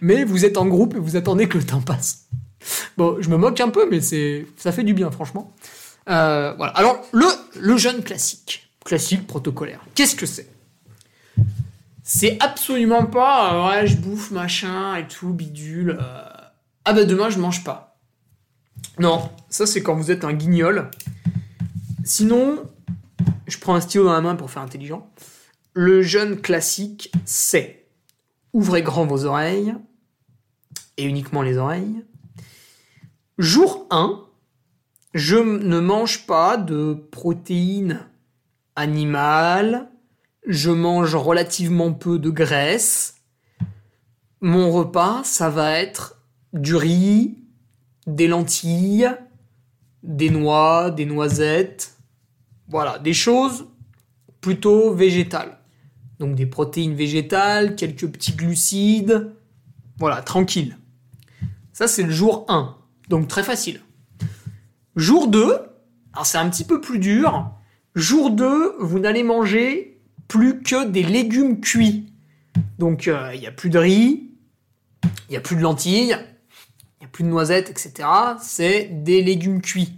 mais 0.00 0.24
vous 0.24 0.44
êtes 0.44 0.58
en 0.58 0.66
groupe 0.66 0.94
et 0.94 0.98
vous 0.98 1.16
attendez 1.16 1.48
que 1.48 1.58
le 1.58 1.64
temps 1.64 1.80
passe. 1.80 2.28
Bon, 2.96 3.16
je 3.20 3.28
me 3.28 3.36
moque 3.36 3.60
un 3.60 3.68
peu, 3.68 3.88
mais 3.90 4.00
ça 4.00 4.72
fait 4.72 4.84
du 4.84 4.94
bien, 4.94 5.10
franchement. 5.10 5.52
Euh, 6.08 6.54
voilà. 6.56 6.72
Alors, 6.72 7.04
le, 7.12 7.26
le 7.58 7.76
jeûne 7.76 8.02
classique, 8.02 8.70
classique 8.84 9.26
protocolaire, 9.26 9.80
qu'est-ce 9.94 10.16
que 10.16 10.26
c'est? 10.26 10.48
C'est 12.02 12.38
absolument 12.40 13.04
pas, 13.04 13.52
euh, 13.52 13.68
ouais, 13.68 13.86
je 13.86 13.96
bouffe 13.96 14.30
machin 14.30 14.96
et 14.96 15.06
tout, 15.06 15.28
bidule. 15.28 15.98
euh, 16.00 16.22
ah 16.84 16.92
bah 16.94 17.04
demain, 17.04 17.28
je 17.28 17.38
mange 17.38 17.62
pas. 17.64 17.98
Non, 18.98 19.30
ça 19.50 19.66
c'est 19.66 19.82
quand 19.82 19.94
vous 19.94 20.10
êtes 20.10 20.24
un 20.24 20.32
guignol. 20.32 20.90
Sinon, 22.04 22.64
je 23.46 23.58
prends 23.58 23.74
un 23.74 23.82
stylo 23.82 24.04
dans 24.04 24.14
la 24.14 24.22
main 24.22 24.36
pour 24.36 24.50
faire 24.50 24.62
intelligent. 24.62 25.10
Le 25.74 26.00
jeûne 26.00 26.40
classique, 26.40 27.12
c'est 27.26 27.84
ouvrez 28.54 28.82
grand 28.82 29.04
vos 29.04 29.26
oreilles, 29.26 29.74
et 30.96 31.04
uniquement 31.04 31.42
les 31.42 31.58
oreilles. 31.58 32.02
Jour 33.38 33.86
1, 33.90 34.24
je 35.14 35.36
ne 35.36 35.78
mange 35.78 36.26
pas 36.26 36.56
de 36.56 36.94
protéines 37.12 38.00
animales, 38.74 39.88
je 40.44 40.72
mange 40.72 41.14
relativement 41.14 41.92
peu 41.92 42.18
de 42.18 42.30
graisse. 42.30 43.14
Mon 44.40 44.72
repas, 44.72 45.22
ça 45.22 45.50
va 45.50 45.78
être 45.78 46.20
du 46.52 46.74
riz, 46.74 47.38
des 48.08 48.26
lentilles, 48.26 49.08
des 50.02 50.30
noix, 50.30 50.90
des 50.90 51.06
noisettes, 51.06 51.96
voilà, 52.66 52.98
des 52.98 53.14
choses 53.14 53.66
plutôt 54.40 54.92
végétales. 54.92 55.60
Donc 56.18 56.34
des 56.34 56.46
protéines 56.46 56.96
végétales, 56.96 57.76
quelques 57.76 58.08
petits 58.08 58.32
glucides, 58.32 59.30
voilà, 59.96 60.22
tranquille. 60.22 60.76
Ça, 61.72 61.86
c'est 61.86 62.02
le 62.02 62.10
jour 62.10 62.44
1. 62.48 62.77
Donc 63.08 63.28
très 63.28 63.42
facile. 63.42 63.80
Jour 64.96 65.28
2, 65.28 65.58
alors 66.12 66.26
c'est 66.26 66.38
un 66.38 66.48
petit 66.50 66.64
peu 66.64 66.80
plus 66.80 66.98
dur. 66.98 67.50
Jour 67.94 68.30
2, 68.30 68.76
vous 68.80 68.98
n'allez 68.98 69.22
manger 69.22 70.00
plus 70.26 70.62
que 70.62 70.86
des 70.86 71.02
légumes 71.02 71.60
cuits. 71.60 72.12
Donc 72.78 73.08
euh, 73.08 73.30
il 73.34 73.40
n'y 73.40 73.46
a 73.46 73.52
plus 73.52 73.70
de 73.70 73.78
riz, 73.78 74.30
il 75.04 75.30
n'y 75.30 75.36
a 75.36 75.40
plus 75.40 75.56
de 75.56 75.62
lentilles, 75.62 76.16
il 76.16 77.00
n'y 77.00 77.06
a 77.06 77.08
plus 77.10 77.24
de 77.24 77.28
noisettes, 77.28 77.70
etc. 77.70 78.08
C'est 78.40 78.84
des 79.04 79.22
légumes 79.22 79.62
cuits. 79.62 79.94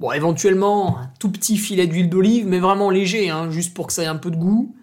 Bon, 0.00 0.12
éventuellement, 0.12 0.98
un 0.98 1.10
tout 1.18 1.30
petit 1.30 1.56
filet 1.56 1.86
d'huile 1.86 2.08
d'olive, 2.08 2.46
mais 2.46 2.60
vraiment 2.60 2.90
léger, 2.90 3.30
hein, 3.30 3.50
juste 3.50 3.74
pour 3.74 3.88
que 3.88 3.92
ça 3.92 4.04
ait 4.04 4.06
un 4.06 4.16
peu 4.16 4.30
de 4.30 4.36
goût. 4.36 4.76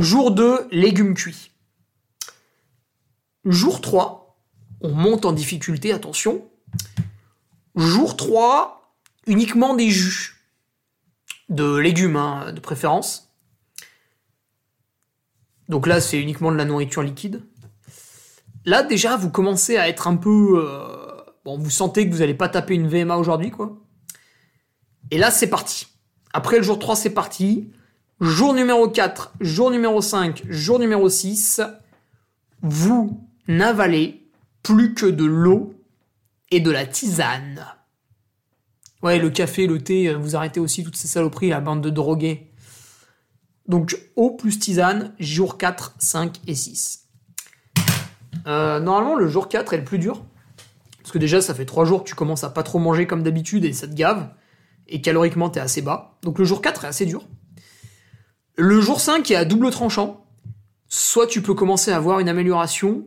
Jour 0.00 0.30
2, 0.30 0.68
légumes 0.70 1.14
cuits. 1.14 1.50
Jour 3.44 3.80
3, 3.80 4.27
on 4.80 4.90
monte 4.90 5.24
en 5.24 5.32
difficulté, 5.32 5.92
attention. 5.92 6.48
Jour 7.74 8.16
3, 8.16 8.94
uniquement 9.26 9.74
des 9.74 9.90
jus. 9.90 10.34
De 11.48 11.76
légumes, 11.76 12.16
hein, 12.16 12.52
de 12.52 12.60
préférence. 12.60 13.30
Donc 15.68 15.86
là, 15.86 16.00
c'est 16.00 16.20
uniquement 16.20 16.52
de 16.52 16.56
la 16.56 16.64
nourriture 16.64 17.02
liquide. 17.02 17.42
Là, 18.64 18.82
déjà, 18.82 19.16
vous 19.16 19.30
commencez 19.30 19.76
à 19.76 19.88
être 19.88 20.06
un 20.08 20.16
peu... 20.16 20.62
euh, 20.62 21.04
Bon, 21.44 21.56
vous 21.56 21.70
sentez 21.70 22.06
que 22.06 22.12
vous 22.12 22.18
n'allez 22.18 22.34
pas 22.34 22.50
taper 22.50 22.74
une 22.74 22.88
VMA 22.88 23.16
aujourd'hui, 23.16 23.50
quoi. 23.50 23.78
Et 25.10 25.16
là, 25.16 25.30
c'est 25.30 25.46
parti. 25.46 25.86
Après 26.34 26.58
le 26.58 26.62
jour 26.62 26.78
3, 26.78 26.94
c'est 26.96 27.14
parti. 27.14 27.70
Jour 28.20 28.52
numéro 28.52 28.88
4, 28.88 29.32
jour 29.40 29.70
numéro 29.70 30.02
5, 30.02 30.42
jour 30.48 30.78
numéro 30.78 31.08
6, 31.08 31.62
vous 32.60 33.24
n'avalez 33.46 34.17
plus 34.68 34.92
que 34.92 35.06
de 35.06 35.24
l'eau 35.24 35.72
et 36.50 36.60
de 36.60 36.70
la 36.70 36.84
tisane. 36.84 37.64
Ouais, 39.02 39.18
le 39.18 39.30
café, 39.30 39.66
le 39.66 39.78
thé, 39.80 40.12
vous 40.12 40.36
arrêtez 40.36 40.60
aussi 40.60 40.84
toutes 40.84 40.96
ces 40.96 41.08
saloperies, 41.08 41.48
la 41.48 41.60
bande 41.60 41.80
de 41.80 41.88
drogués. 41.88 42.52
Donc, 43.66 43.98
eau 44.14 44.32
plus 44.32 44.58
tisane, 44.58 45.14
jour 45.18 45.56
4, 45.56 45.94
5 45.98 46.40
et 46.46 46.54
6. 46.54 47.06
Euh, 48.46 48.78
normalement, 48.78 49.14
le 49.14 49.26
jour 49.26 49.48
4 49.48 49.72
est 49.72 49.78
le 49.78 49.84
plus 49.84 49.98
dur. 49.98 50.22
Parce 50.98 51.12
que 51.12 51.18
déjà, 51.18 51.40
ça 51.40 51.54
fait 51.54 51.64
3 51.64 51.86
jours 51.86 52.04
que 52.04 52.08
tu 52.10 52.14
commences 52.14 52.44
à 52.44 52.50
pas 52.50 52.62
trop 52.62 52.78
manger 52.78 53.06
comme 53.06 53.22
d'habitude 53.22 53.64
et 53.64 53.72
ça 53.72 53.88
te 53.88 53.94
gave. 53.94 54.28
Et 54.86 55.00
caloriquement, 55.00 55.48
t'es 55.48 55.60
assez 55.60 55.80
bas. 55.80 56.18
Donc 56.22 56.38
le 56.38 56.44
jour 56.44 56.60
4 56.60 56.84
est 56.84 56.88
assez 56.88 57.06
dur. 57.06 57.26
Le 58.56 58.82
jour 58.82 59.00
5 59.00 59.30
est 59.30 59.36
à 59.36 59.46
double 59.46 59.70
tranchant. 59.70 60.26
Soit 60.88 61.26
tu 61.26 61.40
peux 61.40 61.54
commencer 61.54 61.90
à 61.90 61.96
avoir 61.96 62.20
une 62.20 62.28
amélioration, 62.28 63.06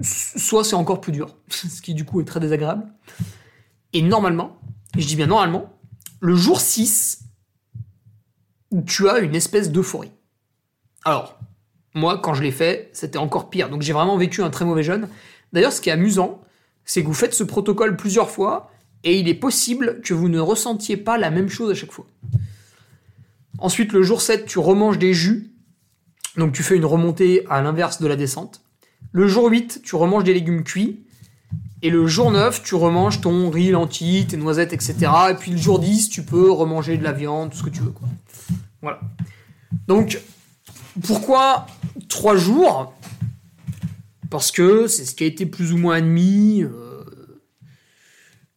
soit 0.00 0.64
c'est 0.64 0.74
encore 0.74 1.00
plus 1.00 1.12
dur. 1.12 1.36
Ce 1.48 1.80
qui 1.80 1.94
du 1.94 2.04
coup 2.04 2.20
est 2.20 2.24
très 2.24 2.40
désagréable. 2.40 2.86
Et 3.92 4.02
normalement, 4.02 4.58
je 4.96 5.06
dis 5.06 5.16
bien 5.16 5.26
normalement, 5.26 5.72
le 6.20 6.34
jour 6.34 6.60
6, 6.60 7.24
tu 8.86 9.08
as 9.08 9.18
une 9.18 9.34
espèce 9.34 9.70
d'euphorie. 9.70 10.12
Alors, 11.04 11.38
moi, 11.94 12.18
quand 12.18 12.34
je 12.34 12.42
l'ai 12.42 12.50
fait, 12.50 12.90
c'était 12.92 13.18
encore 13.18 13.50
pire. 13.50 13.68
Donc 13.68 13.82
j'ai 13.82 13.92
vraiment 13.92 14.16
vécu 14.16 14.42
un 14.42 14.50
très 14.50 14.64
mauvais 14.64 14.82
jeûne. 14.82 15.08
D'ailleurs, 15.52 15.72
ce 15.72 15.80
qui 15.80 15.90
est 15.90 15.92
amusant, 15.92 16.40
c'est 16.84 17.02
que 17.02 17.06
vous 17.06 17.14
faites 17.14 17.34
ce 17.34 17.44
protocole 17.44 17.96
plusieurs 17.96 18.30
fois 18.30 18.70
et 19.04 19.18
il 19.18 19.28
est 19.28 19.34
possible 19.34 20.00
que 20.02 20.14
vous 20.14 20.28
ne 20.28 20.40
ressentiez 20.40 20.96
pas 20.96 21.18
la 21.18 21.30
même 21.30 21.48
chose 21.48 21.70
à 21.70 21.74
chaque 21.74 21.92
fois. 21.92 22.06
Ensuite, 23.58 23.92
le 23.92 24.02
jour 24.02 24.20
7, 24.20 24.46
tu 24.46 24.58
remanges 24.58 24.98
des 24.98 25.14
jus. 25.14 25.52
Donc 26.36 26.52
tu 26.52 26.64
fais 26.64 26.74
une 26.74 26.84
remontée 26.84 27.46
à 27.48 27.62
l'inverse 27.62 28.00
de 28.00 28.08
la 28.08 28.16
descente. 28.16 28.62
Le 29.12 29.28
jour 29.28 29.48
8, 29.48 29.82
tu 29.84 29.96
remanges 29.96 30.24
des 30.24 30.34
légumes 30.34 30.64
cuits. 30.64 31.00
Et 31.82 31.90
le 31.90 32.06
jour 32.06 32.30
9, 32.30 32.62
tu 32.62 32.74
remanges 32.76 33.20
ton 33.20 33.50
riz, 33.50 33.70
lentilles, 33.70 34.26
tes 34.26 34.36
noisettes, 34.38 34.72
etc. 34.72 34.94
Et 35.30 35.34
puis 35.34 35.50
le 35.50 35.58
jour 35.58 35.78
10, 35.78 36.08
tu 36.08 36.24
peux 36.24 36.50
remanger 36.50 36.96
de 36.96 37.04
la 37.04 37.12
viande, 37.12 37.50
tout 37.50 37.58
ce 37.58 37.62
que 37.62 37.70
tu 37.70 37.80
veux. 37.82 37.92
Voilà. 38.80 39.00
Donc, 39.86 40.20
pourquoi 41.06 41.66
3 42.08 42.36
jours? 42.36 42.94
Parce 44.30 44.50
que 44.50 44.86
c'est 44.86 45.04
ce 45.04 45.14
qui 45.14 45.24
a 45.24 45.26
été 45.26 45.44
plus 45.46 45.72
ou 45.72 45.76
moins 45.76 45.96
admis. 45.96 46.62
euh, 46.62 47.04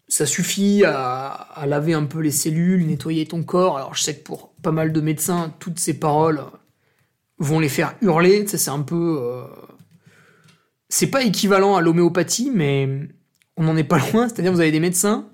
ça 0.08 0.26
suffit 0.26 0.86
à, 0.86 1.28
à 1.28 1.66
laver 1.66 1.94
un 1.94 2.06
peu 2.06 2.20
les 2.20 2.32
cellules, 2.32 2.88
nettoyer 2.88 3.26
ton 3.26 3.44
corps. 3.44 3.78
Alors 3.78 3.94
je 3.94 4.04
sais 4.04 4.16
que 4.16 4.24
pour 4.24 4.54
pas 4.64 4.72
mal 4.72 4.94
de 4.94 5.02
médecins, 5.02 5.54
toutes 5.60 5.80
ces 5.80 5.94
paroles 6.00 6.42
vont 7.40 7.60
les 7.60 7.70
faire 7.70 7.94
hurler. 8.02 8.46
Tu 8.46 8.52
sais, 8.52 8.58
c'est 8.58 8.70
un 8.72 8.82
peu... 8.82 9.20
euh, 9.22 9.44
C'est 10.90 11.08
pas 11.08 11.24
équivalent 11.24 11.76
à 11.76 11.82
l'homéopathie, 11.82 12.52
mais 12.54 13.10
on 13.58 13.64
n'en 13.64 13.76
est 13.76 13.84
pas 13.84 13.98
loin. 13.98 14.28
C'est-à-dire 14.28 14.52
vous 14.52 14.62
avez 14.62 14.72
des 14.72 14.80
médecins, 14.80 15.28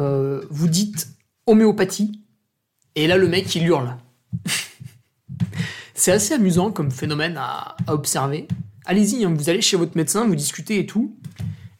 euh, 0.00 0.42
vous 0.50 0.68
dites 0.68 1.08
homéopathie, 1.46 2.20
et 2.94 3.06
là 3.06 3.16
le 3.16 3.28
mec 3.28 3.54
il 3.54 3.66
hurle. 3.66 3.96
c'est 5.94 6.12
assez 6.12 6.34
amusant 6.34 6.72
comme 6.72 6.90
phénomène 6.90 7.36
à, 7.38 7.76
observer. 7.86 8.48
Allez-y, 8.84 9.24
hein, 9.24 9.34
vous 9.36 9.48
allez 9.48 9.62
chez 9.62 9.76
votre 9.76 9.96
médecin, 9.96 10.26
vous 10.26 10.34
discutez 10.34 10.78
et 10.80 10.86
tout. 10.86 11.16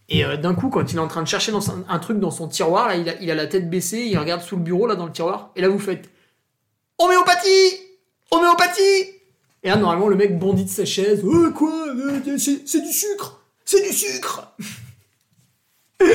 Et 0.09 0.25
euh, 0.25 0.37
d'un 0.37 0.55
coup, 0.55 0.69
quand 0.69 0.93
il 0.93 0.97
est 0.97 1.01
en 1.01 1.09
train 1.09 1.23
de 1.23 1.29
chercher 1.29 1.53
un 1.89 1.99
truc 1.99 2.21
dans 2.21 2.31
son 2.31 2.47
tiroir, 2.47 2.95
il, 2.95 3.09
a, 3.09 3.21
il 3.21 3.31
a 3.31 3.35
la 3.35 3.47
tête 3.47 3.69
baissée, 3.69 4.07
il 4.09 4.17
regarde 4.19 4.43
sous 4.43 4.57
le 4.57 4.63
bureau, 4.63 4.87
là, 4.87 4.95
dans 4.95 5.07
le 5.07 5.13
tiroir, 5.13 5.51
et 5.57 5.61
là, 5.61 5.69
vous 5.69 5.79
faites 5.81 6.09
Homéopathie 6.99 7.81
Homéopathie 8.31 9.16
Et 9.67 9.69
là, 9.69 9.77
normalement, 9.77 10.07
le 10.07 10.15
mec 10.15 10.39
bondit 10.39 10.65
de 10.65 10.71
sa 10.71 10.85
chaise. 10.85 11.25
Euh, 11.25 11.51
quoi 11.51 11.89
Euh, 11.89 12.21
C'est 12.39 12.81
du 12.81 12.93
sucre 12.93 13.43
C'est 13.65 13.83
du 13.83 13.93
sucre 13.93 14.55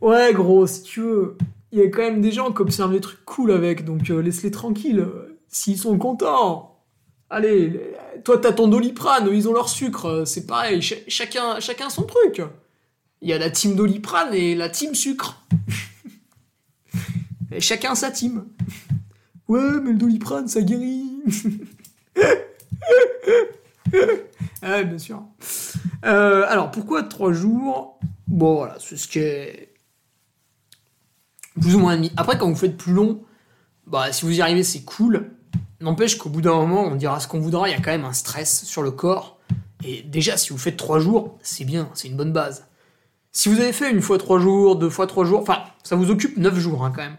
Ouais, 0.00 0.32
gros, 0.32 0.66
si 0.66 0.82
tu 0.84 1.00
veux, 1.00 1.36
il 1.70 1.78
y 1.78 1.82
a 1.82 1.88
quand 1.88 2.00
même 2.00 2.22
des 2.22 2.32
gens 2.32 2.50
qui 2.50 2.62
observent 2.62 2.92
des 2.92 3.00
trucs 3.02 3.22
cool 3.26 3.52
avec, 3.52 3.84
donc 3.84 4.08
euh, 4.10 4.20
laisse-les 4.22 4.50
tranquilles. 4.50 5.06
S'ils 5.48 5.76
sont 5.78 5.98
contents. 5.98 6.80
Allez, 7.28 7.78
toi 8.24 8.38
t'as 8.38 8.52
ton 8.52 8.68
doliprane, 8.68 9.28
ils 9.30 9.48
ont 9.48 9.52
leur 9.52 9.68
sucre, 9.68 10.24
c'est 10.26 10.46
pareil, 10.46 10.82
ch- 10.82 11.02
chacun, 11.08 11.60
chacun 11.60 11.88
son 11.90 12.02
truc. 12.04 12.42
Il 13.20 13.28
y 13.28 13.32
a 13.34 13.38
la 13.38 13.50
team 13.50 13.74
doliprane 13.76 14.32
et 14.34 14.54
la 14.54 14.68
team 14.70 14.94
sucre. 14.94 15.42
chacun 17.58 17.94
sa 17.94 18.10
team. 18.10 18.44
Ouais, 19.46 19.60
mais 19.82 19.92
le 19.92 19.98
doliprane, 19.98 20.48
ça 20.48 20.62
guérit. 20.62 21.04
ah, 24.62 24.82
bien 24.82 24.98
sûr. 24.98 25.22
Euh, 26.04 26.44
alors, 26.48 26.70
pourquoi 26.70 27.02
trois 27.02 27.32
jours? 27.32 27.98
Bon, 28.26 28.56
voilà, 28.56 28.76
c'est 28.78 28.96
ce 28.96 29.08
qui 29.08 29.18
est 29.18 29.74
plus 31.60 31.74
ou 31.74 31.80
moins 31.80 31.94
admis. 31.94 32.12
Après, 32.16 32.38
quand 32.38 32.48
vous 32.48 32.56
faites 32.56 32.76
plus 32.76 32.92
long, 32.92 33.22
bah, 33.86 34.12
si 34.12 34.24
vous 34.24 34.32
y 34.32 34.40
arrivez, 34.40 34.62
c'est 34.62 34.82
cool. 34.82 35.30
N'empêche 35.80 36.16
qu'au 36.16 36.30
bout 36.30 36.40
d'un 36.40 36.54
moment, 36.54 36.84
on 36.84 36.94
dira 36.94 37.20
ce 37.20 37.28
qu'on 37.28 37.40
voudra, 37.40 37.68
il 37.68 37.72
y 37.72 37.74
a 37.74 37.80
quand 37.80 37.90
même 37.90 38.04
un 38.04 38.12
stress 38.12 38.64
sur 38.64 38.82
le 38.82 38.90
corps. 38.90 39.38
Et 39.84 40.02
déjà, 40.02 40.36
si 40.36 40.50
vous 40.50 40.58
faites 40.58 40.76
trois 40.76 41.00
jours, 41.00 41.38
c'est 41.42 41.64
bien, 41.64 41.90
c'est 41.94 42.08
une 42.08 42.16
bonne 42.16 42.32
base. 42.32 42.66
Si 43.32 43.48
vous 43.48 43.60
avez 43.60 43.72
fait 43.72 43.90
une 43.90 44.02
fois 44.02 44.18
trois 44.18 44.38
jours, 44.38 44.76
deux 44.76 44.90
fois 44.90 45.06
trois 45.06 45.24
jours, 45.24 45.40
enfin, 45.40 45.64
ça 45.82 45.96
vous 45.96 46.10
occupe 46.10 46.36
neuf 46.36 46.58
jours 46.58 46.84
hein, 46.84 46.92
quand 46.94 47.02
même. 47.02 47.16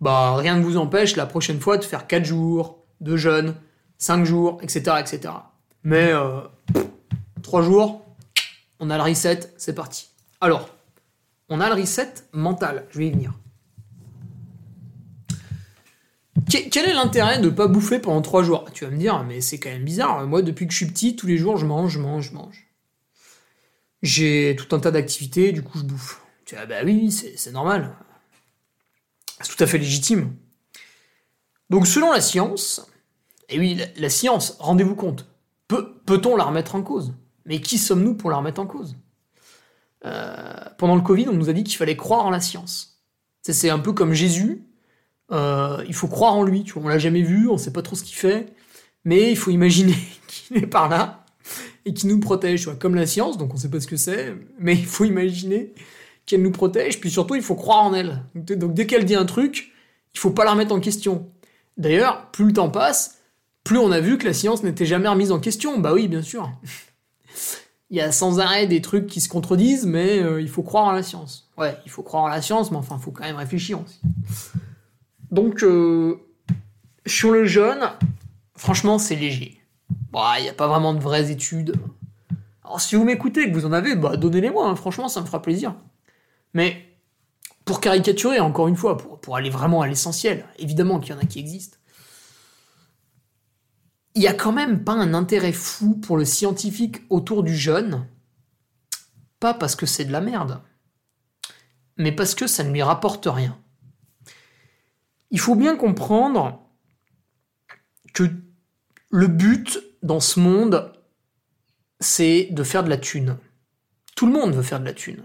Bah, 0.00 0.34
rien 0.36 0.56
ne 0.56 0.62
vous 0.62 0.78
empêche 0.78 1.16
la 1.16 1.26
prochaine 1.26 1.60
fois 1.60 1.76
de 1.76 1.84
faire 1.84 2.06
quatre 2.06 2.24
jours 2.24 2.78
de 3.00 3.16
jeûne, 3.16 3.54
cinq 4.02 4.24
jours, 4.24 4.58
etc., 4.62 4.96
etc. 4.98 5.32
Mais 5.84 6.12
euh, 6.12 6.40
trois 7.42 7.62
jours, 7.62 8.04
on 8.80 8.90
a 8.90 8.96
le 8.96 9.02
reset, 9.04 9.52
c'est 9.56 9.74
parti. 9.74 10.08
Alors, 10.40 10.70
on 11.48 11.60
a 11.60 11.68
le 11.68 11.80
reset 11.80 12.12
mental, 12.32 12.84
je 12.90 12.98
vais 12.98 13.06
y 13.06 13.10
venir. 13.12 13.32
Quel 16.50 16.88
est 16.88 16.94
l'intérêt 16.94 17.38
de 17.38 17.46
ne 17.46 17.50
pas 17.50 17.68
bouffer 17.68 18.00
pendant 18.00 18.20
trois 18.20 18.42
jours? 18.42 18.68
Tu 18.74 18.84
vas 18.84 18.90
me 18.90 18.98
dire, 18.98 19.22
mais 19.22 19.40
c'est 19.40 19.58
quand 19.58 19.70
même 19.70 19.84
bizarre. 19.84 20.26
Moi, 20.26 20.42
depuis 20.42 20.66
que 20.66 20.72
je 20.72 20.78
suis 20.78 20.86
petit, 20.86 21.16
tous 21.16 21.26
les 21.26 21.38
jours, 21.38 21.56
je 21.56 21.64
mange, 21.64 21.92
je 21.92 21.98
mange, 22.00 22.28
je 22.28 22.34
mange. 22.34 22.66
J'ai 24.02 24.56
tout 24.58 24.74
un 24.74 24.80
tas 24.80 24.90
d'activités, 24.90 25.52
du 25.52 25.62
coup, 25.62 25.78
je 25.78 25.84
bouffe. 25.84 26.20
Tu 26.44 26.56
dis, 26.56 26.60
bah 26.68 26.80
oui, 26.84 27.12
c'est 27.12 27.52
normal. 27.52 27.94
C'est 29.40 29.56
tout 29.56 29.62
à 29.62 29.66
fait 29.66 29.78
légitime. 29.78 30.34
Donc, 31.70 31.86
selon 31.86 32.12
la 32.12 32.20
science, 32.20 32.91
et 33.52 33.58
oui, 33.58 33.80
la, 33.96 34.10
science, 34.10 34.56
rendez-vous 34.58 34.94
compte, 34.94 35.26
peut-on 35.68 36.36
la 36.36 36.44
remettre 36.44 36.74
en 36.74 36.82
cause? 36.82 37.14
Mais 37.44 37.60
qui 37.60 37.78
sommes-nous 37.78 38.14
pour 38.14 38.30
la 38.30 38.36
remettre 38.36 38.60
en 38.60 38.66
cause? 38.66 38.96
Euh, 40.04 40.54
Pendant 40.78 40.96
le 40.96 41.02
Covid, 41.02 41.28
on 41.28 41.34
nous 41.34 41.48
a 41.48 41.52
dit 41.52 41.64
qu'il 41.64 41.76
fallait 41.76 41.96
croire 41.96 42.26
en 42.26 42.30
la 42.30 42.40
science. 42.40 43.02
C'est 43.42 43.70
un 43.70 43.78
peu 43.78 43.92
comme 43.92 44.12
Jésus 44.12 44.66
euh, 45.32 45.82
il 45.88 45.94
faut 45.94 46.08
croire 46.08 46.34
en 46.34 46.42
lui, 46.42 46.62
tu 46.62 46.74
vois. 46.74 46.82
On 46.82 46.88
l'a 46.88 46.98
jamais 46.98 47.22
vu, 47.22 47.48
on 47.48 47.56
sait 47.56 47.72
pas 47.72 47.82
trop 47.82 47.96
ce 47.96 48.04
qu'il 48.04 48.16
fait, 48.16 48.46
mais 49.04 49.30
il 49.30 49.36
faut 49.36 49.50
imaginer 49.50 49.94
qu'il 50.26 50.58
est 50.58 50.66
par 50.66 50.88
là 50.88 51.24
et 51.84 51.94
qu'il 51.94 52.08
nous 52.10 52.20
protège, 52.20 52.60
tu 52.60 52.66
vois, 52.66 52.76
comme 52.76 52.94
la 52.94 53.06
science, 53.06 53.38
donc 53.38 53.52
on 53.52 53.56
sait 53.56 53.70
pas 53.70 53.80
ce 53.80 53.86
que 53.86 53.96
c'est, 53.96 54.34
mais 54.58 54.74
il 54.74 54.86
faut 54.86 55.04
imaginer 55.04 55.72
qu'elle 56.26 56.42
nous 56.42 56.52
protège, 56.52 57.00
puis 57.00 57.10
surtout 57.10 57.34
il 57.34 57.42
faut 57.42 57.56
croire 57.56 57.82
en 57.82 57.94
elle. 57.94 58.22
Donc 58.34 58.74
dès 58.74 58.86
qu'elle 58.86 59.04
dit 59.04 59.16
un 59.16 59.24
truc, 59.24 59.72
il 60.14 60.20
faut 60.20 60.30
pas 60.30 60.44
la 60.44 60.52
remettre 60.52 60.72
en 60.72 60.80
question. 60.80 61.30
D'ailleurs, 61.76 62.30
plus 62.30 62.44
le 62.44 62.52
temps 62.52 62.70
passe, 62.70 63.21
plus 63.64 63.78
on 63.78 63.92
a 63.92 64.00
vu 64.00 64.18
que 64.18 64.26
la 64.26 64.34
science 64.34 64.62
n'était 64.62 64.86
jamais 64.86 65.08
remise 65.08 65.32
en 65.32 65.40
question. 65.40 65.78
Bah 65.78 65.92
oui, 65.92 66.08
bien 66.08 66.22
sûr. 66.22 66.50
il 67.90 67.96
y 67.96 68.00
a 68.00 68.12
sans 68.12 68.40
arrêt 68.40 68.66
des 68.66 68.80
trucs 68.80 69.06
qui 69.06 69.20
se 69.20 69.28
contredisent, 69.28 69.86
mais 69.86 70.18
euh, 70.18 70.40
il 70.40 70.48
faut 70.48 70.62
croire 70.62 70.84
en 70.84 70.92
la 70.92 71.02
science. 71.02 71.50
Ouais, 71.58 71.76
il 71.84 71.90
faut 71.90 72.02
croire 72.02 72.24
en 72.24 72.28
la 72.28 72.42
science, 72.42 72.70
mais 72.70 72.78
enfin, 72.78 72.96
il 72.98 73.02
faut 73.02 73.12
quand 73.12 73.24
même 73.24 73.36
réfléchir 73.36 73.80
aussi. 73.80 74.00
Donc, 75.30 75.62
euh, 75.62 76.20
sur 77.06 77.30
le 77.30 77.44
jeûne, 77.44 77.90
franchement, 78.56 78.98
c'est 78.98 79.16
léger. 79.16 79.62
Il 80.14 80.42
n'y 80.42 80.48
a 80.48 80.54
pas 80.54 80.68
vraiment 80.68 80.94
de 80.94 81.00
vraies 81.00 81.30
études. 81.30 81.74
Alors, 82.64 82.80
si 82.80 82.96
vous 82.96 83.04
m'écoutez 83.04 83.50
que 83.50 83.54
vous 83.54 83.66
en 83.66 83.72
avez, 83.72 83.96
bah, 83.96 84.16
donnez-les-moi, 84.16 84.66
hein. 84.66 84.76
franchement, 84.76 85.08
ça 85.08 85.20
me 85.20 85.26
fera 85.26 85.42
plaisir. 85.42 85.74
Mais, 86.54 86.86
pour 87.64 87.80
caricaturer, 87.80 88.40
encore 88.40 88.68
une 88.68 88.76
fois, 88.76 88.96
pour, 88.96 89.36
aller 89.36 89.50
vraiment 89.50 89.82
à 89.82 89.86
l'essentiel, 89.86 90.46
évidemment 90.58 91.00
qu'il 91.00 91.14
y 91.14 91.18
en 91.18 91.20
a 91.20 91.24
qui 91.24 91.38
existent, 91.38 91.78
il 94.14 94.20
n'y 94.20 94.28
a 94.28 94.34
quand 94.34 94.52
même 94.52 94.84
pas 94.84 94.92
un 94.92 95.14
intérêt 95.14 95.52
fou 95.52 95.94
pour 95.96 96.16
le 96.16 96.24
scientifique 96.24 97.02
autour 97.08 97.42
du 97.42 97.56
jeûne, 97.56 98.06
pas 99.40 99.54
parce 99.54 99.74
que 99.74 99.86
c'est 99.86 100.04
de 100.04 100.12
la 100.12 100.20
merde, 100.20 100.60
mais 101.96 102.12
parce 102.12 102.34
que 102.34 102.46
ça 102.46 102.64
ne 102.64 102.72
lui 102.72 102.82
rapporte 102.82 103.26
rien. 103.26 103.58
Il 105.30 105.40
faut 105.40 105.54
bien 105.54 105.76
comprendre 105.76 106.60
que 108.12 108.24
le 109.10 109.26
but 109.26 109.82
dans 110.02 110.20
ce 110.20 110.40
monde, 110.40 110.92
c'est 112.00 112.48
de 112.50 112.62
faire 112.62 112.84
de 112.84 112.90
la 112.90 112.98
thune. 112.98 113.38
Tout 114.14 114.26
le 114.26 114.32
monde 114.32 114.54
veut 114.54 114.62
faire 114.62 114.80
de 114.80 114.84
la 114.84 114.92
thune. 114.92 115.22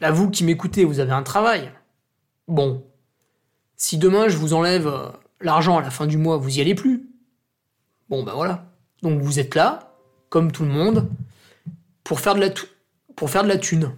Là, 0.00 0.10
vous 0.10 0.30
qui 0.30 0.44
m'écoutez, 0.44 0.84
vous 0.84 0.98
avez 0.98 1.12
un 1.12 1.22
travail. 1.22 1.70
Bon, 2.48 2.84
si 3.76 3.98
demain 3.98 4.28
je 4.28 4.36
vous 4.36 4.54
enlève 4.54 4.86
euh, 4.86 5.08
l'argent 5.40 5.78
à 5.78 5.82
la 5.82 5.90
fin 5.90 6.06
du 6.06 6.16
mois, 6.16 6.36
vous 6.36 6.58
y 6.58 6.60
allez 6.60 6.74
plus. 6.74 7.05
Bon, 8.08 8.22
ben 8.22 8.32
voilà. 8.34 8.66
Donc 9.02 9.20
vous 9.20 9.38
êtes 9.38 9.54
là, 9.54 9.94
comme 10.28 10.52
tout 10.52 10.64
le 10.64 10.70
monde, 10.70 11.08
pour 12.04 12.20
faire 12.20 12.34
de 12.34 12.40
la, 12.40 12.50
pour 13.16 13.30
faire 13.30 13.42
de 13.42 13.48
la 13.48 13.58
thune. 13.58 13.92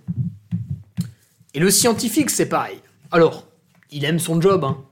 Et 1.54 1.60
le 1.60 1.70
scientifique, 1.70 2.30
c'est 2.30 2.48
pareil. 2.48 2.80
Alors, 3.10 3.46
il 3.90 4.04
aime 4.04 4.18
son 4.18 4.40
job, 4.40 4.64
hein 4.64 4.84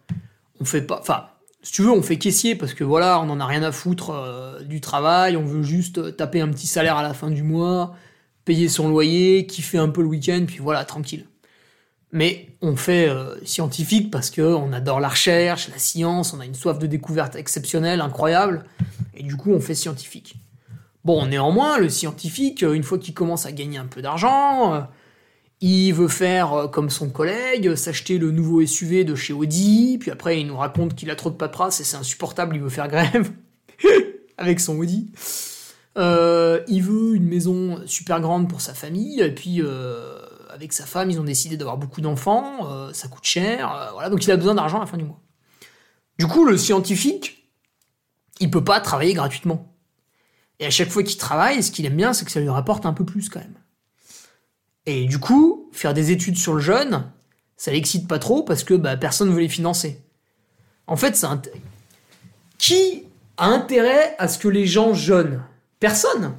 on 0.60 0.64
fait 0.64 0.82
pas. 0.82 0.98
Enfin, 1.00 1.26
si 1.62 1.72
tu 1.72 1.82
veux, 1.82 1.90
on 1.90 2.02
fait 2.02 2.18
caissier 2.18 2.54
parce 2.54 2.74
que 2.74 2.84
voilà, 2.84 3.20
on 3.20 3.28
en 3.30 3.40
a 3.40 3.46
rien 3.46 3.62
à 3.62 3.72
foutre 3.72 4.10
euh, 4.10 4.62
du 4.62 4.80
travail, 4.80 5.36
on 5.36 5.44
veut 5.44 5.62
juste 5.62 6.16
taper 6.16 6.40
un 6.40 6.48
petit 6.48 6.66
salaire 6.66 6.96
à 6.96 7.02
la 7.02 7.14
fin 7.14 7.30
du 7.30 7.42
mois, 7.42 7.94
payer 8.44 8.68
son 8.68 8.88
loyer, 8.88 9.46
kiffer 9.46 9.78
un 9.78 9.88
peu 9.88 10.02
le 10.02 10.08
week-end, 10.08 10.44
puis 10.46 10.58
voilà, 10.58 10.84
tranquille. 10.84 11.26
Mais 12.16 12.48
on 12.62 12.76
fait 12.76 13.10
euh, 13.10 13.36
scientifique 13.44 14.10
parce 14.10 14.30
que 14.30 14.40
on 14.40 14.72
adore 14.72 15.00
la 15.00 15.10
recherche, 15.10 15.68
la 15.68 15.76
science, 15.76 16.32
on 16.32 16.40
a 16.40 16.46
une 16.46 16.54
soif 16.54 16.78
de 16.78 16.86
découverte 16.86 17.36
exceptionnelle, 17.36 18.00
incroyable, 18.00 18.64
et 19.14 19.22
du 19.22 19.36
coup 19.36 19.52
on 19.52 19.60
fait 19.60 19.74
scientifique. 19.74 20.36
Bon, 21.04 21.26
néanmoins, 21.26 21.76
le 21.76 21.90
scientifique, 21.90 22.62
une 22.62 22.84
fois 22.84 22.96
qu'il 22.96 23.12
commence 23.12 23.44
à 23.44 23.52
gagner 23.52 23.76
un 23.76 23.84
peu 23.84 24.00
d'argent, 24.00 24.72
euh, 24.72 24.80
il 25.60 25.92
veut 25.92 26.08
faire 26.08 26.54
euh, 26.54 26.68
comme 26.68 26.88
son 26.88 27.10
collègue, 27.10 27.74
s'acheter 27.74 28.16
le 28.16 28.30
nouveau 28.30 28.64
SUV 28.64 29.04
de 29.04 29.14
chez 29.14 29.34
Audi, 29.34 29.98
puis 30.00 30.10
après 30.10 30.40
il 30.40 30.46
nous 30.46 30.56
raconte 30.56 30.94
qu'il 30.94 31.10
a 31.10 31.16
trop 31.16 31.28
de 31.28 31.36
paperasse 31.36 31.82
et 31.82 31.84
c'est 31.84 31.98
insupportable, 31.98 32.56
il 32.56 32.62
veut 32.62 32.70
faire 32.70 32.88
grève 32.88 33.30
avec 34.38 34.60
son 34.60 34.78
Audi. 34.78 35.12
Euh, 35.98 36.62
il 36.66 36.82
veut 36.82 37.14
une 37.14 37.26
maison 37.26 37.82
super 37.84 38.22
grande 38.22 38.48
pour 38.48 38.62
sa 38.62 38.72
famille, 38.72 39.20
et 39.20 39.34
puis 39.34 39.60
euh, 39.60 40.18
avec 40.56 40.72
sa 40.72 40.86
femme, 40.86 41.10
ils 41.10 41.20
ont 41.20 41.24
décidé 41.24 41.56
d'avoir 41.56 41.76
beaucoup 41.76 42.00
d'enfants, 42.00 42.92
ça 42.92 43.08
coûte 43.08 43.24
cher, 43.24 43.90
voilà, 43.92 44.08
donc 44.08 44.24
il 44.24 44.30
a 44.30 44.36
besoin 44.36 44.54
d'argent 44.54 44.78
à 44.78 44.80
la 44.80 44.86
fin 44.86 44.96
du 44.96 45.04
mois. 45.04 45.20
Du 46.18 46.26
coup, 46.26 46.46
le 46.46 46.56
scientifique, 46.56 47.52
il 48.40 48.50
peut 48.50 48.64
pas 48.64 48.80
travailler 48.80 49.12
gratuitement. 49.12 49.72
Et 50.58 50.66
à 50.66 50.70
chaque 50.70 50.88
fois 50.88 51.02
qu'il 51.02 51.18
travaille, 51.18 51.62
ce 51.62 51.70
qu'il 51.70 51.84
aime 51.84 51.96
bien, 51.96 52.14
c'est 52.14 52.24
que 52.24 52.30
ça 52.30 52.40
lui 52.40 52.48
rapporte 52.48 52.86
un 52.86 52.94
peu 52.94 53.04
plus 53.04 53.28
quand 53.28 53.40
même. 53.40 53.58
Et 54.86 55.04
du 55.04 55.18
coup, 55.18 55.68
faire 55.72 55.92
des 55.92 56.10
études 56.10 56.38
sur 56.38 56.54
le 56.54 56.60
jeûne, 56.60 57.04
ça 57.58 57.70
l'excite 57.70 58.08
pas 58.08 58.18
trop 58.18 58.42
parce 58.42 58.64
que 58.64 58.72
bah, 58.72 58.96
personne 58.96 59.28
ne 59.28 59.34
veut 59.34 59.40
les 59.40 59.48
financer. 59.48 60.02
En 60.86 60.96
fait, 60.96 61.16
c'est 61.16 61.26
qui 62.56 63.04
a 63.36 63.48
intérêt 63.48 64.16
à 64.18 64.28
ce 64.28 64.38
que 64.38 64.48
les 64.48 64.66
gens 64.66 64.94
jeûnent? 64.94 65.42
Personne. 65.80 66.34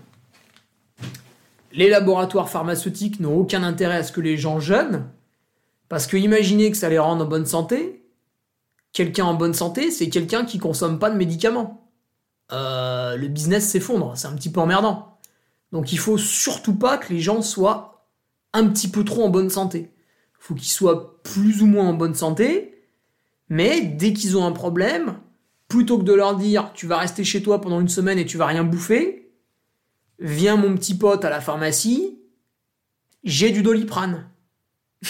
Les 1.77 1.89
laboratoires 1.89 2.49
pharmaceutiques 2.49 3.19
n'ont 3.19 3.37
aucun 3.37 3.61
intérêt 3.61 3.97
à 3.97 4.03
ce 4.03 4.11
que 4.11 4.19
les 4.19 4.35
gens 4.35 4.59
jeûnent 4.59 5.05
parce 5.89 6.07
que 6.07 6.17
imaginez 6.17 6.71
que 6.71 6.77
ça 6.77 6.89
les 6.89 6.97
rende 6.97 7.21
en 7.21 7.25
bonne 7.25 7.45
santé. 7.45 8.03
Quelqu'un 8.93 9.25
en 9.25 9.35
bonne 9.35 9.53
santé, 9.53 9.91
c'est 9.91 10.09
quelqu'un 10.09 10.43
qui 10.43 10.57
consomme 10.57 10.97
pas 10.97 11.11
de 11.11 11.15
médicaments. 11.15 11.87
Euh, 12.51 13.15
le 13.15 13.27
business 13.27 13.69
s'effondre, 13.69 14.13
c'est 14.15 14.27
un 14.27 14.33
petit 14.33 14.51
peu 14.51 14.59
emmerdant. 14.59 15.19
Donc 15.71 15.93
il 15.93 15.99
faut 15.99 16.17
surtout 16.17 16.73
pas 16.73 16.97
que 16.97 17.13
les 17.13 17.19
gens 17.19 17.43
soient 17.43 18.07
un 18.53 18.67
petit 18.67 18.87
peu 18.87 19.05
trop 19.05 19.25
en 19.25 19.29
bonne 19.29 19.51
santé. 19.51 19.91
Faut 20.39 20.55
qu'ils 20.55 20.71
soient 20.71 21.21
plus 21.21 21.61
ou 21.61 21.67
moins 21.67 21.89
en 21.89 21.93
bonne 21.93 22.15
santé, 22.15 22.81
mais 23.49 23.81
dès 23.81 24.13
qu'ils 24.13 24.35
ont 24.35 24.47
un 24.47 24.51
problème, 24.51 25.19
plutôt 25.67 25.99
que 25.99 26.03
de 26.03 26.13
leur 26.13 26.37
dire 26.37 26.71
tu 26.73 26.87
vas 26.87 26.97
rester 26.97 27.23
chez 27.23 27.43
toi 27.43 27.61
pendant 27.61 27.79
une 27.81 27.87
semaine 27.87 28.17
et 28.17 28.25
tu 28.25 28.37
vas 28.37 28.47
rien 28.47 28.63
bouffer, 28.63 29.16
viens 30.19 30.55
mon 30.55 30.75
petit 30.75 30.97
pote 30.97 31.25
à 31.25 31.29
la 31.29 31.41
pharmacie, 31.41 32.19
j'ai 33.23 33.51
du 33.51 33.61
doliprane. 33.61 34.29
tu 35.01 35.07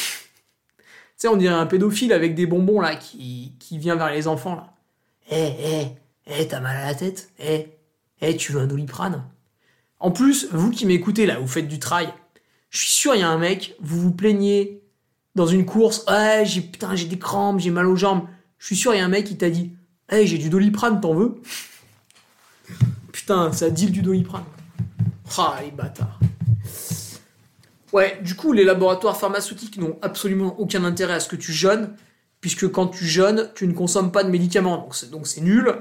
sais, 1.15 1.27
on 1.27 1.37
dirait 1.37 1.53
un 1.53 1.65
pédophile 1.65 2.13
avec 2.13 2.35
des 2.35 2.45
bonbons 2.45 2.79
là 2.79 2.95
qui, 2.95 3.53
vient 3.71 3.95
vers 3.95 4.11
les 4.11 4.27
enfants 4.27 4.55
là. 4.55 4.73
Eh, 5.29 5.51
eh, 5.59 5.87
eh, 6.27 6.47
t'as 6.47 6.61
mal 6.61 6.77
à 6.77 6.85
la 6.85 6.95
tête 6.95 7.31
Eh, 7.39 7.67
eh, 8.21 8.37
tu 8.37 8.53
veux 8.53 8.61
un 8.61 8.67
doliprane 8.67 9.23
En 9.99 10.11
plus, 10.11 10.47
vous 10.51 10.71
qui 10.71 10.85
m'écoutez 10.85 11.25
là, 11.25 11.39
vous 11.39 11.47
faites 11.47 11.67
du 11.67 11.79
trail. 11.79 12.13
Je 12.69 12.79
suis 12.79 12.91
sûr, 12.91 13.15
il 13.15 13.19
y 13.19 13.23
a 13.23 13.29
un 13.29 13.37
mec, 13.37 13.75
vous 13.79 13.99
vous 13.99 14.11
plaignez 14.11 14.81
dans 15.35 15.45
une 15.45 15.65
course, 15.65 16.03
ouais, 16.09 16.43
j'ai 16.45 16.61
putain, 16.61 16.95
j'ai 16.95 17.05
des 17.05 17.19
crampes, 17.19 17.59
j'ai 17.59 17.69
mal 17.69 17.85
aux 17.87 17.95
jambes. 17.95 18.27
Je 18.57 18.65
suis 18.65 18.75
sûr, 18.75 18.93
il 18.93 18.97
y 18.97 19.01
a 19.01 19.05
un 19.05 19.09
mec 19.09 19.25
qui 19.25 19.37
t'a 19.37 19.49
dit, 19.49 19.71
hey, 20.09 20.25
j'ai 20.25 20.37
du 20.37 20.49
doliprane, 20.49 20.99
t'en 20.99 21.13
veux? 21.13 21.41
Putain, 23.11 23.51
ça 23.51 23.69
dit 23.69 23.91
du 23.91 24.01
doliprane. 24.01 24.43
Ah, 25.38 25.59
les 25.63 25.71
bâtards. 25.71 26.19
Ouais, 27.93 28.19
du 28.21 28.36
coup, 28.36 28.53
les 28.53 28.63
laboratoires 28.63 29.17
pharmaceutiques 29.17 29.78
n'ont 29.78 29.97
absolument 30.01 30.59
aucun 30.59 30.84
intérêt 30.84 31.13
à 31.13 31.19
ce 31.19 31.30
que 31.30 31.36
tu 31.36 31.53
jeûnes, 31.53 31.95
puisque 32.41 32.69
quand 32.69 32.88
tu 32.88 33.05
jeûnes, 33.05 33.49
tu 33.55 33.67
ne 33.67 33.73
consommes 33.73 34.11
pas 34.11 34.23
de 34.23 34.30
médicaments, 34.30 34.89
donc 35.11 35.28
c'est 35.28 35.41
nul. 35.41 35.73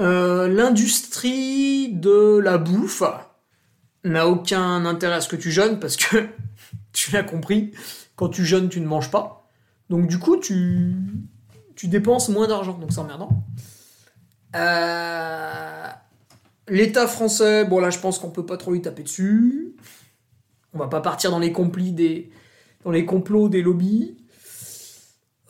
Euh, 0.00 0.48
l'industrie 0.48 1.92
de 1.92 2.38
la 2.38 2.56
bouffe 2.56 3.02
n'a 4.04 4.26
aucun 4.26 4.84
intérêt 4.86 5.16
à 5.16 5.20
ce 5.20 5.28
que 5.28 5.36
tu 5.36 5.50
jeûnes 5.50 5.78
parce 5.78 5.96
que 5.96 6.28
tu 6.92 7.12
l'as 7.12 7.22
compris, 7.22 7.72
quand 8.16 8.28
tu 8.28 8.44
jeûnes, 8.44 8.68
tu 8.68 8.80
ne 8.80 8.86
manges 8.86 9.10
pas. 9.10 9.50
Donc 9.90 10.06
du 10.06 10.18
coup, 10.18 10.38
tu, 10.38 10.94
tu 11.76 11.88
dépenses 11.88 12.28
moins 12.30 12.48
d'argent, 12.48 12.78
donc 12.78 12.90
c'est 12.92 13.00
emmerdant. 13.00 13.44
Euh, 14.56 15.86
L'État 16.68 17.06
français, 17.06 17.64
bon 17.64 17.80
là 17.80 17.90
je 17.90 17.98
pense 17.98 18.18
qu'on 18.18 18.30
peut 18.30 18.46
pas 18.46 18.56
trop 18.56 18.72
lui 18.72 18.82
taper 18.82 19.02
dessus. 19.02 19.74
On 20.74 20.78
va 20.78 20.88
pas 20.88 21.00
partir 21.00 21.30
dans 21.30 21.38
les 21.38 21.52
complis 21.52 21.92
dans 22.84 22.90
les 22.90 23.04
complots 23.04 23.48
des 23.48 23.62
lobbies. 23.62 24.16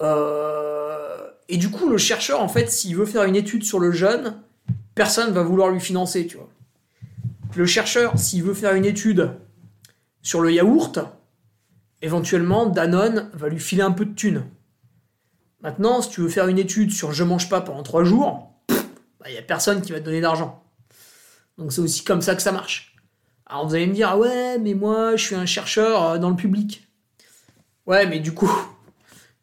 Euh, 0.01 1.19
et 1.49 1.57
du 1.57 1.71
coup, 1.71 1.89
le 1.89 1.99
chercheur, 1.99 2.41
en 2.41 2.49
fait, 2.49 2.71
s'il 2.71 2.97
veut 2.97 3.07
faire 3.07 3.25
une 3.25 3.37
étude 3.37 3.63
sur 3.65 3.79
le 3.79 3.93
jeûne, 3.93 4.41
personne 4.95 5.33
va 5.33 5.43
vouloir 5.43 5.71
lui 5.71 5.81
financer, 5.81 6.27
tu 6.27 6.37
vois. 6.37 6.49
Le 7.55 7.67
chercheur, 7.67 8.19
s'il 8.19 8.43
veut 8.43 8.55
faire 8.55 8.75
une 8.75 8.85
étude 8.85 9.31
sur 10.23 10.41
le 10.41 10.53
yaourt, 10.53 10.99
éventuellement, 12.01 12.67
Danone 12.67 13.31
va 13.35 13.49
lui 13.49 13.61
filer 13.61 13.83
un 13.83 13.91
peu 13.91 14.07
de 14.07 14.15
thunes. 14.15 14.45
Maintenant, 15.63 16.03
si 16.03 16.11
tu 16.11 16.23
veux 16.23 16.29
faire 16.29 16.49
une 16.49 16.59
étude 16.59 16.91
sur 16.91 17.13
je 17.13 17.23
mange 17.23 17.49
pas 17.49 17.61
pendant 17.61 17.83
trois 17.83 18.05
jours, 18.05 18.51
il 18.71 18.77
bah, 19.21 19.31
n'y 19.31 19.39
a 19.39 19.43
personne 19.43 19.83
qui 19.83 19.93
va 19.93 20.01
te 20.01 20.05
donner 20.05 20.21
d'argent. 20.21 20.62
Donc 21.59 21.72
c'est 21.72 21.80
aussi 21.80 22.05
comme 22.05 22.22
ça 22.22 22.34
que 22.34 22.42
ça 22.42 22.53
marche. 22.53 22.94
Alors 23.46 23.66
vous 23.66 23.74
allez 23.74 23.86
me 23.86 23.94
dire, 23.94 24.09
ah 24.11 24.18
ouais, 24.18 24.59
mais 24.59 24.74
moi, 24.74 25.16
je 25.16 25.24
suis 25.24 25.34
un 25.34 25.46
chercheur 25.46 26.03
euh, 26.03 26.18
dans 26.18 26.30
le 26.30 26.36
public. 26.36 26.88
Ouais, 27.86 28.07
mais 28.07 28.20
du 28.20 28.32
coup, 28.32 28.50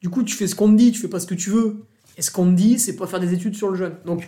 du 0.01 0.09
coup, 0.09 0.23
tu 0.23 0.35
fais 0.35 0.47
ce 0.47 0.55
qu'on 0.55 0.71
te 0.71 0.77
dit, 0.77 0.91
tu 0.91 0.99
fais 0.99 1.07
pas 1.07 1.19
ce 1.19 1.27
que 1.27 1.35
tu 1.35 1.49
veux. 1.49 1.85
Et 2.17 2.21
ce 2.21 2.31
qu'on 2.31 2.45
te 2.45 2.55
dit, 2.55 2.79
c'est 2.79 2.95
pas 2.95 3.07
faire 3.07 3.19
des 3.19 3.33
études 3.33 3.55
sur 3.55 3.69
le 3.69 3.75
jeune. 3.75 3.95
Donc, 4.05 4.27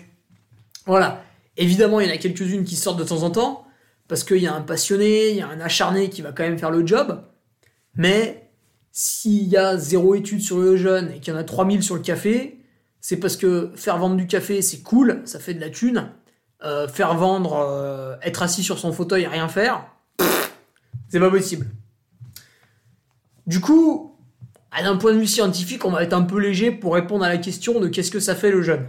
voilà. 0.85 1.23
Évidemment, 1.57 1.99
il 1.99 2.07
y 2.07 2.11
en 2.11 2.13
a 2.13 2.17
quelques-unes 2.17 2.63
qui 2.63 2.75
sortent 2.75 2.99
de 2.99 3.03
temps 3.03 3.23
en 3.23 3.31
temps, 3.31 3.67
parce 4.07 4.23
qu'il 4.23 4.37
y 4.37 4.47
a 4.47 4.53
un 4.53 4.61
passionné, 4.61 5.31
il 5.31 5.37
y 5.37 5.41
a 5.41 5.47
un 5.47 5.59
acharné 5.59 6.09
qui 6.09 6.21
va 6.21 6.31
quand 6.31 6.43
même 6.43 6.57
faire 6.57 6.71
le 6.71 6.85
job. 6.85 7.23
Mais 7.95 8.49
s'il 8.91 9.47
y 9.47 9.57
a 9.57 9.77
zéro 9.77 10.15
étude 10.15 10.41
sur 10.41 10.59
le 10.59 10.75
jeune 10.77 11.11
et 11.11 11.19
qu'il 11.19 11.33
y 11.33 11.35
en 11.35 11.39
a 11.39 11.43
3000 11.43 11.83
sur 11.83 11.95
le 11.95 12.01
café, 12.01 12.59
c'est 12.99 13.17
parce 13.17 13.35
que 13.35 13.71
faire 13.75 13.97
vendre 13.97 14.15
du 14.15 14.27
café, 14.27 14.61
c'est 14.61 14.81
cool, 14.81 15.21
ça 15.25 15.39
fait 15.39 15.53
de 15.53 15.59
la 15.59 15.69
thune. 15.69 16.11
Euh, 16.63 16.87
faire 16.87 17.15
vendre, 17.15 17.55
euh, 17.55 18.15
être 18.21 18.43
assis 18.43 18.63
sur 18.63 18.77
son 18.77 18.93
fauteuil 18.93 19.23
et 19.23 19.27
rien 19.27 19.47
faire, 19.47 19.83
c'est 21.09 21.19
pas 21.19 21.31
possible. 21.31 21.65
Du 23.47 23.59
coup, 23.59 24.15
d'un 24.71 24.95
point 24.97 25.13
de 25.13 25.17
vue 25.17 25.27
scientifique, 25.27 25.85
on 25.85 25.89
va 25.89 26.03
être 26.03 26.13
un 26.13 26.21
peu 26.21 26.39
léger 26.39 26.71
pour 26.71 26.93
répondre 26.93 27.25
à 27.25 27.29
la 27.29 27.39
question 27.39 27.79
de 27.79 27.87
qu'est-ce 27.87 28.11
que 28.11 28.19
ça 28.19 28.35
fait 28.35 28.51
le 28.51 28.61
jeûne. 28.61 28.85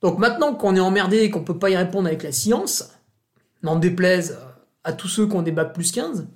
Donc 0.00 0.18
maintenant 0.18 0.54
qu'on 0.54 0.74
est 0.76 0.80
emmerdé 0.80 1.18
et 1.18 1.30
qu'on 1.30 1.44
peut 1.44 1.58
pas 1.58 1.68
y 1.68 1.76
répondre 1.76 2.08
avec 2.08 2.22
la 2.22 2.32
science, 2.32 2.90
n'en 3.62 3.76
déplaise 3.76 4.38
à 4.82 4.94
tous 4.94 5.08
ceux 5.08 5.26
qui 5.26 5.36
ont 5.36 5.42
des 5.42 5.52
bacs 5.52 5.74
plus 5.74 5.92
15, 5.92 6.26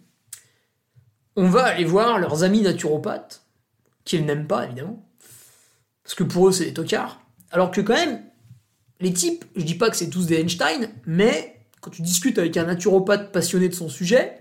on 1.36 1.48
va 1.48 1.64
aller 1.64 1.86
voir 1.86 2.18
leurs 2.18 2.44
amis 2.44 2.60
naturopathes, 2.60 3.46
qu'ils 4.04 4.26
n'aiment 4.26 4.46
pas 4.46 4.66
évidemment, 4.66 5.02
parce 6.02 6.14
que 6.14 6.24
pour 6.24 6.48
eux 6.48 6.52
c'est 6.52 6.66
des 6.66 6.74
tocards, 6.74 7.22
alors 7.50 7.70
que 7.70 7.80
quand 7.80 7.94
même, 7.94 8.22
les 9.00 9.12
types, 9.12 9.44
je 9.56 9.62
dis 9.62 9.74
pas 9.74 9.90
que 9.90 9.96
c'est 9.96 10.10
tous 10.10 10.26
des 10.26 10.40
Einstein, 10.40 10.90
mais 11.06 11.60
quand 11.80 11.90
tu 11.90 12.02
discutes 12.02 12.38
avec 12.38 12.56
un 12.56 12.64
naturopathe 12.64 13.32
passionné 13.32 13.68
de 13.68 13.74
son 13.74 13.88
sujet, 13.88 14.40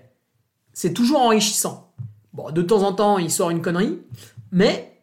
c'est 0.73 0.93
toujours 0.93 1.21
enrichissant. 1.21 1.93
Bon, 2.33 2.51
de 2.51 2.61
temps 2.61 2.83
en 2.83 2.93
temps, 2.93 3.17
il 3.17 3.29
sort 3.29 3.49
une 3.49 3.61
connerie, 3.61 3.99
mais 4.51 5.01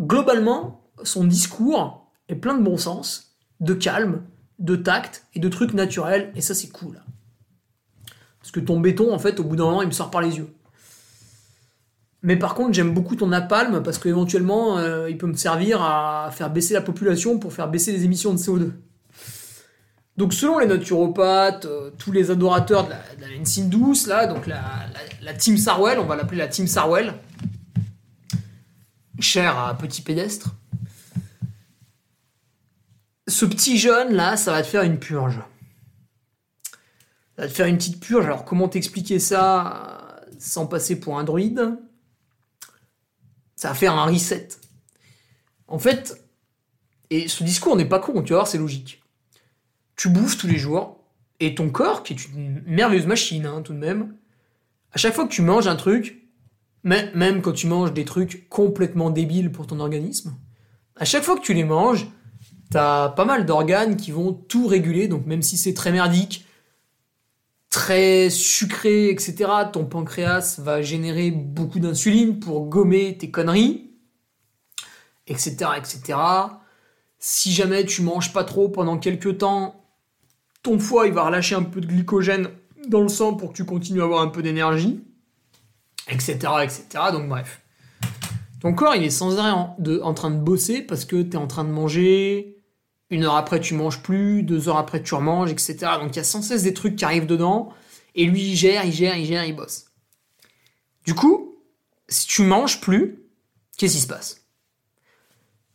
globalement, 0.00 0.84
son 1.02 1.24
discours 1.24 2.10
est 2.28 2.36
plein 2.36 2.56
de 2.56 2.62
bon 2.62 2.76
sens, 2.76 3.36
de 3.60 3.74
calme, 3.74 4.22
de 4.58 4.76
tact 4.76 5.24
et 5.34 5.40
de 5.40 5.48
trucs 5.48 5.74
naturels, 5.74 6.32
et 6.34 6.40
ça 6.40 6.54
c'est 6.54 6.68
cool. 6.68 7.00
Parce 8.40 8.50
que 8.50 8.60
ton 8.60 8.80
béton, 8.80 9.12
en 9.12 9.18
fait, 9.18 9.40
au 9.40 9.44
bout 9.44 9.56
d'un 9.56 9.64
moment, 9.64 9.82
il 9.82 9.88
me 9.88 9.92
sort 9.92 10.10
par 10.10 10.20
les 10.20 10.36
yeux. 10.36 10.52
Mais 12.22 12.36
par 12.36 12.54
contre, 12.54 12.74
j'aime 12.74 12.92
beaucoup 12.92 13.14
ton 13.14 13.28
napalm 13.28 13.82
parce 13.82 13.98
qu'éventuellement, 13.98 14.78
euh, 14.78 15.08
il 15.08 15.18
peut 15.18 15.26
me 15.26 15.36
servir 15.36 15.82
à 15.82 16.30
faire 16.32 16.50
baisser 16.50 16.74
la 16.74 16.80
population 16.80 17.38
pour 17.38 17.52
faire 17.52 17.68
baisser 17.68 17.92
les 17.92 18.04
émissions 18.04 18.32
de 18.32 18.38
CO2. 18.38 18.72
Donc 20.18 20.34
selon 20.34 20.58
les 20.58 20.66
naturopathes, 20.66 21.66
euh, 21.66 21.90
tous 21.96 22.10
les 22.10 22.32
adorateurs 22.32 22.88
de 22.88 22.90
la, 23.20 23.28
médecine 23.28 23.70
douce, 23.70 24.08
là, 24.08 24.26
donc 24.26 24.48
la, 24.48 25.34
team 25.34 25.56
Sarwell, 25.56 26.00
on 26.00 26.06
va 26.06 26.16
l'appeler 26.16 26.38
la 26.38 26.48
team 26.48 26.66
Sarwell, 26.66 27.14
cher 29.20 29.56
à 29.56 29.78
petit 29.78 30.02
pédestre, 30.02 30.56
ce 33.28 33.46
petit 33.46 33.78
jeune 33.78 34.12
là, 34.12 34.36
ça 34.36 34.50
va 34.50 34.62
te 34.62 34.66
faire 34.66 34.82
une 34.82 34.98
purge. 34.98 35.38
Ça 37.36 37.42
va 37.42 37.48
te 37.48 37.52
faire 37.52 37.66
une 37.66 37.76
petite 37.76 38.00
purge. 38.00 38.24
Alors 38.24 38.44
comment 38.44 38.68
t'expliquer 38.68 39.20
ça 39.20 40.24
sans 40.40 40.66
passer 40.66 40.98
pour 40.98 41.16
un 41.16 41.22
druide? 41.22 41.78
Ça 43.54 43.68
va 43.68 43.74
faire 43.74 43.94
un 43.94 44.06
reset. 44.06 44.48
En 45.68 45.78
fait, 45.78 46.20
et 47.08 47.28
ce 47.28 47.44
discours 47.44 47.76
n'est 47.76 47.88
pas 47.88 48.00
con, 48.00 48.20
tu 48.22 48.32
vois, 48.32 48.46
c'est 48.46 48.58
logique 48.58 49.00
tu 49.98 50.08
bouffes 50.08 50.38
tous 50.38 50.46
les 50.46 50.56
jours, 50.56 51.04
et 51.40 51.54
ton 51.54 51.68
corps, 51.68 52.02
qui 52.02 52.14
est 52.14 52.28
une 52.28 52.62
merveilleuse 52.66 53.06
machine, 53.06 53.44
hein, 53.44 53.62
tout 53.62 53.74
de 53.74 53.78
même, 53.78 54.14
à 54.92 54.98
chaque 54.98 55.14
fois 55.14 55.26
que 55.26 55.32
tu 55.32 55.42
manges 55.42 55.66
un 55.66 55.76
truc, 55.76 56.22
même 56.84 57.42
quand 57.42 57.52
tu 57.52 57.66
manges 57.66 57.92
des 57.92 58.04
trucs 58.04 58.48
complètement 58.48 59.10
débiles 59.10 59.52
pour 59.52 59.66
ton 59.66 59.80
organisme, 59.80 60.34
à 60.96 61.04
chaque 61.04 61.24
fois 61.24 61.36
que 61.36 61.42
tu 61.42 61.52
les 61.52 61.64
manges, 61.64 62.06
t'as 62.70 63.08
pas 63.10 63.24
mal 63.24 63.44
d'organes 63.44 63.96
qui 63.96 64.10
vont 64.10 64.32
tout 64.32 64.66
réguler, 64.66 65.08
donc 65.08 65.26
même 65.26 65.42
si 65.42 65.58
c'est 65.58 65.74
très 65.74 65.92
merdique, 65.92 66.46
très 67.68 68.30
sucré, 68.30 69.10
etc., 69.10 69.50
ton 69.72 69.84
pancréas 69.84 70.58
va 70.58 70.80
générer 70.80 71.30
beaucoup 71.30 71.80
d'insuline 71.80 72.38
pour 72.38 72.66
gommer 72.66 73.18
tes 73.18 73.30
conneries, 73.30 73.90
etc., 75.26 75.56
etc. 75.76 76.18
Si 77.18 77.52
jamais 77.52 77.84
tu 77.84 78.02
manges 78.02 78.32
pas 78.32 78.44
trop 78.44 78.68
pendant 78.68 78.96
quelques 78.96 79.38
temps, 79.38 79.77
ton 80.76 81.04
il 81.04 81.12
va 81.12 81.24
relâcher 81.24 81.54
un 81.54 81.62
peu 81.62 81.80
de 81.80 81.86
glycogène 81.86 82.48
dans 82.86 83.00
le 83.00 83.08
sang 83.08 83.34
pour 83.34 83.52
que 83.52 83.56
tu 83.56 83.64
continues 83.64 84.00
à 84.00 84.04
avoir 84.04 84.22
un 84.22 84.28
peu 84.28 84.42
d'énergie, 84.42 85.00
etc., 86.08 86.36
etc. 86.62 86.84
Donc 87.12 87.28
bref. 87.28 87.62
Ton 88.60 88.74
corps, 88.74 88.96
il 88.96 89.04
est 89.04 89.10
sans 89.10 89.38
arrêt 89.38 89.52
en, 90.02 90.14
train 90.14 90.30
de 90.30 90.38
bosser 90.38 90.82
parce 90.82 91.04
que 91.04 91.22
tu 91.22 91.30
es 91.30 91.36
en 91.36 91.46
train 91.46 91.64
de 91.64 91.70
manger, 91.70 92.56
une 93.08 93.24
heure 93.24 93.36
après 93.36 93.60
tu 93.60 93.74
manges 93.74 94.02
plus, 94.02 94.42
deux 94.42 94.68
heures 94.68 94.78
après 94.78 95.02
tu 95.02 95.14
remanges, 95.14 95.52
etc. 95.52 95.76
Donc 96.00 96.14
il 96.14 96.16
y 96.16 96.20
a 96.20 96.24
sans 96.24 96.42
cesse 96.42 96.64
des 96.64 96.74
trucs 96.74 96.96
qui 96.96 97.04
arrivent 97.04 97.26
dedans, 97.26 97.72
et 98.14 98.24
lui 98.24 98.50
il 98.50 98.56
gère, 98.56 98.84
il 98.84 98.92
gère, 98.92 99.16
il 99.16 99.26
gère, 99.26 99.44
il 99.44 99.54
bosse. 99.54 99.86
Du 101.04 101.14
coup, 101.14 101.56
si 102.08 102.26
tu 102.26 102.42
manges 102.42 102.80
plus, 102.80 103.22
qu'est-ce 103.76 103.94
qui 103.94 104.00
se 104.00 104.08
passe? 104.08 104.42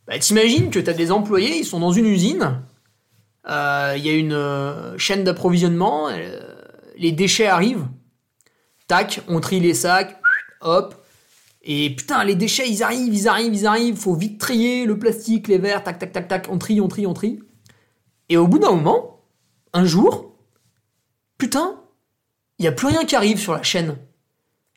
Bah, 0.06 0.18
T'imagines 0.18 0.70
que 0.70 0.78
tu 0.78 0.90
as 0.90 0.94
des 0.94 1.10
employés, 1.10 1.56
ils 1.56 1.64
sont 1.64 1.80
dans 1.80 1.92
une 1.92 2.06
usine, 2.06 2.60
euh, 3.48 3.94
il 3.96 4.06
y 4.06 4.10
a 4.10 4.14
une 4.14 4.32
euh, 4.32 4.96
chaîne 4.96 5.24
d'approvisionnement, 5.24 6.08
euh, 6.08 6.40
les 6.96 7.12
déchets 7.12 7.46
arrivent, 7.46 7.86
tac, 8.86 9.20
on 9.28 9.40
trie 9.40 9.60
les 9.60 9.74
sacs, 9.74 10.18
hop, 10.62 10.94
et 11.62 11.90
putain, 11.90 12.24
les 12.24 12.34
déchets, 12.34 12.68
ils 12.68 12.82
arrivent, 12.82 13.12
ils 13.12 13.28
arrivent, 13.28 13.54
ils 13.54 13.66
arrivent, 13.66 13.96
faut 13.96 14.14
vite 14.14 14.40
trier 14.40 14.86
le 14.86 14.98
plastique, 14.98 15.48
les 15.48 15.58
verres, 15.58 15.82
tac, 15.82 15.98
tac, 15.98 16.12
tac, 16.12 16.28
tac, 16.28 16.48
on 16.50 16.58
trie, 16.58 16.80
on 16.80 16.88
trie, 16.88 17.06
on 17.06 17.14
trie. 17.14 17.40
Et 18.28 18.36
au 18.36 18.46
bout 18.46 18.58
d'un 18.58 18.70
moment, 18.70 19.20
un 19.72 19.84
jour, 19.84 20.36
putain, 21.36 21.80
il 22.58 22.62
n'y 22.62 22.68
a 22.68 22.72
plus 22.72 22.88
rien 22.88 23.04
qui 23.04 23.16
arrive 23.16 23.38
sur 23.38 23.52
la 23.52 23.62
chaîne. 23.62 23.96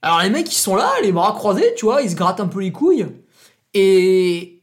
Alors 0.01 0.21
les 0.21 0.29
mecs, 0.29 0.51
ils 0.51 0.57
sont 0.57 0.75
là, 0.75 0.91
les 1.01 1.11
bras 1.11 1.33
croisés, 1.33 1.73
tu 1.77 1.85
vois, 1.85 2.01
ils 2.01 2.11
se 2.11 2.15
grattent 2.15 2.39
un 2.39 2.47
peu 2.47 2.59
les 2.59 2.71
couilles, 2.71 3.07
et 3.73 4.61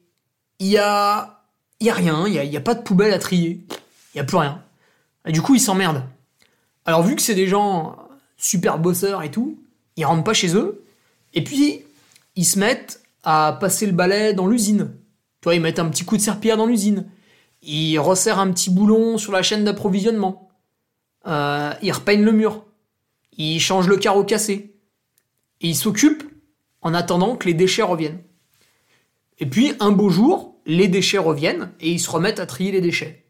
il 0.59 0.67
y 0.67 0.79
a, 0.79 1.41
rien, 1.81 2.27
il 2.27 2.33
n'y 2.33 2.47
y 2.47 2.57
a 2.57 2.61
pas 2.61 2.75
de 2.75 2.83
poubelle 2.83 3.13
à 3.13 3.19
trier 3.19 3.67
il 4.15 4.21
a 4.21 4.25
plus 4.25 4.37
rien. 4.37 4.63
Et 5.27 5.33
du 5.33 5.43
coup, 5.43 5.55
ils 5.55 5.61
s'emmerdent. 5.61 6.05
Alors, 6.85 7.03
vu 7.03 7.17
que 7.17 7.23
c'est 7.23 7.35
des 7.35 7.47
gens 7.47 7.97
super 8.37 8.79
bosseurs 8.79 9.23
et 9.23 9.31
tout, 9.31 9.59
ils 9.97 10.05
rentrent 10.05 10.25
pas 10.25 10.35
chez 10.35 10.55
eux, 10.55 10.85
et 11.33 11.43
puis 11.43 11.83
ils 12.37 12.45
se 12.45 12.59
mettent 12.59 13.03
à 13.23 13.57
passer 13.61 13.87
le 13.87 13.93
balai 13.93 14.35
dans 14.35 14.47
l'usine. 14.47 14.93
Tu 15.41 15.45
vois, 15.47 15.55
ils 15.55 15.61
mettent 15.61 15.79
un 15.79 15.89
petit 15.89 16.05
coup 16.05 16.17
de 16.17 16.23
serpillère 16.23 16.57
dans 16.57 16.67
l'usine. 16.67 17.07
Ils 17.63 17.99
resserrent 17.99 18.39
un 18.39 18.51
petit 18.53 18.71
boulon 18.71 19.19
sur 19.19 19.33
la 19.33 19.43
chaîne 19.43 19.65
d'approvisionnement. 19.65 20.49
Euh, 21.27 21.73
ils 21.83 21.93
repeignent 21.93 22.25
le 22.25 22.33
mur. 22.33 22.65
Ils 23.37 23.61
changent 23.61 23.89
le 23.89 23.97
carreau 23.97 24.25
cassé. 24.25 24.75
Et 25.61 25.69
ils 25.69 25.77
s'occupent 25.77 26.25
en 26.83 26.93
attendant 26.93 27.37
que 27.37 27.47
les 27.47 27.55
déchets 27.55 27.83
reviennent. 27.83 28.21
Et 29.39 29.47
puis, 29.47 29.73
un 29.81 29.91
beau 29.91 30.11
jour, 30.11 30.57
les 30.67 30.89
déchets 30.89 31.19
reviennent 31.19 31.73
et 31.81 31.91
ils 31.91 32.01
se 32.01 32.11
remettent 32.11 32.41
à 32.41 32.47
trier 32.47 32.73
les 32.73 32.81
déchets. 32.81 33.24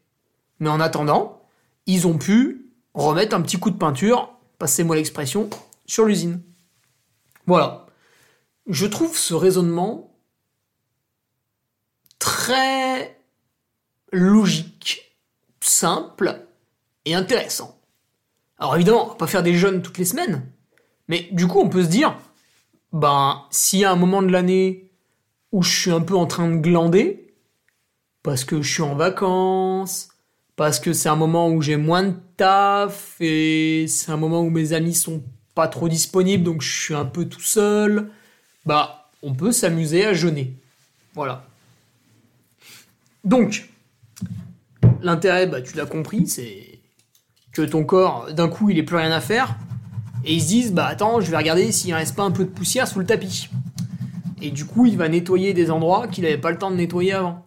Mais 0.59 0.69
en 0.69 0.79
attendant, 0.79 1.41
ils 1.85 2.07
ont 2.07 2.17
pu 2.17 2.71
remettre 2.93 3.35
un 3.35 3.41
petit 3.41 3.59
coup 3.59 3.69
de 3.69 3.77
peinture, 3.77 4.33
passez-moi 4.57 4.95
l'expression, 4.95 5.49
sur 5.85 6.05
l'usine. 6.05 6.41
Voilà. 7.45 7.85
Je 8.67 8.85
trouve 8.85 9.17
ce 9.17 9.33
raisonnement 9.33 10.15
très 12.19 13.19
logique, 14.11 15.15
simple 15.59 16.47
et 17.05 17.13
intéressant. 17.13 17.79
Alors 18.57 18.75
évidemment, 18.75 19.05
on 19.05 19.09
va 19.09 19.15
pas 19.15 19.27
faire 19.27 19.43
des 19.43 19.55
jeûnes 19.55 19.81
toutes 19.81 19.97
les 19.97 20.05
semaines, 20.05 20.49
mais 21.07 21.27
du 21.31 21.47
coup, 21.47 21.59
on 21.59 21.69
peut 21.69 21.83
se 21.83 21.89
dire, 21.89 22.17
ben, 22.93 23.45
s'il 23.51 23.79
y 23.79 23.85
a 23.85 23.91
un 23.91 23.95
moment 23.97 24.21
de 24.21 24.31
l'année 24.31 24.89
où 25.51 25.61
je 25.61 25.79
suis 25.79 25.91
un 25.91 26.01
peu 26.01 26.15
en 26.15 26.25
train 26.25 26.49
de 26.49 26.57
glander, 26.57 27.33
parce 28.23 28.43
que 28.43 28.61
je 28.61 28.73
suis 28.73 28.81
en 28.81 28.95
vacances, 28.95 30.09
parce 30.55 30.79
que 30.79 30.93
c'est 30.93 31.09
un 31.09 31.15
moment 31.15 31.49
où 31.49 31.61
j'ai 31.61 31.75
moins 31.75 32.03
de 32.03 32.15
taf, 32.37 33.15
et 33.19 33.85
c'est 33.87 34.11
un 34.11 34.17
moment 34.17 34.41
où 34.41 34.49
mes 34.49 34.73
amis 34.73 34.93
sont 34.93 35.23
pas 35.53 35.67
trop 35.67 35.89
disponibles, 35.89 36.43
donc 36.43 36.61
je 36.61 36.83
suis 36.83 36.93
un 36.93 37.05
peu 37.05 37.25
tout 37.25 37.41
seul, 37.41 38.09
bah, 38.65 39.09
on 39.21 39.33
peut 39.33 39.51
s'amuser 39.51 40.05
à 40.05 40.13
jeûner. 40.13 40.57
Voilà. 41.13 41.45
Donc, 43.23 43.69
l'intérêt, 45.01 45.47
bah, 45.47 45.61
tu 45.61 45.75
l'as 45.75 45.85
compris, 45.85 46.27
c'est 46.27 46.79
que 47.51 47.61
ton 47.61 47.83
corps, 47.83 48.33
d'un 48.33 48.49
coup, 48.49 48.69
il 48.69 48.77
est 48.77 48.83
plus 48.83 48.97
rien 48.97 49.11
à 49.11 49.21
faire, 49.21 49.57
et 50.25 50.33
ils 50.33 50.41
se 50.41 50.47
disent, 50.47 50.73
bah 50.73 50.87
attends, 50.87 51.21
je 51.21 51.29
vais 51.29 51.37
regarder 51.37 51.71
s'il 51.71 51.91
ne 51.91 51.95
reste 51.95 52.15
pas 52.15 52.23
un 52.23 52.31
peu 52.31 52.45
de 52.45 52.49
poussière 52.49 52.87
sous 52.87 52.99
le 52.99 53.05
tapis. 53.05 53.49
Et 54.41 54.51
du 54.51 54.65
coup, 54.65 54.85
il 54.85 54.97
va 54.97 55.07
nettoyer 55.07 55.53
des 55.53 55.71
endroits 55.71 56.07
qu'il 56.07 56.23
n'avait 56.23 56.37
pas 56.37 56.51
le 56.51 56.57
temps 56.57 56.71
de 56.71 56.75
nettoyer 56.75 57.13
avant. 57.13 57.44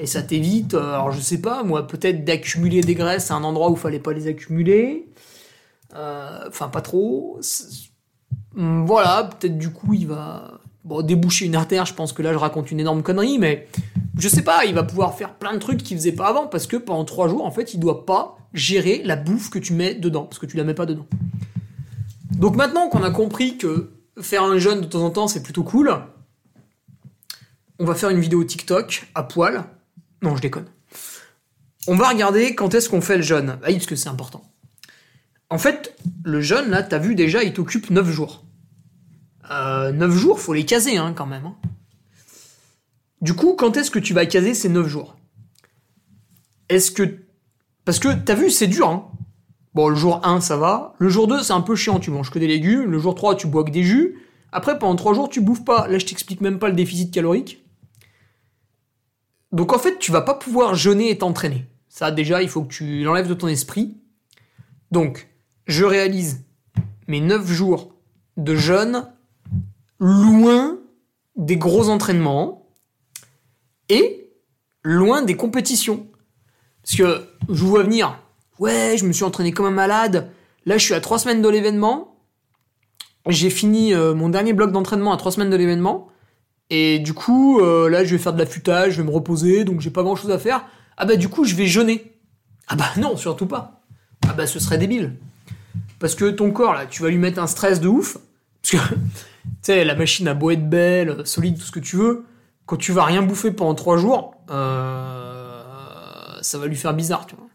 Et 0.00 0.06
ça 0.06 0.22
t'évite, 0.22 0.74
euh, 0.74 0.94
alors 0.94 1.12
je 1.12 1.20
sais 1.20 1.40
pas, 1.40 1.62
moi, 1.62 1.86
peut-être 1.86 2.24
d'accumuler 2.24 2.80
des 2.80 2.94
graisses 2.94 3.30
à 3.30 3.34
un 3.34 3.44
endroit 3.44 3.70
où 3.70 3.74
il 3.74 3.78
fallait 3.78 3.98
pas 3.98 4.12
les 4.12 4.26
accumuler. 4.26 5.08
Euh, 5.94 6.40
enfin, 6.48 6.68
pas 6.68 6.80
trop. 6.80 7.40
Hum, 8.56 8.86
voilà, 8.86 9.24
peut-être 9.24 9.58
du 9.58 9.70
coup, 9.70 9.94
il 9.94 10.06
va 10.06 10.60
bon, 10.84 11.02
déboucher 11.02 11.46
une 11.46 11.56
artère. 11.56 11.86
Je 11.86 11.94
pense 11.94 12.12
que 12.12 12.22
là, 12.22 12.32
je 12.32 12.38
raconte 12.38 12.70
une 12.70 12.80
énorme 12.80 13.02
connerie, 13.02 13.38
mais 13.38 13.66
je 14.18 14.28
sais 14.28 14.42
pas, 14.42 14.64
il 14.64 14.74
va 14.74 14.82
pouvoir 14.82 15.14
faire 15.14 15.34
plein 15.34 15.52
de 15.52 15.58
trucs 15.58 15.82
qu'il 15.82 15.96
faisait 15.96 16.12
pas 16.12 16.28
avant 16.28 16.46
parce 16.46 16.66
que 16.66 16.76
pendant 16.76 17.04
trois 17.04 17.28
jours, 17.28 17.44
en 17.44 17.50
fait, 17.50 17.74
il 17.74 17.80
doit 17.80 18.04
pas 18.06 18.38
gérer 18.54 19.02
la 19.04 19.16
bouffe 19.16 19.50
que 19.50 19.58
tu 19.58 19.72
mets 19.72 19.94
dedans 19.94 20.24
parce 20.24 20.38
que 20.38 20.46
tu 20.46 20.56
la 20.56 20.64
mets 20.64 20.74
pas 20.74 20.86
dedans. 20.86 21.06
Donc 22.38 22.56
maintenant 22.56 22.88
qu'on 22.88 23.02
a 23.02 23.10
compris 23.10 23.58
que 23.58 23.90
faire 24.20 24.42
un 24.42 24.58
jeûne 24.58 24.80
de 24.80 24.86
temps 24.86 25.02
en 25.02 25.10
temps 25.10 25.28
c'est 25.28 25.42
plutôt 25.42 25.64
cool, 25.64 25.92
on 27.78 27.84
va 27.84 27.94
faire 27.94 28.10
une 28.10 28.20
vidéo 28.20 28.42
TikTok 28.44 29.08
à 29.14 29.22
poil. 29.22 29.64
Non, 30.22 30.36
je 30.36 30.42
déconne. 30.42 30.66
On 31.86 31.96
va 31.96 32.08
regarder 32.08 32.54
quand 32.54 32.74
est-ce 32.74 32.88
qu'on 32.88 33.00
fait 33.00 33.16
le 33.16 33.22
jeûne. 33.22 33.58
Ah 33.62 33.70
parce 33.70 33.86
que 33.86 33.96
c'est 33.96 34.08
important. 34.08 34.42
En 35.50 35.58
fait, 35.58 35.96
le 36.24 36.40
jeûne, 36.40 36.68
là, 36.68 36.82
t'as 36.82 36.98
vu 36.98 37.14
déjà, 37.14 37.42
il 37.42 37.52
t'occupe 37.52 37.90
9 37.90 38.10
jours. 38.10 38.44
Euh, 39.50 39.92
9 39.92 40.10
jours, 40.14 40.40
faut 40.40 40.52
les 40.52 40.66
caser 40.66 40.98
hein, 40.98 41.14
quand 41.16 41.26
même. 41.26 41.46
Hein. 41.46 41.56
Du 43.22 43.34
coup, 43.34 43.54
quand 43.54 43.76
est-ce 43.76 43.90
que 43.90 43.98
tu 43.98 44.12
vas 44.12 44.26
caser 44.26 44.54
ces 44.54 44.68
9 44.68 44.86
jours? 44.86 45.16
Est-ce 46.68 46.90
que... 46.90 47.18
Parce 47.84 47.98
que, 47.98 48.12
t'as 48.12 48.34
vu, 48.34 48.50
c'est 48.50 48.66
dur. 48.66 48.88
Hein. 48.88 49.10
Bon, 49.72 49.88
le 49.88 49.96
jour 49.96 50.20
1, 50.26 50.42
ça 50.42 50.58
va. 50.58 50.94
Le 50.98 51.08
jour 51.08 51.26
2, 51.26 51.42
c'est 51.42 51.54
un 51.54 51.62
peu 51.62 51.74
chiant, 51.74 51.98
tu 51.98 52.10
manges 52.10 52.30
que 52.30 52.38
des 52.38 52.46
légumes. 52.46 52.90
Le 52.90 52.98
jour 52.98 53.14
3, 53.14 53.36
tu 53.36 53.46
bois 53.46 53.64
que 53.64 53.70
des 53.70 53.84
jus. 53.84 54.18
Après, 54.52 54.78
pendant 54.78 54.96
3 54.96 55.14
jours, 55.14 55.28
tu 55.30 55.40
bouffes 55.40 55.64
pas. 55.64 55.88
Là, 55.88 55.98
je 55.98 56.04
t'explique 56.04 56.42
même 56.42 56.58
pas 56.58 56.68
le 56.68 56.74
déficit 56.74 57.12
calorique. 57.12 57.64
Donc 59.52 59.72
en 59.72 59.78
fait, 59.78 59.98
tu 59.98 60.12
vas 60.12 60.22
pas 60.22 60.34
pouvoir 60.34 60.74
jeûner 60.74 61.10
et 61.10 61.18
t'entraîner. 61.18 61.66
Ça, 61.88 62.10
déjà, 62.10 62.42
il 62.42 62.48
faut 62.48 62.62
que 62.62 62.72
tu 62.72 63.02
l'enlèves 63.02 63.28
de 63.28 63.34
ton 63.34 63.48
esprit. 63.48 63.96
Donc, 64.90 65.28
je 65.66 65.84
réalise 65.84 66.44
mes 67.06 67.20
9 67.20 67.46
jours 67.46 67.92
de 68.36 68.54
jeûne 68.54 69.06
loin 69.98 70.78
des 71.36 71.56
gros 71.56 71.88
entraînements 71.88 72.66
et 73.88 74.30
loin 74.82 75.22
des 75.22 75.36
compétitions. 75.36 76.06
Parce 76.82 76.96
que 76.96 77.26
je 77.48 77.60
vous 77.62 77.68
vois 77.68 77.82
venir, 77.82 78.18
ouais, 78.58 78.96
je 78.96 79.04
me 79.04 79.12
suis 79.12 79.24
entraîné 79.24 79.52
comme 79.52 79.66
un 79.66 79.70
malade. 79.70 80.30
Là, 80.66 80.78
je 80.78 80.84
suis 80.84 80.94
à 80.94 81.00
3 81.00 81.18
semaines 81.18 81.42
de 81.42 81.48
l'événement. 81.48 82.16
J'ai 83.26 83.50
fini 83.50 83.94
euh, 83.94 84.14
mon 84.14 84.28
dernier 84.28 84.52
bloc 84.52 84.72
d'entraînement 84.72 85.12
à 85.12 85.16
3 85.16 85.32
semaines 85.32 85.50
de 85.50 85.56
l'événement. 85.56 86.08
Et 86.70 86.98
du 86.98 87.14
coup, 87.14 87.60
euh, 87.60 87.88
là, 87.88 88.04
je 88.04 88.10
vais 88.14 88.18
faire 88.18 88.32
de 88.32 88.38
l'affûtage, 88.38 88.92
je 88.92 89.02
vais 89.02 89.08
me 89.08 89.12
reposer, 89.12 89.64
donc 89.64 89.80
j'ai 89.80 89.90
pas 89.90 90.02
grand 90.02 90.16
chose 90.16 90.30
à 90.30 90.38
faire. 90.38 90.64
Ah 90.96 91.06
bah, 91.06 91.16
du 91.16 91.28
coup, 91.28 91.44
je 91.44 91.54
vais 91.54 91.66
jeûner. 91.66 92.12
Ah 92.68 92.76
bah, 92.76 92.90
non, 92.98 93.16
surtout 93.16 93.46
pas. 93.46 93.82
Ah 94.28 94.34
bah, 94.34 94.46
ce 94.46 94.58
serait 94.58 94.78
débile. 94.78 95.14
Parce 95.98 96.14
que 96.14 96.30
ton 96.30 96.50
corps, 96.50 96.74
là, 96.74 96.86
tu 96.86 97.02
vas 97.02 97.08
lui 97.08 97.18
mettre 97.18 97.38
un 97.38 97.46
stress 97.46 97.80
de 97.80 97.88
ouf. 97.88 98.18
Parce 98.62 98.72
que, 98.84 98.94
tu 98.94 99.50
sais, 99.62 99.84
la 99.84 99.94
machine 99.94 100.28
a 100.28 100.34
beau 100.34 100.50
être 100.50 100.68
belle, 100.68 101.26
solide, 101.26 101.58
tout 101.58 101.64
ce 101.64 101.72
que 101.72 101.80
tu 101.80 101.96
veux. 101.96 102.24
Quand 102.66 102.76
tu 102.76 102.92
vas 102.92 103.04
rien 103.04 103.22
bouffer 103.22 103.50
pendant 103.50 103.74
3 103.74 103.96
jours, 103.96 104.34
euh, 104.50 105.62
ça 106.42 106.58
va 106.58 106.66
lui 106.66 106.76
faire 106.76 106.92
bizarre, 106.92 107.26
tu 107.26 107.34
vois. 107.34 107.46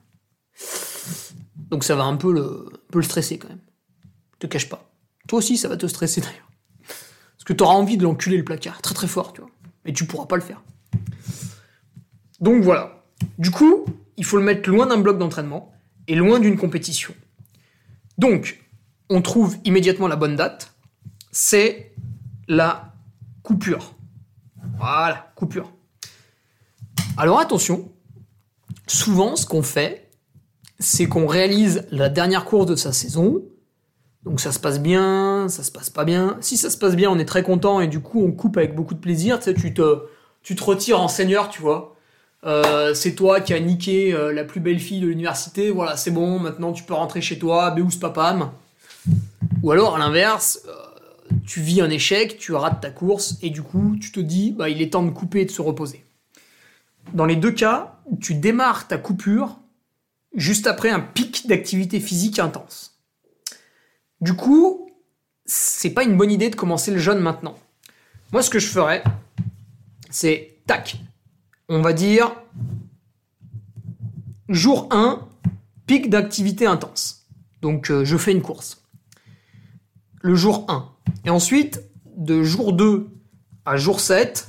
Donc 1.70 1.84
ça 1.84 1.96
va 1.96 2.04
un 2.04 2.16
peu 2.16 2.34
le, 2.34 2.66
un 2.74 2.92
peu 2.92 3.00
le 3.00 3.04
stresser 3.04 3.38
quand 3.38 3.50
même. 3.50 3.60
Te 4.40 4.48
cache 4.48 4.70
pas. 4.70 4.90
Toi 5.28 5.40
aussi, 5.40 5.58
ça 5.58 5.68
va 5.68 5.78
te 5.78 5.86
stresser 5.86 6.22
d'ailleurs. 6.22 6.50
Parce 7.44 7.56
que 7.56 7.58
tu 7.58 7.64
auras 7.66 7.74
envie 7.74 7.98
de 7.98 8.04
l'enculer 8.04 8.38
le 8.38 8.46
placard, 8.46 8.82
très 8.82 8.96
très 8.96 9.08
fort, 9.08 9.34
tu 9.34 9.42
vois. 9.42 9.50
Mais 9.84 9.92
tu 9.92 10.06
pourras 10.06 10.28
pas 10.28 10.38
le 10.38 10.42
faire. 10.42 10.64
Donc 12.40 12.64
voilà. 12.64 13.04
Du 13.38 13.52
coup, 13.52 13.84
il 14.16 14.24
faut 14.24 14.38
le 14.38 14.44
mettre 14.46 14.70
loin 14.70 14.88
d'un 14.88 14.98
bloc 14.98 15.18
d'entraînement 15.18 15.74
et 16.08 16.16
loin 16.16 16.40
d'une 16.40 16.58
compétition. 16.58 17.14
Donc, 18.18 18.64
on 19.10 19.22
trouve 19.22 19.58
immédiatement 19.66 20.08
la 20.08 20.16
bonne 20.16 20.38
date. 20.38 20.74
C'est 21.34 21.92
la 22.48 22.94
coupure. 23.42 23.94
Voilà, 24.78 25.34
coupure. 25.36 25.74
Alors 27.18 27.42
attention, 27.42 27.92
souvent 28.88 29.36
ce 29.36 29.46
qu'on 29.46 29.64
fait, 29.64 30.10
c'est 30.80 31.08
qu'on 31.08 31.28
réalise 31.28 31.86
la 31.92 32.08
dernière 32.08 32.46
course 32.46 32.68
de 32.68 32.78
sa 32.78 32.94
saison, 32.94 33.42
donc 34.26 34.40
ça 34.40 34.52
se 34.52 34.60
passe 34.60 34.80
bien, 34.80 35.48
ça 35.50 35.64
se 35.64 35.72
passe 35.72 35.90
pas 35.90 36.06
bien. 36.06 36.38
Si 36.40 36.56
ça 36.56 36.70
se 36.70 36.78
passe 36.78 36.96
bien, 36.96 37.10
on 37.10 37.20
est 37.20 37.26
très 37.26 37.44
content 37.44 37.82
et 37.82 37.88
du 37.88 38.00
coup 38.00 38.24
on 38.24 38.32
coupe 38.32 38.58
avec 38.58 38.76
beaucoup 38.76 38.94
de 38.94 39.00
plaisir. 39.00 39.38
Tu 39.40 39.46
sais, 39.46 39.54
tu 39.54 39.74
te, 39.74 40.04
tu 40.44 40.56
te 40.56 40.64
retires 40.64 41.02
en 41.02 41.08
seigneur, 41.08 41.50
tu 41.50 41.62
vois. 41.62 41.96
Euh, 42.46 42.94
c'est 42.94 43.16
toi 43.16 43.42
qui 43.42 43.54
as 43.54 43.60
niqué 43.60 44.14
euh, 44.14 44.34
la 44.34 44.44
plus 44.44 44.60
belle 44.60 44.80
fille 44.80 45.02
de 45.02 45.08
l'université. 45.08 45.72
Voilà, 45.72 45.98
c'est 45.98 46.12
bon. 46.12 46.40
Maintenant 46.40 46.72
tu 46.72 46.84
peux 46.84 46.94
rentrer 46.94 47.22
chez 47.22 47.38
toi, 47.38 47.72
Béous 47.72 48.00
papam. 48.00 48.52
Ou 49.62 49.72
alors 49.72 49.96
à 49.96 50.00
l'inverse, 50.00 50.62
euh, 50.68 50.72
tu 51.46 51.60
vis 51.60 51.82
un 51.82 51.90
échec, 51.90 52.38
tu 52.38 52.54
rates 52.54 52.82
ta 52.82 52.92
course 52.92 53.38
et 53.42 53.50
du 53.50 53.62
coup 53.62 53.98
tu 54.00 54.12
te 54.14 54.22
dis, 54.22 54.52
bah 54.52 54.70
il 54.70 54.82
est 54.82 54.92
temps 54.92 55.04
de 55.04 55.12
couper 55.12 55.42
et 55.42 55.46
de 55.46 55.52
se 55.52 55.62
reposer. 55.62 56.06
Dans 57.14 57.26
les 57.26 57.36
deux 57.36 57.52
cas, 57.52 58.00
tu 58.22 58.36
démarres 58.36 58.88
ta 58.88 58.98
coupure 58.98 59.60
juste 60.34 60.66
après 60.68 60.90
un 60.90 61.02
pic 61.02 61.46
d'activité 61.48 62.00
physique 62.00 62.40
intense. 62.40 62.93
Du 64.24 64.36
coup, 64.36 64.90
c'est 65.46 65.90
pas 65.90 66.06
une 66.06 66.16
bonne 66.16 66.32
idée 66.32 66.50
de 66.50 66.56
commencer 66.56 66.92
le 66.92 66.98
jeûne 66.98 67.20
maintenant. 67.20 67.56
Moi, 68.32 68.42
ce 68.42 68.50
que 68.50 68.58
je 68.58 68.68
ferais, 68.68 69.04
c'est 70.10 70.60
tac. 70.66 70.96
On 71.68 71.82
va 71.82 71.92
dire 71.92 72.34
jour 74.48 74.88
1, 74.92 75.28
pic 75.88 76.10
d'activité 76.10 76.66
intense. 76.66 77.26
Donc, 77.62 77.92
euh, 77.92 78.06
je 78.06 78.16
fais 78.16 78.32
une 78.32 78.42
course. 78.42 78.82
Le 80.22 80.36
jour 80.36 80.68
1. 80.70 80.88
Et 81.26 81.30
ensuite, 81.30 81.82
de 82.16 82.44
jour 82.44 82.72
2 82.72 83.10
à 83.66 83.76
jour 83.76 84.00
7, 84.00 84.48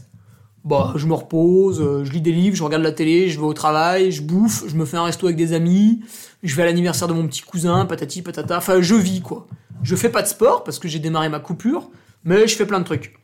bah, 0.63 0.93
je 0.95 1.09
me 1.09 1.15
repose, 1.15 1.81
euh, 1.81 2.05
je 2.05 2.13
lis 2.13 2.21
des 2.21 2.31
livres, 2.31 2.55
je 2.55 2.63
regarde 2.63 2.85
la 2.85 2.93
télé, 2.93 3.29
je 3.29 3.41
vais 3.41 3.47
au 3.47 3.55
travail, 3.55 4.13
je 4.13 4.23
bouffe, 4.23 4.69
je 4.69 4.77
me 4.77 4.85
fais 4.85 4.99
un 4.99 5.05
resto 5.05 5.27
avec 5.27 5.37
des 5.37 5.53
amis, 5.53 5.99
je 6.45 6.55
vais 6.55 6.63
à 6.63 6.67
l'anniversaire 6.67 7.09
de 7.09 7.13
mon 7.13 7.27
petit 7.27 7.43
cousin, 7.43 7.87
patati 7.87 8.23
patata. 8.23 8.59
Enfin, 8.59 8.81
je 8.81 8.95
vis 8.95 9.21
quoi. 9.21 9.49
Je 9.85 9.95
fais 9.97 10.09
pas 10.09 10.23
de 10.23 10.27
sport 10.27 10.65
parce 10.65 10.79
que 10.79 10.89
j'ai 10.89 10.99
démarré 10.99 11.29
ma 11.29 11.41
coupure, 11.41 11.91
mais 12.25 12.49
je 12.49 12.57
fais 12.57 12.65
plein 12.65 12.81
de 12.81 12.85
trucs. 12.85 13.15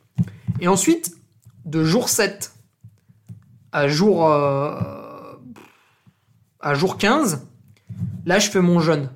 Et 0.61 0.69
ensuite, 0.69 1.17
de 1.65 1.83
jour 1.85 2.11
7 2.11 2.53
à 3.73 3.89
jour, 3.89 4.29
euh, 4.29 4.79
à 6.61 6.75
jour 6.75 6.99
15, 6.99 7.47
là, 8.27 8.39
je 8.39 8.51
fais 8.51 8.61
mon 8.61 8.79
jeûne 8.79 9.11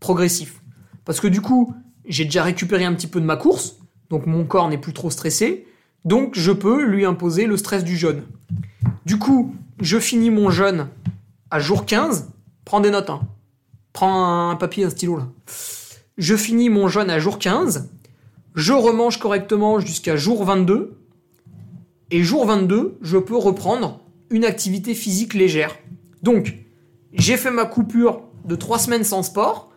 progressif. 0.00 0.60
Parce 1.06 1.18
que 1.18 1.28
du 1.28 1.40
coup, 1.40 1.74
j'ai 2.04 2.24
déjà 2.24 2.42
récupéré 2.42 2.84
un 2.84 2.94
petit 2.94 3.06
peu 3.06 3.20
de 3.22 3.26
ma 3.26 3.36
course, 3.36 3.78
donc 4.10 4.26
mon 4.26 4.44
corps 4.44 4.68
n'est 4.68 4.76
plus 4.76 4.92
trop 4.92 5.08
stressé, 5.08 5.66
donc 6.04 6.34
je 6.36 6.52
peux 6.52 6.84
lui 6.84 7.06
imposer 7.06 7.46
le 7.46 7.56
stress 7.56 7.84
du 7.84 7.96
jeûne. 7.96 8.22
Du 9.06 9.18
coup, 9.18 9.54
je 9.80 9.98
finis 9.98 10.30
mon 10.30 10.50
jeûne 10.50 10.88
à 11.50 11.58
jour 11.58 11.86
15, 11.86 12.28
prends 12.66 12.80
des 12.80 12.90
notes, 12.90 13.08
hein. 13.08 13.22
prends 13.94 14.50
un 14.50 14.56
papier, 14.56 14.84
un 14.84 14.90
stylo 14.90 15.16
là 15.16 15.28
je 16.18 16.36
finis 16.36 16.70
mon 16.70 16.88
jeûne 16.88 17.10
à 17.10 17.18
jour 17.18 17.38
15, 17.38 17.90
je 18.54 18.72
remange 18.72 19.18
correctement 19.18 19.80
jusqu'à 19.80 20.16
jour 20.16 20.44
22, 20.44 20.98
et 22.10 22.22
jour 22.22 22.46
22, 22.46 22.98
je 23.02 23.18
peux 23.18 23.36
reprendre 23.36 24.00
une 24.30 24.44
activité 24.44 24.94
physique 24.94 25.34
légère. 25.34 25.76
Donc, 26.22 26.54
j'ai 27.12 27.36
fait 27.36 27.50
ma 27.50 27.64
coupure 27.64 28.22
de 28.44 28.54
3 28.54 28.78
semaines 28.78 29.04
sans 29.04 29.22
sport, 29.22 29.70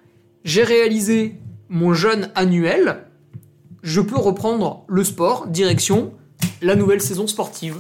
j'ai 0.43 0.63
réalisé 0.63 1.35
mon 1.67 1.93
jeûne 1.93 2.31
annuel, 2.35 3.05
je 3.81 4.01
peux 4.01 4.17
reprendre 4.17 4.85
le 4.87 5.03
sport, 5.03 5.47
direction 5.47 6.13
la 6.61 6.75
nouvelle 6.75 7.01
saison 7.01 7.27
sportive. 7.27 7.79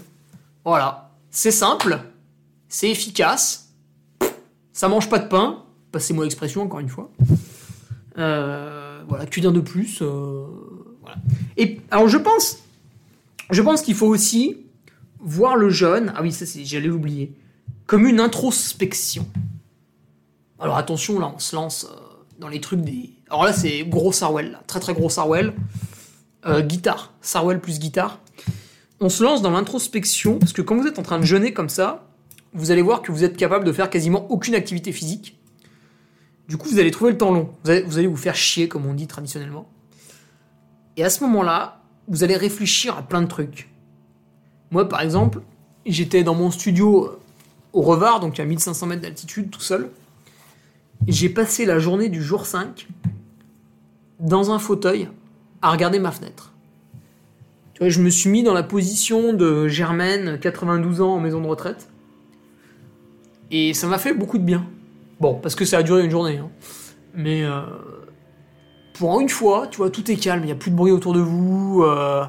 Voilà, 0.65 1.11
c'est 1.31 1.51
simple, 1.51 1.99
c'est 2.67 2.89
efficace, 2.89 3.73
ça 4.73 4.87
mange 4.87 5.09
pas 5.09 5.19
de 5.19 5.27
pain, 5.27 5.63
passez-moi 5.91 6.23
l'expression 6.25 6.61
encore 6.61 6.79
une 6.79 6.89
fois. 6.89 7.11
Euh, 8.19 9.01
voilà, 9.07 9.25
que 9.25 9.39
dire 9.39 9.51
de 9.51 9.61
plus 9.61 9.99
euh. 10.01 10.45
Et 11.57 11.79
alors 11.89 12.07
je 12.07 12.17
pense, 12.17 12.59
je 13.49 13.61
pense 13.61 13.81
qu'il 13.81 13.95
faut 13.95 14.07
aussi 14.07 14.57
voir 15.19 15.55
le 15.55 15.69
jeune, 15.69 16.13
ah 16.15 16.21
oui, 16.21 16.31
ça 16.31 16.45
j'allais 16.63 16.87
l'oublier, 16.87 17.33
comme 17.87 18.05
une 18.05 18.19
introspection. 18.19 19.25
Alors 20.59 20.77
attention, 20.77 21.19
là 21.19 21.31
on 21.33 21.39
se 21.39 21.55
lance 21.55 21.87
euh, 21.89 21.95
dans 22.39 22.49
les 22.49 22.61
trucs 22.61 22.81
des. 22.81 23.11
Alors 23.29 23.45
là 23.45 23.53
c'est 23.53 23.83
gros 23.83 24.11
Sarwell, 24.11 24.59
très 24.67 24.79
très 24.79 24.93
gros 24.93 25.09
Sarwell. 25.09 25.53
Guitare, 26.61 27.11
Sarwell 27.21 27.59
plus 27.59 27.79
guitare. 27.79 28.17
On 29.01 29.09
se 29.09 29.23
lance 29.23 29.41
dans 29.41 29.51
l'introspection, 29.51 30.39
parce 30.39 30.53
que 30.53 30.61
quand 30.61 30.77
vous 30.77 30.87
êtes 30.87 30.97
en 30.97 31.03
train 31.03 31.19
de 31.19 31.25
jeûner 31.25 31.53
comme 31.53 31.67
ça, 31.67 32.07
vous 32.53 32.71
allez 32.71 32.81
voir 32.81 33.01
que 33.01 33.11
vous 33.11 33.23
êtes 33.23 33.37
capable 33.37 33.65
de 33.65 33.71
faire 33.73 33.89
quasiment 33.89 34.25
aucune 34.31 34.55
activité 34.55 34.91
physique. 34.91 35.38
Du 36.49 36.57
coup, 36.57 36.67
vous 36.67 36.79
allez 36.79 36.89
trouver 36.89 37.11
le 37.11 37.17
temps 37.17 37.31
long. 37.31 37.49
Vous 37.63 37.97
allez 37.99 38.07
vous, 38.07 38.17
faire 38.17 38.35
chier, 38.35 38.67
comme 38.67 38.87
on 38.87 38.95
dit 38.95 39.05
traditionnellement. 39.05 39.69
Et 40.97 41.03
à 41.03 41.11
ce 41.11 41.23
moment-là, 41.23 41.83
vous 42.07 42.23
allez 42.23 42.35
réfléchir 42.35 42.97
à 42.97 43.03
plein 43.03 43.21
de 43.21 43.27
trucs. 43.27 43.69
Moi, 44.71 44.89
par 44.89 45.01
exemple, 45.01 45.41
j'étais 45.85 46.23
dans 46.23 46.33
mon 46.33 46.49
studio 46.49 47.05
euh, 47.05 47.19
au 47.71 47.81
Revard, 47.81 48.19
donc 48.19 48.39
à 48.39 48.45
1500 48.45 48.87
mètres 48.87 49.03
d'altitude, 49.03 49.51
tout 49.51 49.61
seul. 49.61 49.91
J'ai 51.07 51.29
passé 51.29 51.65
la 51.65 51.77
journée 51.77 52.09
du 52.09 52.23
jour 52.23 52.47
5 52.47 52.87
dans 54.19 54.49
un 54.51 54.57
fauteuil 54.57 55.07
à 55.61 55.71
regarder 55.71 55.99
ma 55.99 56.11
fenêtre. 56.11 56.51
Je 57.79 58.01
me 58.01 58.09
suis 58.09 58.29
mis 58.29 58.41
dans 58.41 58.55
la 58.55 58.63
position 58.63 59.33
de 59.33 59.67
Germaine, 59.67 60.39
92 60.39 60.99
ans 60.99 61.13
en 61.13 61.19
maison 61.19 61.41
de 61.41 61.47
retraite. 61.47 61.89
Et 63.51 63.75
ça 63.75 63.87
m'a 63.87 63.99
fait 63.99 64.13
beaucoup 64.13 64.39
de 64.39 64.43
bien. 64.43 64.67
Bon, 65.19 65.35
parce 65.35 65.55
que 65.55 65.65
ça 65.65 65.77
a 65.79 65.83
duré 65.83 66.03
une 66.05 66.11
journée. 66.11 66.37
hein. 66.37 66.49
Mais 67.13 67.43
euh, 67.43 67.61
pour 68.93 69.19
une 69.19 69.29
fois, 69.29 69.67
tu 69.67 69.77
vois, 69.77 69.89
tout 69.89 70.09
est 70.11 70.15
calme, 70.15 70.43
il 70.43 70.47
n'y 70.47 70.51
a 70.51 70.55
plus 70.55 70.71
de 70.71 70.75
bruit 70.75 70.91
autour 70.91 71.13
de 71.13 71.19
vous. 71.19 71.83
euh, 71.83 72.23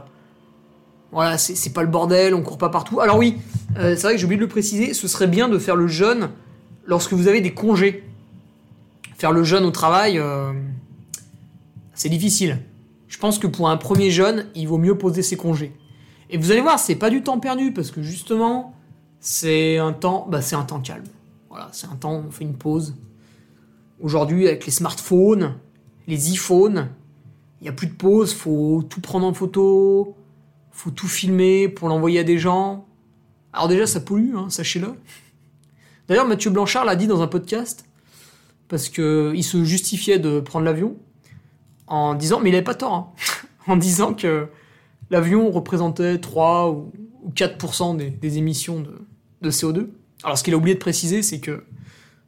voilà, 1.13 1.39
c'est 1.39 1.73
pas 1.73 1.83
le 1.83 1.89
bordel, 1.89 2.35
on 2.35 2.43
court 2.43 2.59
pas 2.59 2.69
partout. 2.69 3.01
Alors 3.01 3.19
oui, 3.19 3.39
euh, 3.79 3.95
c'est 3.97 4.03
vrai 4.03 4.13
que 4.15 4.19
j'ai 4.19 4.25
oublié 4.25 4.39
de 4.39 4.45
le 4.45 4.49
préciser, 4.49 4.95
ce 4.95 5.09
serait 5.09 5.27
bien 5.27 5.49
de 5.49 5.59
faire 5.59 5.75
le 5.77 5.89
jeûne 5.89 6.31
lorsque 6.87 7.13
vous 7.13 7.27
avez 7.29 7.41
des 7.41 7.53
congés. 7.53 8.05
Faire 9.17 9.33
le 9.33 9.43
jeûne 9.45 9.65
au 9.65 9.71
travail, 9.71 10.19
c'est 11.93 12.09
difficile. 12.09 12.59
Je 13.07 13.19
pense 13.19 13.39
que 13.39 13.47
pour 13.47 13.69
un 13.69 13.77
premier 13.77 14.11
jeûne, 14.11 14.47
il 14.55 14.67
vaut 14.67 14.79
mieux 14.79 14.97
poser 14.97 15.23
ses 15.23 15.37
congés. 15.37 15.75
Et 16.31 16.39
vous 16.39 16.53
allez 16.53 16.61
voir, 16.63 16.79
c'est 16.79 16.95
pas 16.95 17.11
du 17.11 17.23
temps 17.23 17.39
perdu 17.39 17.73
parce 17.73 17.91
que 17.91 18.03
justement, 18.03 18.73
c'est 19.19 19.77
un 19.79 19.93
temps, 19.93 20.27
bah 20.31 20.41
c'est 20.41 20.57
un 20.57 20.63
temps 20.63 20.81
calme. 20.81 21.05
C'est 21.73 21.87
un 21.87 21.97
temps, 21.97 22.25
on 22.27 22.31
fait 22.31 22.45
une 22.45 22.57
pause. 22.57 22.95
Aujourd'hui, 24.01 24.47
avec 24.47 24.65
les 24.67 24.73
smartphones, 24.73 25.55
les 26.07 26.33
iPhones, 26.33 26.89
il 27.61 27.65
n'y 27.65 27.69
a 27.69 27.73
plus 27.73 27.87
de 27.87 27.95
pause, 27.95 28.33
faut 28.33 28.83
tout 28.89 29.01
prendre 29.01 29.27
en 29.27 29.35
photo, 29.35 30.17
faut 30.71 30.91
tout 30.91 31.09
filmer 31.09 31.69
pour 31.69 31.89
l'envoyer 31.89 32.21
à 32.21 32.25
des 32.25 32.39
gens. 32.39 32.87
Alors 33.53 33.69
déjà, 33.69 33.87
ça 33.87 34.01
pollue, 34.01 34.35
hein, 34.37 34.49
sachez-le. 34.49 34.95
D'ailleurs, 36.09 36.27
Mathieu 36.27 36.51
Blanchard 36.51 36.85
l'a 36.85 36.97
dit 36.97 37.07
dans 37.07 37.23
un 37.23 37.27
podcast, 37.27 37.85
parce 38.69 38.89
que 38.89 39.33
il 39.35 39.45
se 39.45 39.63
justifiait 39.65 40.19
de 40.19 40.41
prendre 40.41 40.65
l'avion, 40.65 40.97
en 41.87 42.15
disant, 42.15 42.41
mais 42.41 42.49
il 42.49 42.53
n'avait 42.53 42.65
pas 42.65 42.75
tort, 42.75 42.95
hein, 42.95 43.09
en 43.67 43.77
disant 43.77 44.15
que 44.15 44.49
l'avion 45.11 45.51
représentait 45.51 46.19
3 46.19 46.71
ou 46.71 46.93
ou 47.23 47.31
4% 47.31 47.97
des, 47.97 48.39
émissions 48.39 48.83
de 49.43 49.51
CO2. 49.51 49.89
Alors 50.23 50.37
ce 50.39 50.45
qu'il 50.45 50.55
a 50.55 50.57
oublié 50.57 50.75
de 50.75 50.81
préciser, 50.81 51.23
c'est 51.23 51.41
que 51.41 51.65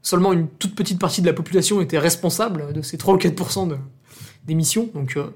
seulement 0.02 0.32
une 0.32 0.48
toute 0.48 0.74
petite 0.74 0.98
partie 0.98 1.20
de 1.20 1.26
la 1.26 1.32
population 1.32 1.80
était 1.80 1.98
responsable 1.98 2.72
de 2.72 2.82
ces 2.82 2.98
3 2.98 3.14
ou 3.14 3.18
4% 3.18 3.66
de- 3.68 3.76
d'émissions, 4.44 4.88
donc 4.94 5.16
euh, 5.16 5.26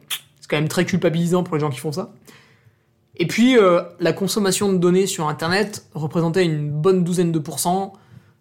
c'est 0.40 0.48
quand 0.48 0.56
même 0.56 0.68
très 0.68 0.84
culpabilisant 0.84 1.42
pour 1.44 1.54
les 1.56 1.60
gens 1.60 1.70
qui 1.70 1.78
font 1.78 1.92
ça. 1.92 2.12
Et 3.18 3.26
puis, 3.26 3.56
euh, 3.56 3.82
la 4.00 4.12
consommation 4.12 4.72
de 4.72 4.78
données 4.78 5.06
sur 5.06 5.28
Internet 5.28 5.86
représentait 5.94 6.44
une 6.44 6.70
bonne 6.70 7.04
douzaine 7.04 7.32
de 7.32 7.38
pourcents, 7.38 7.92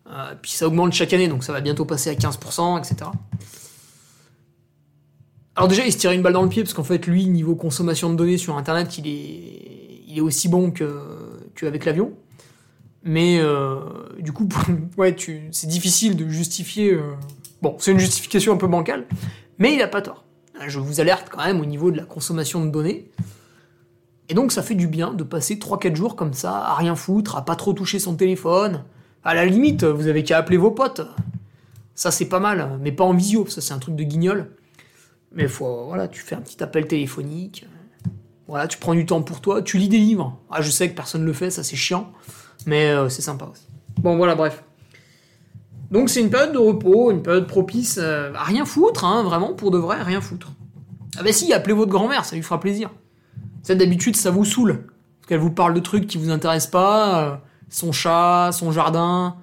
euh, 0.10 0.34
puis 0.42 0.52
ça 0.52 0.68
augmente 0.68 0.92
chaque 0.94 1.14
année, 1.14 1.28
donc 1.28 1.44
ça 1.44 1.54
va 1.54 1.62
bientôt 1.62 1.86
passer 1.86 2.10
à 2.10 2.16
15%, 2.16 2.78
etc. 2.80 3.10
Alors 5.56 5.70
déjà, 5.70 5.86
il 5.86 5.94
se 5.94 5.98
tirait 5.98 6.16
une 6.16 6.22
balle 6.22 6.34
dans 6.34 6.44
le 6.44 6.50
pied, 6.50 6.64
parce 6.64 6.74
qu'en 6.74 6.84
fait, 6.84 7.06
lui, 7.08 7.28
niveau 7.28 7.56
consommation 7.56 8.10
de 8.10 8.16
données 8.16 8.38
sur 8.38 8.58
Internet, 8.58 8.98
il 8.98 9.08
est, 9.08 10.04
il 10.08 10.18
est 10.18 10.22
aussi 10.22 10.50
bon 10.50 10.72
que 10.72 11.00
qu'avec 11.56 11.86
l'avion. 11.86 12.12
Mais 13.06 13.38
euh, 13.40 13.80
du 14.20 14.32
coup, 14.34 14.50
ouais, 14.98 15.16
c'est 15.52 15.68
difficile 15.68 16.18
de 16.18 16.28
justifier. 16.28 16.92
euh, 16.92 17.14
Bon, 17.62 17.76
c'est 17.80 17.92
une 17.92 18.00
justification 18.00 18.54
un 18.54 18.58
peu 18.58 18.68
bancale, 18.68 19.06
mais 19.58 19.74
il 19.74 19.82
a 19.82 19.88
pas 19.88 20.02
tort. 20.02 20.24
Je 20.68 20.80
vous 20.80 21.00
alerte 21.00 21.30
quand 21.32 21.44
même 21.44 21.62
au 21.62 21.66
niveau 21.66 21.90
de 21.92 21.98
la 21.98 22.04
consommation 22.04 22.64
de 22.66 22.70
données. 22.70 23.10
Et 24.30 24.34
donc, 24.34 24.52
ça 24.52 24.62
fait 24.64 24.76
du 24.76 24.88
bien 24.88 25.14
de 25.14 25.24
passer 25.24 25.56
3-4 25.56 25.96
jours 25.96 26.16
comme 26.16 26.34
ça, 26.34 26.58
à 26.58 26.76
rien 26.76 26.96
foutre, 26.96 27.36
à 27.38 27.46
pas 27.46 27.56
trop 27.56 27.74
toucher 27.74 28.00
son 28.00 28.16
téléphone. 28.16 28.84
À 29.24 29.34
la 29.34 29.46
limite, 29.46 29.84
vous 29.84 30.08
avez 30.08 30.24
qu'à 30.24 30.38
appeler 30.38 30.58
vos 30.58 30.72
potes. 30.72 31.02
Ça, 31.94 32.12
c'est 32.12 32.26
pas 32.28 32.40
mal, 32.40 32.78
mais 32.82 32.92
pas 32.92 33.04
en 33.04 33.14
visio, 33.14 33.46
ça, 33.48 33.62
c'est 33.62 33.74
un 33.74 33.80
truc 33.80 33.96
de 33.96 34.04
guignol. 34.04 34.52
Mais 35.32 35.48
faut, 35.48 35.86
voilà, 35.86 36.08
tu 36.08 36.22
fais 36.22 36.36
un 36.36 36.42
petit 36.42 36.62
appel 36.64 36.88
téléphonique. 36.88 37.66
Voilà, 38.48 38.68
tu 38.68 38.78
prends 38.78 38.94
du 38.94 39.06
temps 39.06 39.22
pour 39.22 39.42
toi, 39.42 39.62
tu 39.62 39.78
lis 39.78 39.90
des 39.90 39.98
livres. 39.98 40.38
Ah, 40.52 40.62
je 40.62 40.70
sais 40.70 40.90
que 40.90 40.96
personne 40.96 41.22
ne 41.22 41.26
le 41.26 41.34
fait, 41.34 41.50
ça 41.50 41.64
c'est 41.64 41.76
chiant, 41.76 42.12
mais 42.66 42.90
euh, 42.90 43.10
c'est 43.10 43.22
sympa 43.22 43.46
aussi. 43.52 43.68
Bon, 43.98 44.18
voilà, 44.18 44.36
bref. 44.36 44.64
Donc 45.92 46.10
c'est 46.10 46.22
une 46.22 46.30
période 46.30 46.52
de 46.52 46.58
repos, 46.58 47.12
une 47.12 47.22
période 47.22 47.48
propice 47.48 48.00
euh, 48.02 48.34
à 48.34 48.44
rien 48.44 48.66
foutre, 48.66 49.06
hein, 49.06 49.24
vraiment, 49.24 49.54
pour 49.54 49.72
de 49.72 49.78
vrai, 49.78 50.02
rien 50.02 50.22
foutre. 50.22 50.52
Ah 51.18 51.24
bah 51.24 51.32
si, 51.32 51.54
appelez 51.54 51.74
votre 51.74 51.92
grand-mère, 51.92 52.26
ça 52.26 52.36
lui 52.36 52.44
fera 52.44 52.60
plaisir. 52.60 52.90
Ça, 53.64 53.76
d'habitude, 53.76 54.16
ça 54.16 54.32
vous 54.32 54.46
saoule. 54.46 54.86
Parce 55.20 55.30
qu'elle 55.30 55.40
vous 55.40 55.52
parle 55.52 55.74
de 55.74 55.80
trucs 55.80 56.08
qui 56.08 56.18
vous 56.18 56.30
intéressent 56.30 56.72
pas, 56.72 57.24
euh, 57.24 57.36
son 57.70 57.92
chat, 57.92 58.50
son 58.52 58.72
jardin. 58.72 59.38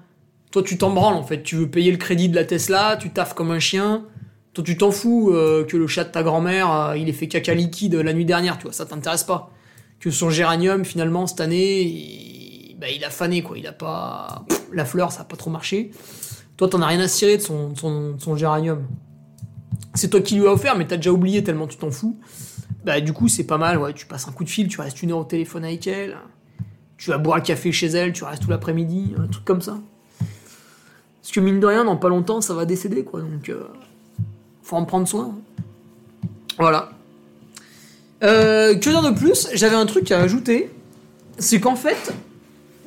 Toi, 0.51 0.63
tu 0.63 0.77
t'en 0.77 0.91
branles, 0.91 1.15
en 1.15 1.23
fait. 1.23 1.43
Tu 1.43 1.57
veux 1.57 1.69
payer 1.69 1.91
le 1.91 1.97
crédit 1.97 2.29
de 2.29 2.35
la 2.35 2.45
Tesla, 2.45 2.97
tu 3.01 3.11
taffes 3.11 3.35
comme 3.35 3.51
un 3.51 3.59
chien. 3.59 4.05
Toi, 4.53 4.63
tu 4.63 4.77
t'en 4.77 4.91
fous 4.91 5.33
que 5.33 5.77
le 5.77 5.87
chat 5.87 6.05
de 6.05 6.11
ta 6.11 6.23
grand-mère, 6.23 6.93
il 6.95 7.09
ait 7.09 7.13
fait 7.13 7.27
caca 7.27 7.55
liquide 7.55 7.95
la 7.95 8.13
nuit 8.13 8.27
dernière, 8.27 8.59
tu 8.59 8.65
vois, 8.65 8.73
ça 8.75 8.85
t'intéresse 8.85 9.25
pas. 9.25 9.51
Que 9.99 10.11
son 10.11 10.29
géranium, 10.29 10.85
finalement, 10.85 11.27
cette 11.27 11.41
année, 11.41 12.32
bah, 12.83 12.89
il 12.91 13.05
a 13.05 13.11
fané, 13.11 13.45
quoi. 13.45 13.57
Il 13.57 13.67
a 13.69 13.73
pas. 13.73 14.45
La 14.73 14.85
fleur, 14.85 15.13
ça 15.13 15.21
a 15.21 15.25
pas 15.25 15.37
trop 15.37 15.51
marché. 15.51 15.93
Toi, 16.57 16.69
t'en 16.69 16.83
as 16.83 16.89
rien 16.89 16.99
à 16.99 17.07
cirer 17.07 17.37
de 17.37 17.43
son, 17.43 17.77
son, 17.77 18.37
géranium. 18.37 18.89
C'est 19.95 20.09
toi 20.09 20.21
qui 20.21 20.35
lui 20.35 20.49
as 20.49 20.51
offert, 20.51 20.77
mais 20.77 20.85
t'as 20.85 20.97
déjà 20.97 21.13
oublié 21.13 21.45
tellement 21.45 21.69
tu 21.69 21.77
t'en 21.77 21.93
fous. 21.93 22.19
Bah, 22.85 23.01
du 23.01 23.13
coup, 23.13 23.29
c'est 23.29 23.45
pas 23.45 23.57
mal, 23.57 23.79
ouais. 23.79 23.93
Tu 23.95 24.07
passes 24.07 24.27
un 24.27 24.33
coup 24.33 24.43
de 24.43 24.49
fil, 24.49 24.67
tu 24.67 24.81
restes 24.81 25.01
une 25.01 25.13
heure 25.13 25.19
au 25.19 25.25
téléphone 25.25 25.65
avec 25.65 25.87
elle. 25.87 26.17
Tu 26.97 27.11
vas 27.11 27.19
boire 27.19 27.37
le 27.37 27.45
café 27.45 27.71
chez 27.71 27.87
elle, 27.87 28.13
tu 28.13 28.25
restes 28.25 28.43
tout 28.43 28.51
l'après-midi, 28.51 29.15
un 29.17 29.29
truc 29.29 29.45
comme 29.45 29.63
ça. 29.63 29.79
Parce 30.19 31.33
que 31.33 31.39
mine 31.39 31.61
de 31.61 31.67
rien, 31.67 31.85
dans 31.85 31.97
pas 31.97 32.09
longtemps, 32.09 32.41
ça 32.41 32.53
va 32.53 32.65
décéder, 32.65 33.05
quoi. 33.05 33.21
Donc, 33.21 33.49
euh, 33.49 33.63
faut 34.65 34.75
en 34.75 34.85
prendre 34.85 35.07
soin. 35.07 35.39
Voilà. 36.59 36.91
Euh, 38.25 38.75
que 38.75 38.91
dire 38.91 39.03
de 39.03 39.17
plus? 39.17 39.51
J'avais 39.55 39.77
un 39.77 39.87
truc 39.87 40.11
à 40.11 40.19
ajouter. 40.19 40.69
C'est 41.39 41.61
qu'en 41.61 41.77
fait, 41.77 42.13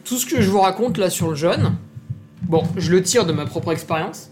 tout 0.05 0.17
ce 0.17 0.25
que 0.25 0.39
je 0.39 0.49
vous 0.49 0.61
raconte 0.61 0.97
là 0.97 1.09
sur 1.09 1.29
le 1.29 1.35
jeûne, 1.35 1.75
bon, 2.43 2.63
je 2.77 2.91
le 2.91 3.01
tire 3.01 3.25
de 3.25 3.33
ma 3.33 3.45
propre 3.45 3.71
expérience. 3.73 4.29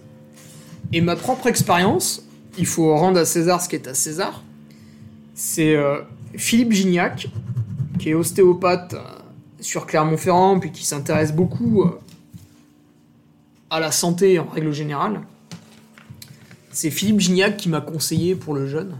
Et 0.93 1.01
ma 1.01 1.15
propre 1.15 1.47
expérience, 1.47 2.23
il 2.57 2.67
faut 2.67 2.95
rendre 2.95 3.19
à 3.19 3.25
César 3.25 3.59
ce 3.61 3.67
qui 3.67 3.75
est 3.75 3.87
à 3.87 3.95
César. 3.95 4.43
C'est 5.33 5.75
euh, 5.75 6.01
Philippe 6.35 6.71
Gignac, 6.71 7.27
qui 7.97 8.09
est 8.09 8.13
ostéopathe 8.13 8.93
euh, 8.93 8.99
sur 9.59 9.87
Clermont-Ferrand, 9.87 10.59
puis 10.59 10.71
qui 10.71 10.85
s'intéresse 10.85 11.33
beaucoup 11.33 11.81
euh, 11.81 11.99
à 13.71 13.79
la 13.79 13.91
santé 13.91 14.37
en 14.37 14.45
règle 14.45 14.71
générale. 14.71 15.21
C'est 16.71 16.91
Philippe 16.91 17.19
Gignac 17.19 17.57
qui 17.57 17.69
m'a 17.69 17.81
conseillé 17.81 18.35
pour 18.35 18.53
le 18.53 18.67
jeûne. 18.67 18.95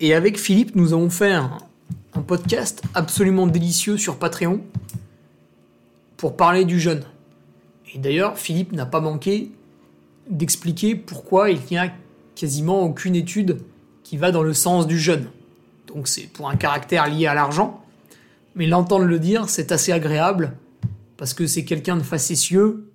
Et 0.00 0.12
avec 0.12 0.38
Philippe, 0.38 0.74
nous 0.74 0.92
avons 0.92 1.10
fait 1.10 1.32
un, 1.32 1.58
un 2.14 2.20
podcast 2.22 2.82
absolument 2.94 3.46
délicieux 3.46 3.96
sur 3.96 4.16
Patreon 4.16 4.60
pour 6.16 6.36
parler 6.36 6.64
du 6.64 6.80
jeûne. 6.80 7.04
Et 7.94 7.98
d'ailleurs, 7.98 8.38
Philippe 8.38 8.72
n'a 8.72 8.86
pas 8.86 9.00
manqué 9.00 9.52
d'expliquer 10.28 10.94
pourquoi 10.94 11.50
il 11.50 11.60
n'y 11.70 11.78
a 11.78 11.92
quasiment 12.34 12.82
aucune 12.82 13.14
étude 13.14 13.58
qui 14.02 14.16
va 14.16 14.32
dans 14.32 14.42
le 14.42 14.52
sens 14.54 14.86
du 14.86 14.98
jeûne. 14.98 15.26
Donc 15.86 16.08
c'est 16.08 16.26
pour 16.26 16.48
un 16.48 16.56
caractère 16.56 17.08
lié 17.08 17.26
à 17.26 17.34
l'argent. 17.34 17.82
Mais 18.54 18.66
l'entendre 18.66 19.04
le 19.04 19.18
dire, 19.18 19.48
c'est 19.48 19.72
assez 19.72 19.92
agréable 19.92 20.52
parce 21.16 21.34
que 21.34 21.46
c'est 21.46 21.64
quelqu'un 21.64 21.96
de 21.96 22.02
facétieux. 22.02 22.90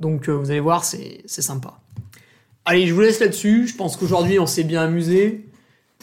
Donc 0.00 0.28
euh, 0.28 0.32
vous 0.32 0.50
allez 0.50 0.60
voir, 0.60 0.84
c'est 0.84 1.22
sympa. 1.26 1.78
Allez, 2.64 2.88
je 2.88 2.94
vous 2.94 3.00
laisse 3.00 3.20
là-dessus. 3.20 3.68
Je 3.68 3.76
pense 3.76 3.96
qu'aujourd'hui, 3.96 4.40
on 4.40 4.46
s'est 4.46 4.64
bien 4.64 4.82
amusé. 4.82 5.46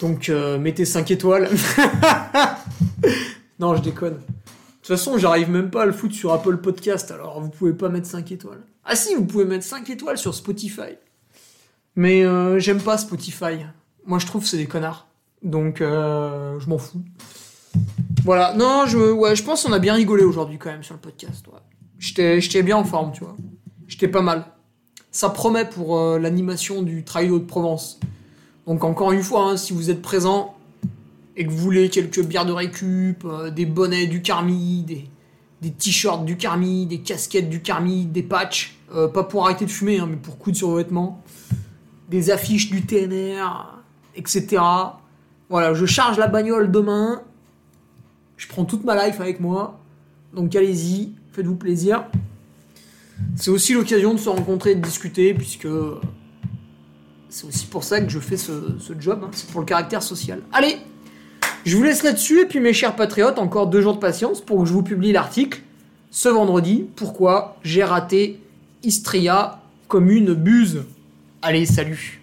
Donc, 0.01 0.29
euh, 0.29 0.57
mettez 0.57 0.85
5 0.85 1.11
étoiles. 1.11 1.49
non, 3.59 3.75
je 3.75 3.81
déconne. 3.81 4.19
De 4.83 4.87
toute 4.87 4.97
façon, 4.97 5.17
j'arrive 5.17 5.49
même 5.49 5.69
pas 5.69 5.83
à 5.83 5.85
le 5.85 5.93
foutre 5.93 6.13
sur 6.13 6.33
Apple 6.33 6.57
Podcast, 6.57 7.09
alors 7.09 7.39
vous 7.39 7.47
pouvez 7.47 7.71
pas 7.71 7.87
mettre 7.87 8.05
5 8.05 8.33
étoiles. 8.33 8.59
Ah 8.83 8.97
si, 8.97 9.15
vous 9.15 9.23
pouvez 9.23 9.45
mettre 9.45 9.63
5 9.63 9.89
étoiles 9.89 10.17
sur 10.17 10.35
Spotify. 10.35 10.97
Mais 11.95 12.25
euh, 12.25 12.59
j'aime 12.59 12.81
pas 12.81 12.97
Spotify. 12.97 13.65
Moi, 14.05 14.19
je 14.19 14.25
trouve 14.25 14.43
que 14.43 14.49
c'est 14.49 14.57
des 14.57 14.65
connards. 14.65 15.07
Donc, 15.41 15.79
euh, 15.79 16.59
je 16.59 16.67
m'en 16.67 16.77
fous. 16.77 17.01
Voilà. 18.25 18.55
Non, 18.55 18.83
je, 18.85 18.97
ouais, 18.97 19.37
je 19.37 19.43
pense 19.45 19.63
qu'on 19.63 19.71
a 19.71 19.79
bien 19.79 19.93
rigolé 19.93 20.25
aujourd'hui 20.25 20.57
quand 20.57 20.71
même 20.71 20.83
sur 20.83 20.95
le 20.95 20.99
podcast. 20.99 21.45
J'étais 21.97 22.61
bien 22.61 22.75
en 22.75 22.83
forme, 22.83 23.13
tu 23.13 23.23
vois. 23.23 23.37
J'étais 23.87 24.09
pas 24.09 24.21
mal. 24.21 24.47
Ça 25.11 25.29
promet 25.29 25.63
pour 25.63 25.97
euh, 25.97 26.19
l'animation 26.19 26.81
du 26.81 27.05
Trail 27.05 27.29
de 27.29 27.37
Provence. 27.37 28.01
Donc 28.67 28.83
encore 28.83 29.13
une 29.13 29.23
fois, 29.23 29.45
hein, 29.45 29.55
si 29.55 29.71
vous 29.71 29.91
êtes 29.91 30.01
présent 30.01 30.52
et 31.35 31.45
que 31.45 31.51
vous 31.51 31.57
voulez 31.57 31.89
quelques 31.89 32.23
bières 32.23 32.45
de 32.45 32.51
récup, 32.51 33.25
euh, 33.25 33.49
des 33.49 33.65
bonnets 33.65 34.07
du 34.07 34.21
Carmi, 34.21 34.83
des, 35.61 35.71
t-shirts 35.71 36.25
du 36.25 36.37
Carmi, 36.37 36.85
des 36.85 36.99
casquettes 36.99 37.49
du 37.49 37.61
Carmi, 37.61 38.05
des 38.05 38.23
patchs, 38.23 38.77
euh, 38.93 39.07
pas 39.07 39.23
pour 39.23 39.45
arrêter 39.45 39.65
de 39.65 39.71
fumer, 39.71 39.99
hein, 39.99 40.07
mais 40.09 40.17
pour 40.17 40.37
coudre 40.37 40.57
sur 40.57 40.69
vos 40.69 40.77
vêtements, 40.77 41.23
des 42.09 42.29
affiches 42.29 42.69
du 42.69 42.85
TNR, 42.85 43.81
etc. 44.15 44.61
Voilà, 45.49 45.73
je 45.73 45.85
charge 45.85 46.17
la 46.17 46.27
bagnole 46.27 46.71
demain. 46.71 47.23
Je 48.37 48.47
prends 48.47 48.65
toute 48.65 48.83
ma 48.83 49.07
life 49.07 49.19
avec 49.21 49.39
moi. 49.39 49.79
Donc 50.33 50.55
allez-y, 50.55 51.13
faites-vous 51.31 51.55
plaisir. 51.55 52.05
C'est 53.35 53.51
aussi 53.51 53.73
l'occasion 53.73 54.13
de 54.13 54.19
se 54.19 54.29
rencontrer 54.29 54.71
et 54.71 54.75
de 54.75 54.81
discuter, 54.81 55.33
puisque 55.33 55.67
c'est 57.29 57.47
aussi 57.47 57.65
pour 57.67 57.83
ça 57.83 58.01
que 58.01 58.09
je 58.09 58.19
fais 58.19 58.37
ce, 58.37 58.77
ce 58.79 58.93
job, 58.99 59.21
hein, 59.23 59.29
c'est 59.31 59.49
pour 59.49 59.61
le 59.61 59.65
caractère 59.65 60.03
social. 60.03 60.41
Allez, 60.51 60.77
je 61.65 61.77
vous 61.77 61.83
laisse 61.83 62.03
là-dessus, 62.03 62.41
et 62.41 62.45
puis 62.45 62.59
mes 62.59 62.73
chers 62.73 62.95
patriotes, 62.95 63.39
encore 63.39 63.67
deux 63.67 63.81
jours 63.81 63.95
de 63.95 63.99
patience 63.99 64.41
pour 64.41 64.59
que 64.59 64.65
je 64.65 64.73
vous 64.73 64.83
publie 64.83 65.11
l'article 65.11 65.61
ce 66.11 66.29
vendredi. 66.29 66.85
Pourquoi 66.95 67.57
j'ai 67.63 67.83
raté 67.83 68.39
Istria 68.83 69.61
comme 69.87 70.09
une 70.09 70.33
buse 70.33 70.83
Allez, 71.41 71.65
salut 71.65 72.22